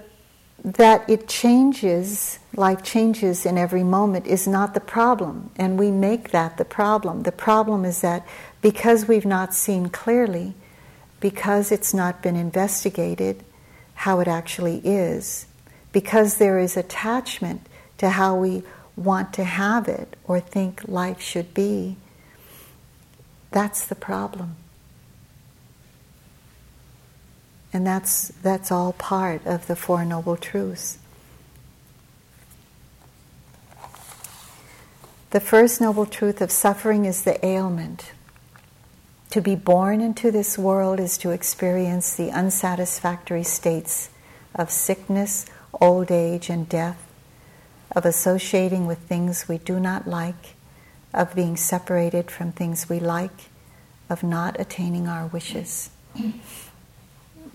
that 0.63 1.11
it 1.11 1.27
changes, 1.27 2.39
life 2.55 2.85
changes 2.85 3.45
in 3.45 3.59
every 3.59 3.83
moment, 3.83 4.25
is 4.29 4.47
not 4.47 4.73
the 4.73 4.81
problem, 4.81 5.51
and 5.57 5.77
we 5.77 5.91
make 5.91 6.31
that 6.31 6.59
the 6.59 6.65
problem. 6.65 7.25
The 7.25 7.33
problem 7.33 7.85
is 7.85 8.03
that 8.03 8.25
because 8.63 9.09
we've 9.09 9.27
not 9.27 9.53
seen 9.53 9.89
clearly, 9.89 10.55
because 11.19 11.73
it's 11.73 11.93
not 11.93 12.23
been 12.23 12.37
investigated 12.37 13.43
how 13.95 14.21
it 14.21 14.29
actually 14.29 14.81
is, 14.85 15.47
because 15.91 16.37
there 16.37 16.61
is 16.61 16.77
attachment 16.77 17.63
to 17.99 18.11
how 18.11 18.37
we 18.37 18.63
want 18.97 19.33
to 19.35 19.45
have 19.45 19.89
it 19.89 20.17
or 20.25 20.41
think 20.41 20.83
life 20.89 21.21
should 21.21 21.55
be, 21.55 21.97
that's 23.51 23.87
the 23.87 23.95
problem. 23.95 24.57
And 27.73 27.87
that's, 27.87 28.29
that's 28.43 28.73
all 28.73 28.93
part 28.95 29.47
of 29.47 29.67
the 29.67 29.77
Four 29.77 30.05
Noble 30.05 30.37
Truths. 30.37 30.99
The 35.31 35.41
first 35.41 35.79
noble 35.79 36.07
truth 36.07 36.41
of 36.41 36.51
suffering 36.51 37.05
is 37.05 37.23
the 37.23 37.45
ailment. 37.45 38.13
To 39.31 39.43
be 39.43 39.55
born 39.55 40.01
into 40.01 40.31
this 40.31 40.57
world 40.57 40.99
is 40.99 41.19
to 41.19 41.31
experience 41.31 42.17
the 42.17 42.31
unsatisfactory 42.31 43.43
states 43.43 44.09
of 44.55 44.71
sickness, 44.71 45.45
old 45.79 46.11
age, 46.11 46.49
and 46.49 46.67
death, 46.67 47.08
of 47.93 48.05
associating 48.05 48.87
with 48.87 48.99
things 48.99 49.49
we 49.49 49.59
do 49.59 49.81
not 49.81 50.07
like, 50.07 50.55
of 51.15 51.35
being 51.35 51.57
separated 51.57 52.31
from 52.31 52.53
things 52.53 52.89
we 52.89 53.01
like, 53.01 53.49
of 54.11 54.23
not 54.23 54.59
attaining 54.61 55.09
our 55.09 55.27
wishes. 55.27 55.91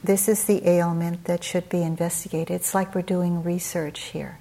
This 0.03 0.27
is 0.27 0.45
the 0.45 0.67
ailment 0.67 1.25
that 1.25 1.43
should 1.43 1.69
be 1.69 1.81
investigated. 1.81 2.55
It's 2.55 2.75
like 2.75 2.93
we're 2.93 3.01
doing 3.01 3.43
research 3.43 4.01
here. 4.05 4.39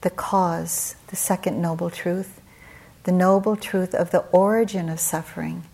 The 0.00 0.10
cause, 0.10 0.96
the 1.08 1.16
second 1.16 1.60
noble 1.60 1.90
truth, 1.90 2.40
the 3.04 3.12
noble 3.12 3.56
truth 3.56 3.94
of 3.94 4.10
the 4.10 4.20
origin 4.32 4.88
of 4.88 5.00
suffering. 5.00 5.64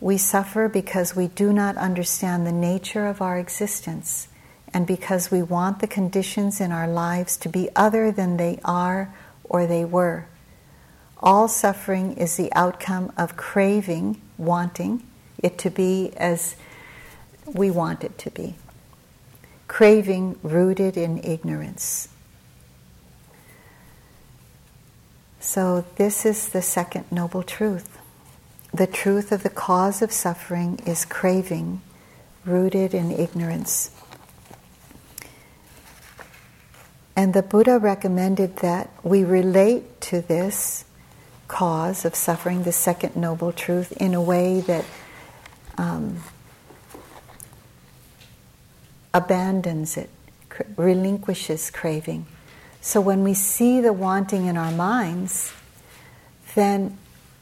We 0.00 0.18
suffer 0.18 0.68
because 0.68 1.16
we 1.16 1.28
do 1.28 1.52
not 1.52 1.76
understand 1.76 2.46
the 2.46 2.52
nature 2.52 3.06
of 3.06 3.20
our 3.20 3.38
existence 3.38 4.28
and 4.74 4.86
because 4.86 5.30
we 5.30 5.42
want 5.42 5.80
the 5.80 5.86
conditions 5.86 6.60
in 6.60 6.72
our 6.72 6.88
lives 6.88 7.36
to 7.38 7.48
be 7.48 7.68
other 7.76 8.10
than 8.10 8.36
they 8.36 8.58
are 8.64 9.14
or 9.44 9.66
they 9.66 9.84
were. 9.84 10.26
All 11.18 11.46
suffering 11.46 12.16
is 12.16 12.36
the 12.36 12.52
outcome 12.52 13.12
of 13.16 13.36
craving, 13.36 14.20
wanting 14.38 15.02
it 15.38 15.58
to 15.58 15.70
be 15.70 16.12
as 16.16 16.56
we 17.46 17.70
want 17.70 18.02
it 18.02 18.18
to 18.18 18.30
be. 18.30 18.54
Craving 19.68 20.38
rooted 20.42 20.96
in 20.96 21.18
ignorance. 21.22 22.08
So, 25.40 25.84
this 25.96 26.24
is 26.24 26.50
the 26.50 26.62
second 26.62 27.04
noble 27.10 27.42
truth. 27.42 27.98
The 28.72 28.86
truth 28.86 29.32
of 29.32 29.42
the 29.42 29.50
cause 29.50 30.00
of 30.00 30.12
suffering 30.12 30.80
is 30.86 31.04
craving 31.04 31.82
rooted 32.44 32.94
in 32.94 33.10
ignorance. 33.10 33.90
And 37.14 37.34
the 37.34 37.42
Buddha 37.42 37.78
recommended 37.78 38.56
that 38.58 38.90
we 39.02 39.24
relate 39.24 40.00
to 40.02 40.20
this 40.20 40.84
cause 41.46 42.04
of 42.04 42.14
suffering, 42.14 42.62
the 42.62 42.72
second 42.72 43.16
noble 43.16 43.52
truth, 43.52 43.92
in 43.92 44.14
a 44.14 44.22
way 44.22 44.60
that 44.62 44.84
um, 45.76 46.22
abandons 49.12 49.96
it, 49.96 50.08
relinquishes 50.76 51.70
craving. 51.70 52.26
So 52.80 53.00
when 53.00 53.22
we 53.22 53.34
see 53.34 53.80
the 53.80 53.92
wanting 53.92 54.46
in 54.46 54.56
our 54.56 54.72
minds, 54.72 55.52
then 56.54 56.98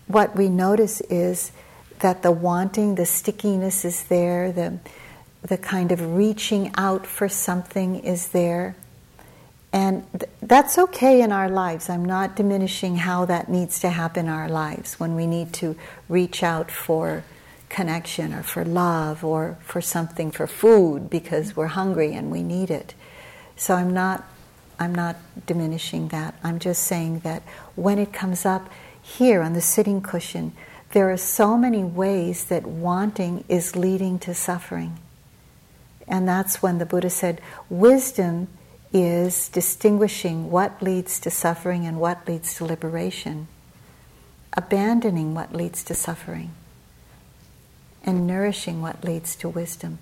what 0.06 0.36
we 0.36 0.48
notice 0.48 1.00
is 1.02 1.52
that 2.00 2.22
the 2.22 2.32
wanting, 2.32 2.96
the 2.96 3.06
stickiness 3.06 3.84
is 3.84 4.04
there, 4.04 4.50
the, 4.50 4.78
the 5.42 5.56
kind 5.56 5.92
of 5.92 6.14
reaching 6.14 6.72
out 6.76 7.06
for 7.06 7.28
something 7.28 8.00
is 8.00 8.28
there. 8.28 8.74
And 9.72 10.04
th- 10.12 10.30
that's 10.42 10.78
okay 10.78 11.22
in 11.22 11.30
our 11.30 11.48
lives. 11.48 11.88
I'm 11.88 12.04
not 12.04 12.34
diminishing 12.34 12.96
how 12.96 13.24
that 13.26 13.48
needs 13.48 13.80
to 13.80 13.90
happen 13.90 14.26
in 14.26 14.32
our 14.32 14.48
lives 14.48 14.98
when 14.98 15.14
we 15.14 15.26
need 15.26 15.52
to 15.54 15.76
reach 16.08 16.42
out 16.42 16.70
for 16.70 17.22
connection 17.68 18.34
or 18.34 18.42
for 18.42 18.64
love 18.64 19.24
or 19.24 19.56
for 19.60 19.80
something 19.80 20.32
for 20.32 20.46
food 20.46 21.08
because 21.08 21.56
we're 21.56 21.68
hungry 21.68 22.12
and 22.12 22.30
we 22.30 22.42
need 22.42 22.70
it. 22.70 22.94
So 23.56 23.74
I'm 23.74 23.94
not 23.94 24.24
I'm 24.80 24.94
not 24.94 25.16
diminishing 25.46 26.08
that. 26.08 26.34
I'm 26.42 26.58
just 26.58 26.82
saying 26.84 27.20
that 27.20 27.42
when 27.76 27.98
it 27.98 28.14
comes 28.14 28.46
up 28.46 28.70
here 29.00 29.42
on 29.42 29.52
the 29.52 29.60
sitting 29.60 30.00
cushion, 30.00 30.52
there 30.92 31.10
are 31.12 31.18
so 31.18 31.58
many 31.58 31.84
ways 31.84 32.46
that 32.46 32.66
wanting 32.66 33.44
is 33.46 33.76
leading 33.76 34.18
to 34.20 34.32
suffering. 34.32 34.98
And 36.08 36.26
that's 36.26 36.62
when 36.62 36.78
the 36.78 36.86
Buddha 36.86 37.10
said 37.10 37.42
wisdom 37.68 38.48
is 38.92 39.48
distinguishing 39.48 40.50
what 40.50 40.82
leads 40.82 41.20
to 41.20 41.30
suffering 41.30 41.86
and 41.86 42.00
what 42.00 42.26
leads 42.26 42.54
to 42.56 42.64
liberation, 42.64 43.46
abandoning 44.56 45.34
what 45.34 45.52
leads 45.52 45.84
to 45.84 45.94
suffering 45.94 46.50
and 48.04 48.26
nourishing 48.26 48.80
what 48.80 49.04
leads 49.04 49.36
to 49.36 49.48
wisdom. 49.48 49.98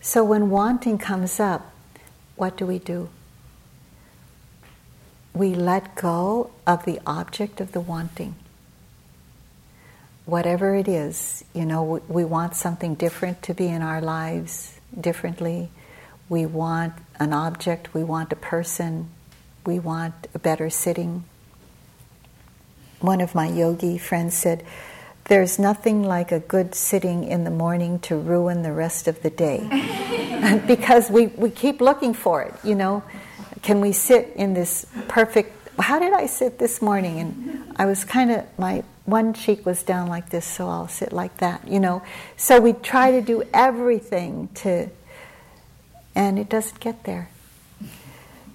So 0.00 0.24
when 0.24 0.50
wanting 0.50 0.98
comes 0.98 1.38
up, 1.38 1.72
what 2.36 2.56
do 2.56 2.66
we 2.66 2.78
do? 2.78 3.10
We 5.34 5.54
let 5.54 5.94
go 5.94 6.50
of 6.66 6.84
the 6.84 7.00
object 7.06 7.60
of 7.60 7.72
the 7.72 7.80
wanting. 7.80 8.34
Whatever 10.24 10.74
it 10.74 10.88
is, 10.88 11.44
you 11.54 11.64
know, 11.64 11.82
we, 11.82 12.00
we 12.08 12.24
want 12.24 12.56
something 12.56 12.94
different 12.94 13.42
to 13.42 13.54
be 13.54 13.68
in 13.68 13.82
our 13.82 14.00
lives 14.00 14.78
differently. 14.98 15.70
We 16.30 16.46
want 16.46 16.94
an 17.18 17.34
object, 17.34 17.92
we 17.92 18.02
want 18.02 18.32
a 18.32 18.36
person, 18.36 19.10
we 19.66 19.78
want 19.78 20.14
a 20.34 20.38
better 20.38 20.70
sitting. 20.70 21.24
one 23.00 23.20
of 23.20 23.34
my 23.34 23.48
yogi 23.48 23.98
friends 23.98 24.34
said, 24.34 24.64
There's 25.24 25.58
nothing 25.58 26.02
like 26.02 26.32
a 26.32 26.40
good 26.40 26.74
sitting 26.74 27.24
in 27.24 27.44
the 27.44 27.50
morning 27.50 27.98
to 28.00 28.16
ruin 28.16 28.62
the 28.62 28.72
rest 28.72 29.08
of 29.08 29.20
the 29.20 29.30
day. 29.30 30.62
because 30.66 31.10
we, 31.10 31.26
we 31.26 31.50
keep 31.50 31.82
looking 31.82 32.14
for 32.14 32.42
it, 32.42 32.54
you 32.64 32.74
know. 32.74 33.02
Can 33.60 33.82
we 33.82 33.92
sit 33.92 34.32
in 34.36 34.54
this 34.54 34.86
perfect 35.08 35.60
how 35.80 35.98
did 35.98 36.12
I 36.12 36.26
sit 36.26 36.58
this 36.58 36.82
morning? 36.82 37.18
And 37.18 37.74
I 37.76 37.86
was 37.86 38.04
kind 38.04 38.30
of, 38.30 38.46
my 38.58 38.82
one 39.04 39.32
cheek 39.32 39.64
was 39.64 39.82
down 39.82 40.08
like 40.08 40.30
this, 40.30 40.46
so 40.46 40.68
I'll 40.68 40.88
sit 40.88 41.12
like 41.12 41.38
that, 41.38 41.66
you 41.66 41.80
know. 41.80 42.02
So 42.36 42.60
we 42.60 42.72
try 42.72 43.12
to 43.12 43.22
do 43.22 43.42
everything 43.52 44.48
to, 44.56 44.88
and 46.14 46.38
it 46.38 46.48
doesn't 46.48 46.80
get 46.80 47.04
there. 47.04 47.30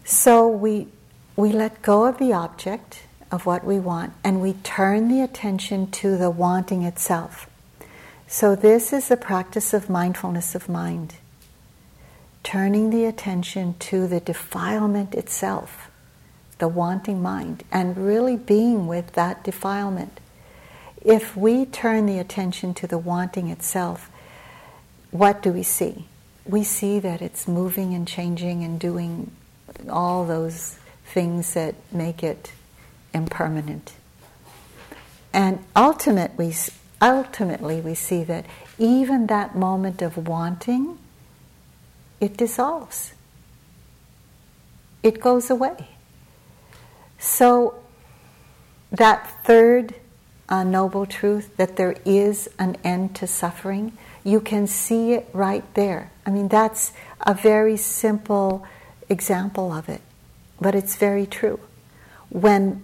So 0.04 0.48
we, 0.48 0.88
we 1.36 1.52
let 1.52 1.82
go 1.82 2.06
of 2.06 2.18
the 2.18 2.34
object 2.34 3.04
of 3.32 3.46
what 3.46 3.64
we 3.64 3.80
want 3.80 4.14
and 4.24 4.42
we 4.42 4.54
turn 4.54 5.08
the 5.08 5.22
attention 5.22 5.90
to 5.92 6.18
the 6.18 6.30
wanting 6.30 6.84
itself. 6.84 7.50
So, 8.28 8.56
this 8.56 8.92
is 8.92 9.08
the 9.08 9.18
practice 9.18 9.72
of 9.72 9.88
mindfulness 9.88 10.56
of 10.56 10.68
mind. 10.68 11.16
Turning 12.42 12.90
the 12.90 13.06
attention 13.06 13.76
to 13.80 14.08
the 14.08 14.20
defilement 14.20 15.14
itself 15.14 15.92
the 16.58 16.68
wanting 16.68 17.22
mind, 17.22 17.64
and 17.72 17.98
really 17.98 18.38
being 18.38 18.88
with 18.88 19.14
that 19.14 19.44
defilement. 19.44 20.20
If 21.02 21.36
we 21.36 21.66
turn 21.66 22.06
the 22.06 22.20
attention 22.20 22.74
to 22.76 22.88
the 22.88 22.98
wanting 22.98 23.50
itself, 23.50 24.10
what 25.12 25.42
do 25.42 25.52
we 25.52 25.64
see? 25.64 26.06
We 26.46 26.64
see 26.64 27.00
that 27.00 27.22
it's 27.22 27.48
moving 27.48 27.94
and 27.94 28.08
changing 28.08 28.64
and 28.64 28.80
doing 28.80 29.32
all 29.90 30.26
those 30.26 30.78
things 31.06 31.54
that 31.54 31.76
make 31.92 32.24
it 32.24 32.52
impermanent. 33.14 33.94
And 35.34 35.64
ultimately, 35.76 36.54
ultimately, 37.02 37.82
we 37.82 37.96
see 37.96 38.24
that 38.24 38.46
even 38.78 39.28
that 39.28 39.56
moment 39.56 40.02
of 40.02 40.28
wanting, 40.28 40.98
it 42.20 42.38
dissolves. 42.38 43.14
It 45.04 45.20
goes 45.20 45.50
away. 45.50 45.90
So, 47.20 47.76
that 48.92 49.44
third 49.44 49.96
uh, 50.48 50.64
noble 50.64 51.06
truth 51.06 51.56
that 51.58 51.76
there 51.76 51.96
is 52.06 52.50
an 52.60 52.78
end 52.84 53.16
to 53.18 53.28
suffering, 53.28 53.98
you 54.26 54.42
can 54.42 54.68
see 54.68 55.14
it 55.14 55.30
right 55.32 55.64
there. 55.76 56.12
I 56.26 56.32
mean, 56.32 56.50
that's 56.50 56.92
a 57.22 57.34
very 57.34 57.78
simple 57.78 58.66
example 59.08 59.72
of 59.72 59.88
it, 59.88 60.02
but 60.60 60.76
it's 60.76 60.96
very 60.98 61.28
true. 61.28 61.60
When, 62.30 62.84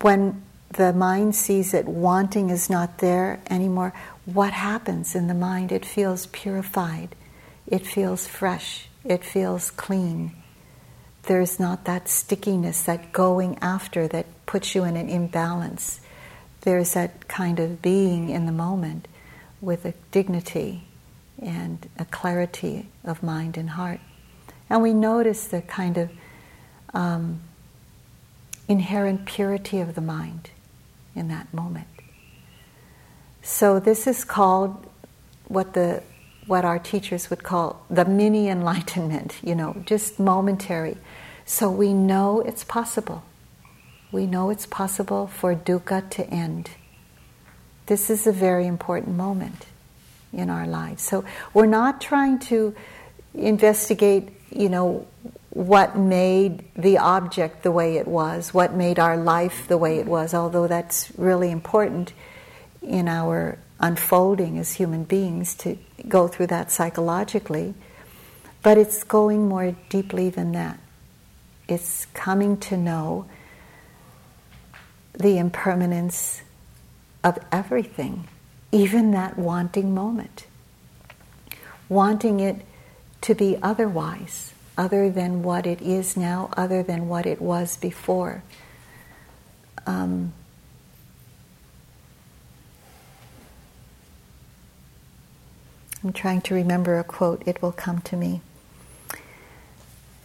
when 0.00 0.42
the 0.70 0.92
mind 0.92 1.36
sees 1.36 1.72
that 1.72 1.84
wanting 1.84 2.48
is 2.50 2.70
not 2.70 2.98
there 2.98 3.40
anymore, 3.50 3.92
what 4.24 4.54
happens 4.54 5.14
in 5.14 5.28
the 5.28 5.34
mind? 5.34 5.70
It 5.70 5.84
feels 5.84 6.26
purified, 6.26 7.14
it 7.66 7.86
feels 7.86 8.26
fresh, 8.26 8.88
it 9.04 9.22
feels 9.22 9.70
clean, 9.70 10.32
there's 11.24 11.60
not 11.60 11.84
that 11.84 12.08
stickiness, 12.08 12.84
that 12.84 13.12
going 13.12 13.58
after 13.60 14.08
that 14.08 14.24
puts 14.46 14.74
you 14.74 14.84
in 14.84 14.96
an 14.96 15.10
imbalance. 15.10 16.00
There's 16.62 16.94
that 16.94 17.28
kind 17.28 17.60
of 17.60 17.82
being 17.82 18.30
in 18.30 18.46
the 18.46 18.52
moment 18.52 19.06
with 19.60 19.84
a 19.84 19.94
dignity 20.10 20.84
and 21.40 21.88
a 21.98 22.04
clarity 22.04 22.88
of 23.04 23.22
mind 23.22 23.56
and 23.56 23.70
heart. 23.70 24.00
And 24.70 24.82
we 24.82 24.92
notice 24.92 25.46
the 25.46 25.62
kind 25.62 25.96
of 25.96 26.10
um, 26.92 27.40
inherent 28.68 29.24
purity 29.24 29.80
of 29.80 29.94
the 29.94 30.00
mind 30.00 30.50
in 31.14 31.28
that 31.28 31.52
moment. 31.52 31.86
So 33.42 33.80
this 33.80 34.06
is 34.06 34.24
called 34.24 34.86
what 35.46 35.72
the 35.74 36.02
what 36.46 36.64
our 36.64 36.78
teachers 36.78 37.28
would 37.28 37.42
call 37.42 37.84
the 37.90 38.06
mini 38.06 38.48
enlightenment, 38.48 39.38
you 39.42 39.54
know, 39.54 39.82
just 39.84 40.18
momentary. 40.18 40.96
So 41.44 41.70
we 41.70 41.92
know 41.92 42.40
it's 42.40 42.64
possible. 42.64 43.22
We 44.10 44.26
know 44.26 44.48
it's 44.48 44.64
possible 44.64 45.26
for 45.26 45.54
dukkha 45.54 46.08
to 46.10 46.26
end. 46.30 46.70
This 47.88 48.10
is 48.10 48.26
a 48.26 48.32
very 48.32 48.66
important 48.66 49.16
moment 49.16 49.64
in 50.30 50.50
our 50.50 50.66
lives. 50.66 51.02
So 51.02 51.24
we're 51.54 51.64
not 51.64 52.02
trying 52.02 52.38
to 52.40 52.74
investigate, 53.32 54.28
you 54.50 54.68
know, 54.68 55.06
what 55.50 55.96
made 55.96 56.64
the 56.76 56.98
object 56.98 57.62
the 57.62 57.72
way 57.72 57.96
it 57.96 58.06
was, 58.06 58.52
what 58.52 58.74
made 58.74 58.98
our 58.98 59.16
life 59.16 59.66
the 59.68 59.78
way 59.78 59.98
it 59.98 60.06
was, 60.06 60.34
although 60.34 60.66
that's 60.66 61.10
really 61.16 61.50
important 61.50 62.12
in 62.82 63.08
our 63.08 63.58
unfolding 63.80 64.58
as 64.58 64.74
human 64.74 65.04
beings 65.04 65.54
to 65.54 65.78
go 66.06 66.28
through 66.28 66.48
that 66.48 66.70
psychologically. 66.70 67.72
But 68.62 68.76
it's 68.76 69.02
going 69.02 69.48
more 69.48 69.74
deeply 69.88 70.28
than 70.28 70.52
that. 70.52 70.78
It's 71.68 72.04
coming 72.12 72.58
to 72.58 72.76
know 72.76 73.24
the 75.14 75.38
impermanence 75.38 76.42
of 77.24 77.38
everything, 77.50 78.28
even 78.72 79.10
that 79.12 79.38
wanting 79.38 79.94
moment. 79.94 80.46
Wanting 81.88 82.40
it 82.40 82.64
to 83.22 83.34
be 83.34 83.56
otherwise, 83.62 84.52
other 84.76 85.10
than 85.10 85.42
what 85.42 85.66
it 85.66 85.80
is 85.80 86.16
now, 86.16 86.50
other 86.56 86.82
than 86.82 87.08
what 87.08 87.26
it 87.26 87.40
was 87.40 87.76
before. 87.76 88.42
Um, 89.86 90.32
I'm 96.04 96.12
trying 96.12 96.42
to 96.42 96.54
remember 96.54 96.98
a 96.98 97.04
quote, 97.04 97.42
it 97.46 97.60
will 97.60 97.72
come 97.72 98.00
to 98.02 98.16
me. 98.16 98.40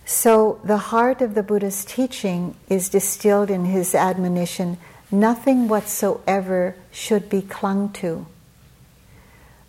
So, 0.06 0.60
the 0.64 0.78
heart 0.78 1.22
of 1.22 1.34
the 1.34 1.42
Buddha's 1.42 1.86
teaching 1.86 2.56
is 2.70 2.90
distilled 2.90 3.50
in 3.50 3.66
his 3.66 3.96
admonition 3.96 4.78
nothing 5.14 5.68
whatsoever 5.68 6.76
should 6.92 7.30
be 7.30 7.42
clung 7.42 7.92
to. 7.94 8.26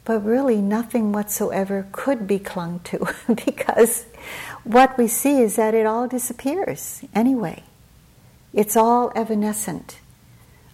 But 0.04 0.24
really, 0.24 0.60
nothing 0.60 1.12
whatsoever 1.12 1.86
could 1.92 2.26
be 2.26 2.38
clung 2.38 2.80
to 2.84 3.06
because 3.46 4.04
what 4.64 4.98
we 4.98 5.06
see 5.06 5.40
is 5.40 5.56
that 5.56 5.74
it 5.74 5.86
all 5.86 6.08
disappears 6.08 7.02
anyway. 7.14 7.62
It's 8.52 8.76
all 8.76 9.12
evanescent. 9.14 10.00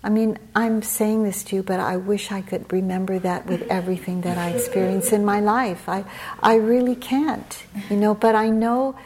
I 0.02 0.08
mean, 0.08 0.38
I'm 0.54 0.82
saying 0.82 1.24
this 1.24 1.44
to 1.44 1.56
you, 1.56 1.62
but 1.62 1.78
I 1.78 1.96
wish 1.98 2.32
I 2.32 2.40
could 2.40 2.72
remember 2.72 3.18
that 3.18 3.46
with 3.46 3.62
everything 3.70 4.22
that 4.22 4.38
I 4.38 4.50
experience 4.50 5.12
in 5.12 5.24
my 5.26 5.40
life. 5.40 5.88
I, 5.88 6.04
I 6.42 6.54
really 6.54 6.96
can't, 6.96 7.64
you 7.90 7.96
know, 7.96 8.14
but 8.14 8.34
I 8.34 8.48
know 8.48 8.96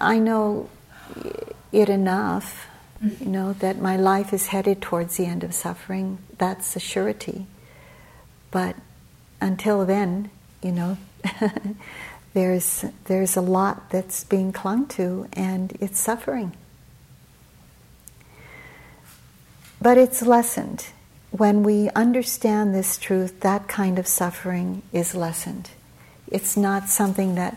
I 0.00 0.18
know 0.18 0.68
it 1.72 1.88
enough, 1.88 2.68
you 3.02 3.26
know, 3.26 3.52
that 3.54 3.78
my 3.80 3.96
life 3.96 4.32
is 4.32 4.48
headed 4.48 4.80
towards 4.80 5.16
the 5.16 5.26
end 5.26 5.44
of 5.44 5.54
suffering. 5.54 6.18
That's 6.38 6.76
a 6.76 6.80
surety. 6.80 7.46
But 8.50 8.76
until 9.40 9.84
then, 9.84 10.30
you 10.62 10.72
know, 10.72 10.98
there's 12.34 12.84
there's 13.04 13.36
a 13.36 13.40
lot 13.40 13.90
that's 13.90 14.24
being 14.24 14.52
clung 14.52 14.86
to, 14.88 15.28
and 15.32 15.76
it's 15.80 15.98
suffering. 15.98 16.52
But 19.80 19.98
it's 19.98 20.22
lessened 20.22 20.86
when 21.30 21.62
we 21.62 21.90
understand 21.90 22.74
this 22.74 22.96
truth. 22.96 23.40
That 23.40 23.68
kind 23.68 23.98
of 23.98 24.06
suffering 24.06 24.82
is 24.92 25.14
lessened. 25.14 25.70
It's 26.28 26.56
not 26.56 26.88
something 26.88 27.34
that 27.34 27.56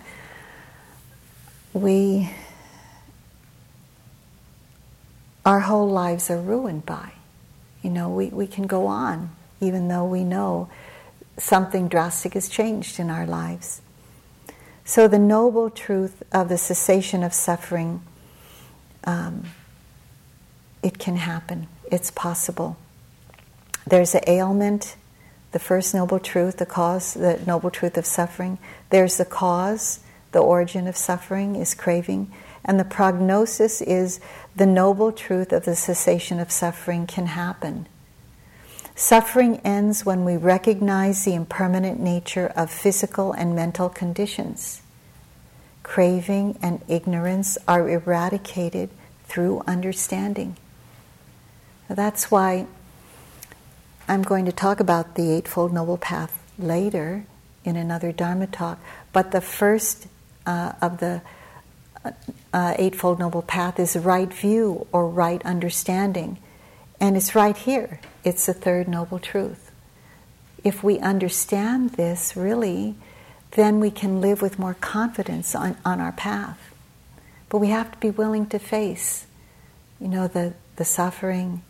we 1.74 2.30
our 5.46 5.62
whole 5.62 5.90
lives 5.90 6.30
are 6.30 6.40
ruined 6.40 6.86
by. 6.86 7.14
You 7.82 7.90
know, 7.90 8.10
we, 8.10 8.28
we 8.28 8.48
can 8.48 8.68
go 8.68 8.88
on 8.88 9.32
even 9.62 9.88
though 9.88 10.06
we 10.06 10.24
know 10.24 10.70
something 11.38 11.88
drastic 11.88 12.34
has 12.34 12.50
changed 12.50 13.00
in 13.00 13.10
our 13.10 13.26
lives. 13.26 13.82
So, 14.86 15.08
the 15.08 15.20
noble 15.20 15.70
truth 15.70 16.24
of 16.32 16.50
the 16.50 16.58
cessation 16.58 17.24
of 17.24 17.34
suffering, 17.34 18.02
um, 19.04 19.46
it 20.82 20.98
can 20.98 21.18
happen, 21.18 21.68
it's 21.92 22.12
possible. 22.12 22.78
There's 23.86 24.16
an 24.16 24.22
ailment, 24.28 24.96
the 25.52 25.60
first 25.60 25.94
noble 25.94 26.20
truth, 26.20 26.58
the 26.58 26.66
cause, 26.66 27.14
the 27.14 27.40
noble 27.46 27.72
truth 27.72 27.98
of 27.98 28.06
suffering. 28.06 28.58
There's 28.90 29.18
the 29.18 29.26
cause, 29.26 30.00
the 30.32 30.40
origin 30.40 30.88
of 30.88 30.98
suffering 30.98 31.56
is 31.56 31.74
craving, 31.74 32.32
and 32.66 32.80
the 32.80 32.86
prognosis 32.86 33.82
is 33.82 34.20
the 34.60 34.66
noble 34.66 35.14
truth 35.14 35.54
of 35.54 35.64
the 35.64 35.76
cessation 35.76 36.38
of 36.38 36.52
suffering 36.52 37.08
can 37.08 37.28
happen. 37.28 37.88
Suffering 38.94 39.62
ends 39.64 40.06
when 40.06 40.26
we 40.26 40.36
recognize 40.36 41.24
the 41.24 41.34
impermanent 41.34 41.98
nature 41.98 42.52
of 42.58 42.70
physical 42.70 43.32
and 43.32 43.56
mental 43.56 43.88
conditions. 43.88 44.82
Craving 45.82 46.60
and 46.62 46.82
ignorance 46.90 47.58
are 47.70 47.90
eradicated 47.90 48.90
through 49.24 49.64
understanding. 49.66 50.58
That's 51.88 52.30
why 52.30 52.68
I'm 54.10 54.24
going 54.24 54.44
to 54.44 54.52
talk 54.52 54.82
about 54.82 55.16
the 55.16 55.32
Eightfold 55.32 55.72
Noble 55.72 55.98
Path 55.98 56.38
later 56.60 57.24
in 57.64 57.78
another 57.78 58.12
Dharma 58.12 58.48
talk, 58.48 58.78
but 59.14 59.32
the 59.32 59.40
first 59.40 60.08
uh, 60.46 60.74
of 60.82 60.98
the 60.98 61.22
uh, 62.54 62.76
Eightfold 62.78 63.20
Noble 63.20 63.42
Path 63.42 63.80
is 63.80 63.96
right 63.96 64.34
view 64.34 64.88
or 64.92 65.08
right 65.08 65.44
understanding. 65.46 66.38
And 67.00 67.16
it's 67.16 67.36
right 67.36 67.56
here. 67.56 68.00
It's 68.24 68.46
the 68.46 68.54
third 68.54 68.88
noble 68.88 69.20
truth. 69.20 69.72
If 70.64 70.84
we 70.84 71.00
understand 71.00 71.92
this 71.92 72.36
really, 72.36 72.96
then 73.52 73.80
we 73.80 73.92
can 73.92 74.22
live 74.22 74.42
with 74.42 74.60
more 74.60 74.74
confidence 74.74 75.56
on, 75.56 75.78
on 75.86 76.02
our 76.02 76.12
path. 76.12 76.74
But 77.48 77.60
we 77.60 77.70
have 77.70 77.92
to 77.92 77.98
be 77.98 78.10
willing 78.10 78.46
to 78.48 78.60
face, 78.60 79.26
you 80.00 80.08
know, 80.08 80.28
the, 80.28 80.54
the 80.76 80.86
suffering, 80.86 81.64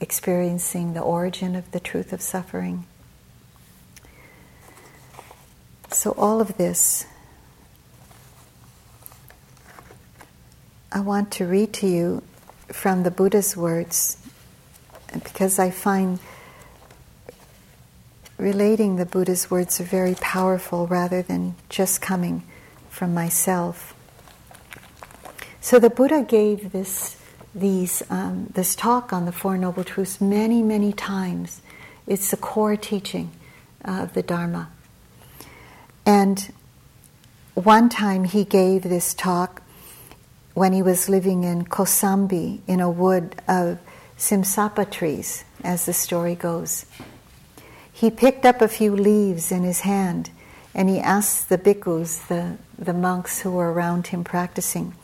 experiencing 0.00 0.94
the 0.94 1.00
origin 1.00 1.54
of 1.54 1.70
the 1.70 1.80
truth 1.80 2.12
of 2.12 2.22
suffering. 2.22 2.86
So, 5.90 6.12
all 6.12 6.40
of 6.40 6.56
this, 6.56 7.06
I 10.90 11.00
want 11.00 11.32
to 11.32 11.44
read 11.44 11.74
to 11.74 11.86
you 11.86 12.22
from 12.68 13.02
the 13.02 13.10
Buddha's 13.10 13.54
words 13.54 14.16
because 15.12 15.58
I 15.58 15.70
find 15.70 16.18
relating 18.38 18.96
the 18.96 19.04
Buddha's 19.04 19.50
words 19.50 19.80
are 19.80 19.84
very 19.84 20.14
powerful 20.14 20.86
rather 20.86 21.20
than 21.20 21.56
just 21.68 22.00
coming 22.00 22.42
from 22.88 23.12
myself. 23.12 23.94
So 25.60 25.78
the 25.78 25.90
Buddha 25.90 26.22
gave 26.22 26.72
this 26.72 27.16
these 27.54 28.02
um, 28.08 28.46
this 28.54 28.74
talk 28.74 29.12
on 29.12 29.26
the 29.26 29.32
Four 29.32 29.58
Noble 29.58 29.84
Truths 29.84 30.22
many 30.22 30.62
many 30.62 30.94
times. 30.94 31.60
It's 32.06 32.30
the 32.30 32.38
core 32.38 32.76
teaching 32.76 33.30
of 33.84 34.14
the 34.14 34.22
Dharma. 34.22 34.70
And 36.06 36.50
one 37.52 37.90
time 37.90 38.24
he 38.24 38.44
gave 38.44 38.84
this 38.84 39.12
talk 39.12 39.62
when 40.58 40.72
he 40.72 40.82
was 40.82 41.08
living 41.08 41.44
in 41.44 41.64
Kosambi 41.64 42.60
in 42.66 42.80
a 42.80 42.90
wood 42.90 43.40
of 43.46 43.78
Simsapa 44.16 44.90
trees, 44.90 45.44
as 45.62 45.86
the 45.86 45.92
story 45.92 46.34
goes. 46.34 46.84
He 47.92 48.10
picked 48.10 48.44
up 48.44 48.60
a 48.60 48.66
few 48.66 48.94
leaves 48.94 49.52
in 49.52 49.62
his 49.62 49.80
hand 49.80 50.30
and 50.74 50.88
he 50.88 50.98
asked 50.98 51.48
the 51.48 51.58
bhikkhus, 51.58 52.26
the, 52.26 52.58
the 52.76 52.92
monks 52.92 53.40
who 53.40 53.52
were 53.52 53.72
around 53.72 54.08
him 54.08 54.24
practicing, 54.24 54.94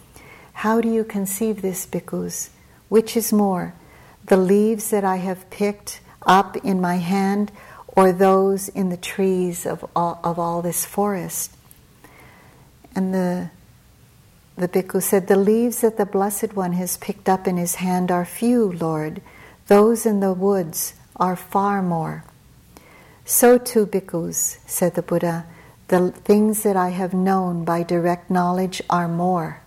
How 0.53 0.81
do 0.81 0.89
you 0.89 1.05
conceive 1.05 1.63
this, 1.63 1.87
bhikkhus? 1.87 2.51
Which 2.89 3.17
is 3.17 3.33
more, 3.33 3.75
the 4.27 4.37
leaves 4.37 4.91
that 4.91 5.05
I 5.05 5.17
have 5.17 5.51
picked 5.51 6.01
up 6.27 6.57
in 6.59 6.81
my 6.81 6.97
hand 6.97 7.53
or 7.87 8.11
those 8.11 8.69
in 8.69 8.89
the 8.89 8.97
trees 8.97 9.67
of 9.67 9.85
all, 9.95 10.21
of 10.25 10.39
all 10.39 10.63
this 10.63 10.85
forest? 10.85 11.57
And 12.95 13.15
the 13.15 13.51
the 14.57 14.69
bhikkhu 14.69 15.03
said, 15.03 15.27
The 15.27 15.37
leaves 15.37 15.81
that 15.81 15.97
the 15.97 16.07
Blessed 16.07 16.55
One 16.55 16.73
has 16.73 16.97
picked 16.97 17.29
up 17.29 17.47
in 17.47 17.57
his 17.57 17.77
hand 17.77 18.11
are 18.11 18.25
few, 18.25 18.73
Lord. 18.73 19.21
Those 19.67 20.07
in 20.07 20.21
the 20.21 20.33
woods 20.33 20.95
are 21.17 21.37
far 21.37 21.83
more. 21.83 22.25
So 23.25 23.59
too, 23.59 23.87
bhikkhus, 23.87 24.59
said 24.67 24.95
the 24.95 25.03
Buddha, 25.03 25.47
the 25.89 26.11
things 26.11 26.63
that 26.63 26.77
I 26.77 26.91
have 26.91 27.15
known 27.15 27.65
by 27.65 27.83
direct 27.83 28.31
knowledge 28.31 28.81
are 28.89 29.09
more. 29.09 29.61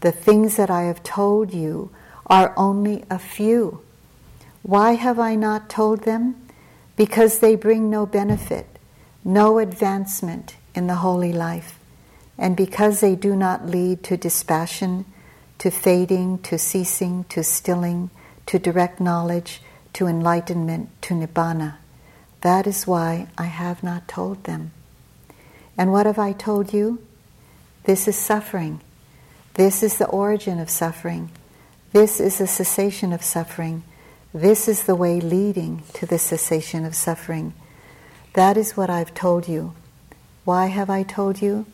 The 0.00 0.12
things 0.12 0.56
that 0.56 0.70
I 0.70 0.82
have 0.82 1.02
told 1.02 1.52
you 1.52 1.90
are 2.26 2.54
only 2.56 3.04
a 3.10 3.18
few. 3.18 3.82
Why 4.62 4.92
have 4.92 5.18
I 5.18 5.34
not 5.34 5.70
told 5.70 6.02
them? 6.02 6.36
Because 6.96 7.38
they 7.38 7.54
bring 7.54 7.90
no 7.90 8.06
benefit, 8.06 8.66
no 9.24 9.58
advancement 9.58 10.56
in 10.74 10.86
the 10.86 10.96
holy 10.96 11.32
life 11.32 11.79
and 12.40 12.56
because 12.56 13.00
they 13.00 13.14
do 13.14 13.36
not 13.36 13.66
lead 13.66 14.02
to 14.02 14.16
dispassion, 14.16 15.04
to 15.58 15.70
fading, 15.70 16.38
to 16.38 16.58
ceasing, 16.58 17.24
to 17.24 17.44
stilling, 17.44 18.08
to 18.46 18.58
direct 18.58 18.98
knowledge, 18.98 19.60
to 19.92 20.06
enlightenment, 20.06 20.88
to 21.02 21.12
nibbana. 21.12 21.76
That 22.40 22.66
is 22.66 22.86
why 22.86 23.28
I 23.36 23.44
have 23.44 23.82
not 23.82 24.08
told 24.08 24.44
them. 24.44 24.72
And 25.76 25.92
what 25.92 26.06
have 26.06 26.18
I 26.18 26.32
told 26.32 26.72
you? 26.72 27.04
This 27.84 28.08
is 28.08 28.16
suffering. 28.16 28.80
This 29.54 29.82
is 29.82 29.98
the 29.98 30.06
origin 30.06 30.58
of 30.58 30.70
suffering. 30.70 31.30
This 31.92 32.20
is 32.20 32.38
the 32.38 32.46
cessation 32.46 33.12
of 33.12 33.22
suffering. 33.22 33.82
This 34.32 34.66
is 34.66 34.84
the 34.84 34.94
way 34.94 35.20
leading 35.20 35.82
to 35.94 36.06
the 36.06 36.18
cessation 36.18 36.86
of 36.86 36.94
suffering. 36.94 37.52
That 38.32 38.56
is 38.56 38.78
what 38.78 38.88
I've 38.88 39.12
told 39.12 39.46
you. 39.46 39.74
Why 40.44 40.66
have 40.66 40.88
I 40.88 41.02
told 41.02 41.42
you? 41.42 41.66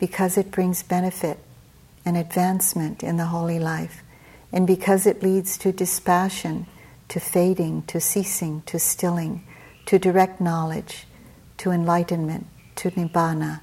Because 0.00 0.38
it 0.38 0.50
brings 0.50 0.82
benefit 0.82 1.38
and 2.04 2.16
advancement 2.16 3.02
in 3.02 3.18
the 3.18 3.26
holy 3.26 3.58
life, 3.58 4.02
and 4.50 4.66
because 4.66 5.06
it 5.06 5.22
leads 5.22 5.58
to 5.58 5.70
dispassion, 5.70 6.66
to 7.08 7.20
fading, 7.20 7.82
to 7.82 8.00
ceasing, 8.00 8.62
to 8.62 8.78
stilling, 8.78 9.46
to 9.84 9.98
direct 9.98 10.40
knowledge, 10.40 11.06
to 11.58 11.70
enlightenment, 11.70 12.46
to 12.76 12.90
nibbana. 12.92 13.60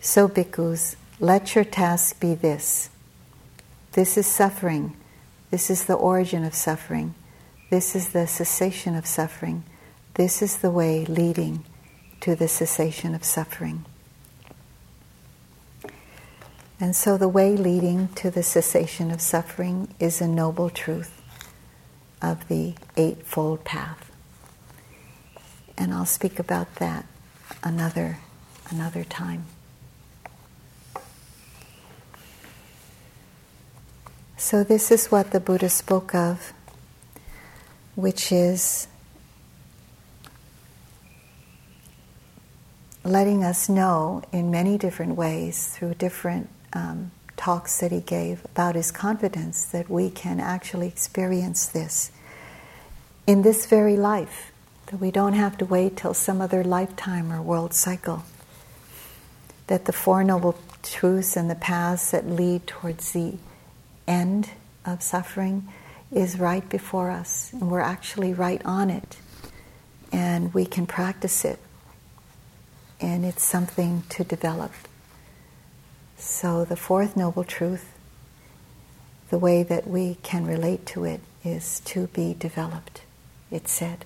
So, 0.00 0.28
bhikkhus, 0.28 0.94
let 1.18 1.54
your 1.54 1.64
task 1.64 2.20
be 2.20 2.34
this. 2.34 2.88
This 3.92 4.16
is 4.16 4.26
suffering. 4.26 4.96
This 5.50 5.68
is 5.68 5.84
the 5.84 5.94
origin 5.94 6.44
of 6.44 6.54
suffering. 6.54 7.14
This 7.70 7.96
is 7.96 8.10
the 8.10 8.26
cessation 8.26 8.94
of 8.94 9.06
suffering. 9.06 9.64
This 10.14 10.42
is 10.42 10.58
the 10.58 10.70
way 10.70 11.04
leading 11.04 11.64
to 12.20 12.36
the 12.36 12.48
cessation 12.48 13.14
of 13.14 13.24
suffering. 13.24 13.84
And 16.82 16.96
so 16.96 17.16
the 17.16 17.28
way 17.28 17.56
leading 17.56 18.08
to 18.16 18.28
the 18.28 18.42
cessation 18.42 19.12
of 19.12 19.20
suffering 19.20 19.94
is 20.00 20.20
a 20.20 20.26
noble 20.26 20.68
truth 20.68 21.22
of 22.20 22.48
the 22.48 22.74
Eightfold 22.96 23.62
Path. 23.62 24.10
And 25.78 25.94
I'll 25.94 26.06
speak 26.06 26.40
about 26.40 26.74
that 26.76 27.06
another, 27.62 28.18
another 28.68 29.04
time. 29.04 29.44
So, 34.36 34.64
this 34.64 34.90
is 34.90 35.06
what 35.06 35.30
the 35.30 35.38
Buddha 35.38 35.68
spoke 35.68 36.16
of, 36.16 36.52
which 37.94 38.32
is 38.32 38.88
letting 43.04 43.44
us 43.44 43.68
know 43.68 44.24
in 44.32 44.50
many 44.50 44.76
different 44.76 45.14
ways 45.14 45.68
through 45.68 45.94
different 45.94 46.50
um, 46.72 47.10
talks 47.36 47.80
that 47.80 47.90
he 47.90 48.00
gave 48.00 48.44
about 48.44 48.74
his 48.74 48.90
confidence 48.90 49.64
that 49.66 49.90
we 49.90 50.10
can 50.10 50.40
actually 50.40 50.88
experience 50.88 51.66
this 51.66 52.12
in 53.26 53.42
this 53.42 53.66
very 53.66 53.96
life, 53.96 54.52
that 54.86 55.00
we 55.00 55.10
don't 55.10 55.34
have 55.34 55.56
to 55.58 55.64
wait 55.64 55.96
till 55.96 56.14
some 56.14 56.40
other 56.40 56.62
lifetime 56.64 57.32
or 57.32 57.40
world 57.40 57.72
cycle. 57.72 58.24
That 59.68 59.84
the 59.84 59.92
Four 59.92 60.24
Noble 60.24 60.56
Truths 60.82 61.36
and 61.36 61.48
the 61.48 61.54
paths 61.54 62.10
that 62.10 62.26
lead 62.26 62.66
towards 62.66 63.12
the 63.12 63.34
end 64.06 64.50
of 64.84 65.02
suffering 65.02 65.68
is 66.10 66.38
right 66.38 66.68
before 66.68 67.10
us, 67.10 67.52
and 67.52 67.70
we're 67.70 67.80
actually 67.80 68.34
right 68.34 68.60
on 68.64 68.90
it, 68.90 69.16
and 70.12 70.52
we 70.52 70.66
can 70.66 70.86
practice 70.86 71.44
it, 71.44 71.58
and 73.00 73.24
it's 73.24 73.42
something 73.42 74.02
to 74.10 74.24
develop. 74.24 74.72
So, 76.24 76.64
the 76.64 76.76
fourth 76.76 77.16
noble 77.16 77.42
truth, 77.42 77.92
the 79.30 79.38
way 79.38 79.64
that 79.64 79.88
we 79.88 80.18
can 80.22 80.46
relate 80.46 80.86
to 80.86 81.04
it 81.04 81.20
is 81.44 81.80
to 81.86 82.06
be 82.06 82.32
developed, 82.32 83.02
it 83.50 83.66
said. 83.66 84.04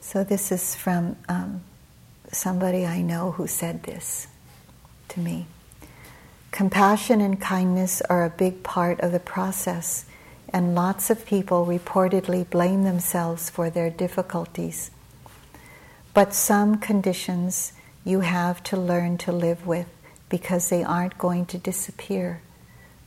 So, 0.00 0.24
this 0.24 0.50
is 0.50 0.74
from 0.74 1.14
um, 1.28 1.62
somebody 2.32 2.84
I 2.84 3.02
know 3.02 3.30
who 3.30 3.46
said 3.46 3.84
this 3.84 4.26
to 5.10 5.20
me. 5.20 5.46
Compassion 6.50 7.20
and 7.20 7.40
kindness 7.40 8.02
are 8.10 8.24
a 8.24 8.30
big 8.30 8.64
part 8.64 8.98
of 8.98 9.12
the 9.12 9.20
process, 9.20 10.06
and 10.48 10.74
lots 10.74 11.08
of 11.08 11.24
people 11.24 11.64
reportedly 11.64 12.50
blame 12.50 12.82
themselves 12.82 13.48
for 13.48 13.70
their 13.70 13.90
difficulties. 13.90 14.90
But 16.14 16.34
some 16.34 16.76
conditions 16.76 17.72
you 18.04 18.20
have 18.20 18.62
to 18.64 18.76
learn 18.76 19.18
to 19.18 19.32
live 19.32 19.66
with 19.66 19.88
because 20.28 20.68
they 20.68 20.82
aren't 20.82 21.18
going 21.18 21.46
to 21.46 21.58
disappear, 21.58 22.42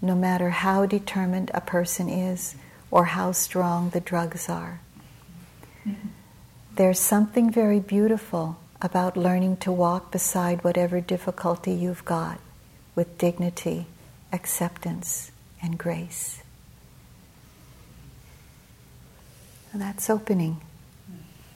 no 0.01 0.15
matter 0.15 0.49
how 0.49 0.85
determined 0.85 1.51
a 1.53 1.61
person 1.61 2.09
is 2.09 2.55
or 2.89 3.05
how 3.05 3.31
strong 3.31 3.89
the 3.89 3.99
drugs 3.99 4.49
are. 4.49 4.79
There's 6.75 6.99
something 6.99 7.51
very 7.51 7.79
beautiful 7.79 8.57
about 8.81 9.15
learning 9.15 9.57
to 9.57 9.71
walk 9.71 10.11
beside 10.11 10.63
whatever 10.63 10.99
difficulty 10.99 11.71
you've 11.71 12.05
got 12.05 12.39
with 12.95 13.17
dignity, 13.17 13.85
acceptance, 14.33 15.31
and 15.61 15.77
grace. 15.77 16.41
And 19.71 19.81
that's 19.81 20.09
opening 20.09 20.61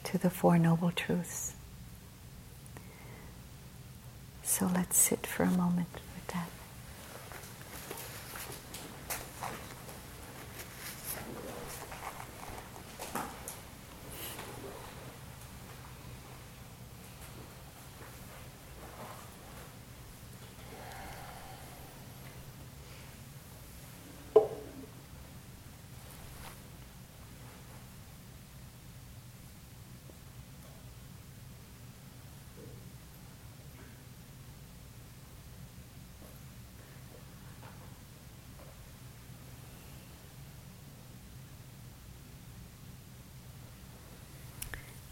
to 0.09 0.17
the 0.17 0.29
Four 0.31 0.57
Noble 0.57 0.91
Truths. 0.91 1.53
So 4.41 4.67
let's 4.73 4.97
sit 4.97 5.27
for 5.27 5.43
a 5.43 5.51
moment. 5.51 5.87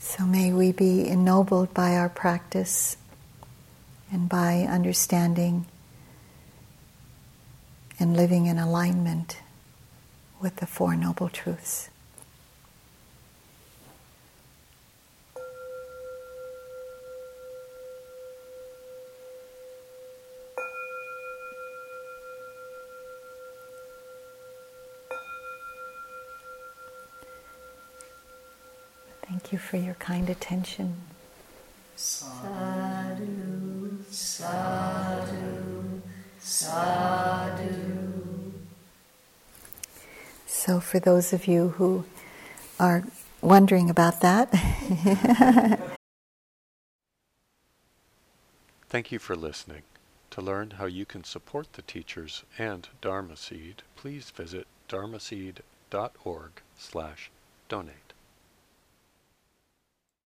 So 0.08 0.26
may 0.26 0.54
we 0.54 0.72
be 0.72 1.06
ennobled 1.06 1.74
by 1.74 1.98
our 1.98 2.08
practice 2.08 2.96
and 4.10 4.30
by 4.30 4.62
understanding 4.62 5.66
and 8.00 8.16
living 8.16 8.46
in 8.46 8.58
alignment 8.58 9.42
with 10.42 10.56
the 10.56 10.66
Four 10.66 10.96
Noble 10.96 11.28
Truths. 11.28 11.90
Thank 29.28 29.52
you 29.52 29.57
for 29.68 29.78
your 29.78 29.96
kind 29.96 30.30
attention. 30.30 30.96
Sadhu, 31.98 33.26
sadhu, 34.10 36.02
sadhu. 36.40 38.54
So, 40.46 40.80
for 40.80 41.00
those 41.00 41.34
of 41.34 41.48
you 41.48 41.70
who 41.70 42.06
are 42.80 43.04
wondering 43.42 43.90
about 43.90 44.22
that, 44.22 44.52
Thank 48.90 49.12
you 49.12 49.20
for 49.20 49.36
listening. 49.36 49.82
To 50.32 50.42
learn 50.42 50.72
how 50.72 50.86
you 50.86 51.06
can 51.06 51.26
support 51.26 51.74
the 51.74 51.82
teachers 51.82 52.44
and 52.58 52.88
Dharma 53.02 53.36
Seed, 53.36 53.84
please 53.98 54.30
visit 54.30 54.66
dharma 54.88 55.18
dharmaseed.org 55.18 56.52
slash 56.78 57.30
donate. 57.68 58.07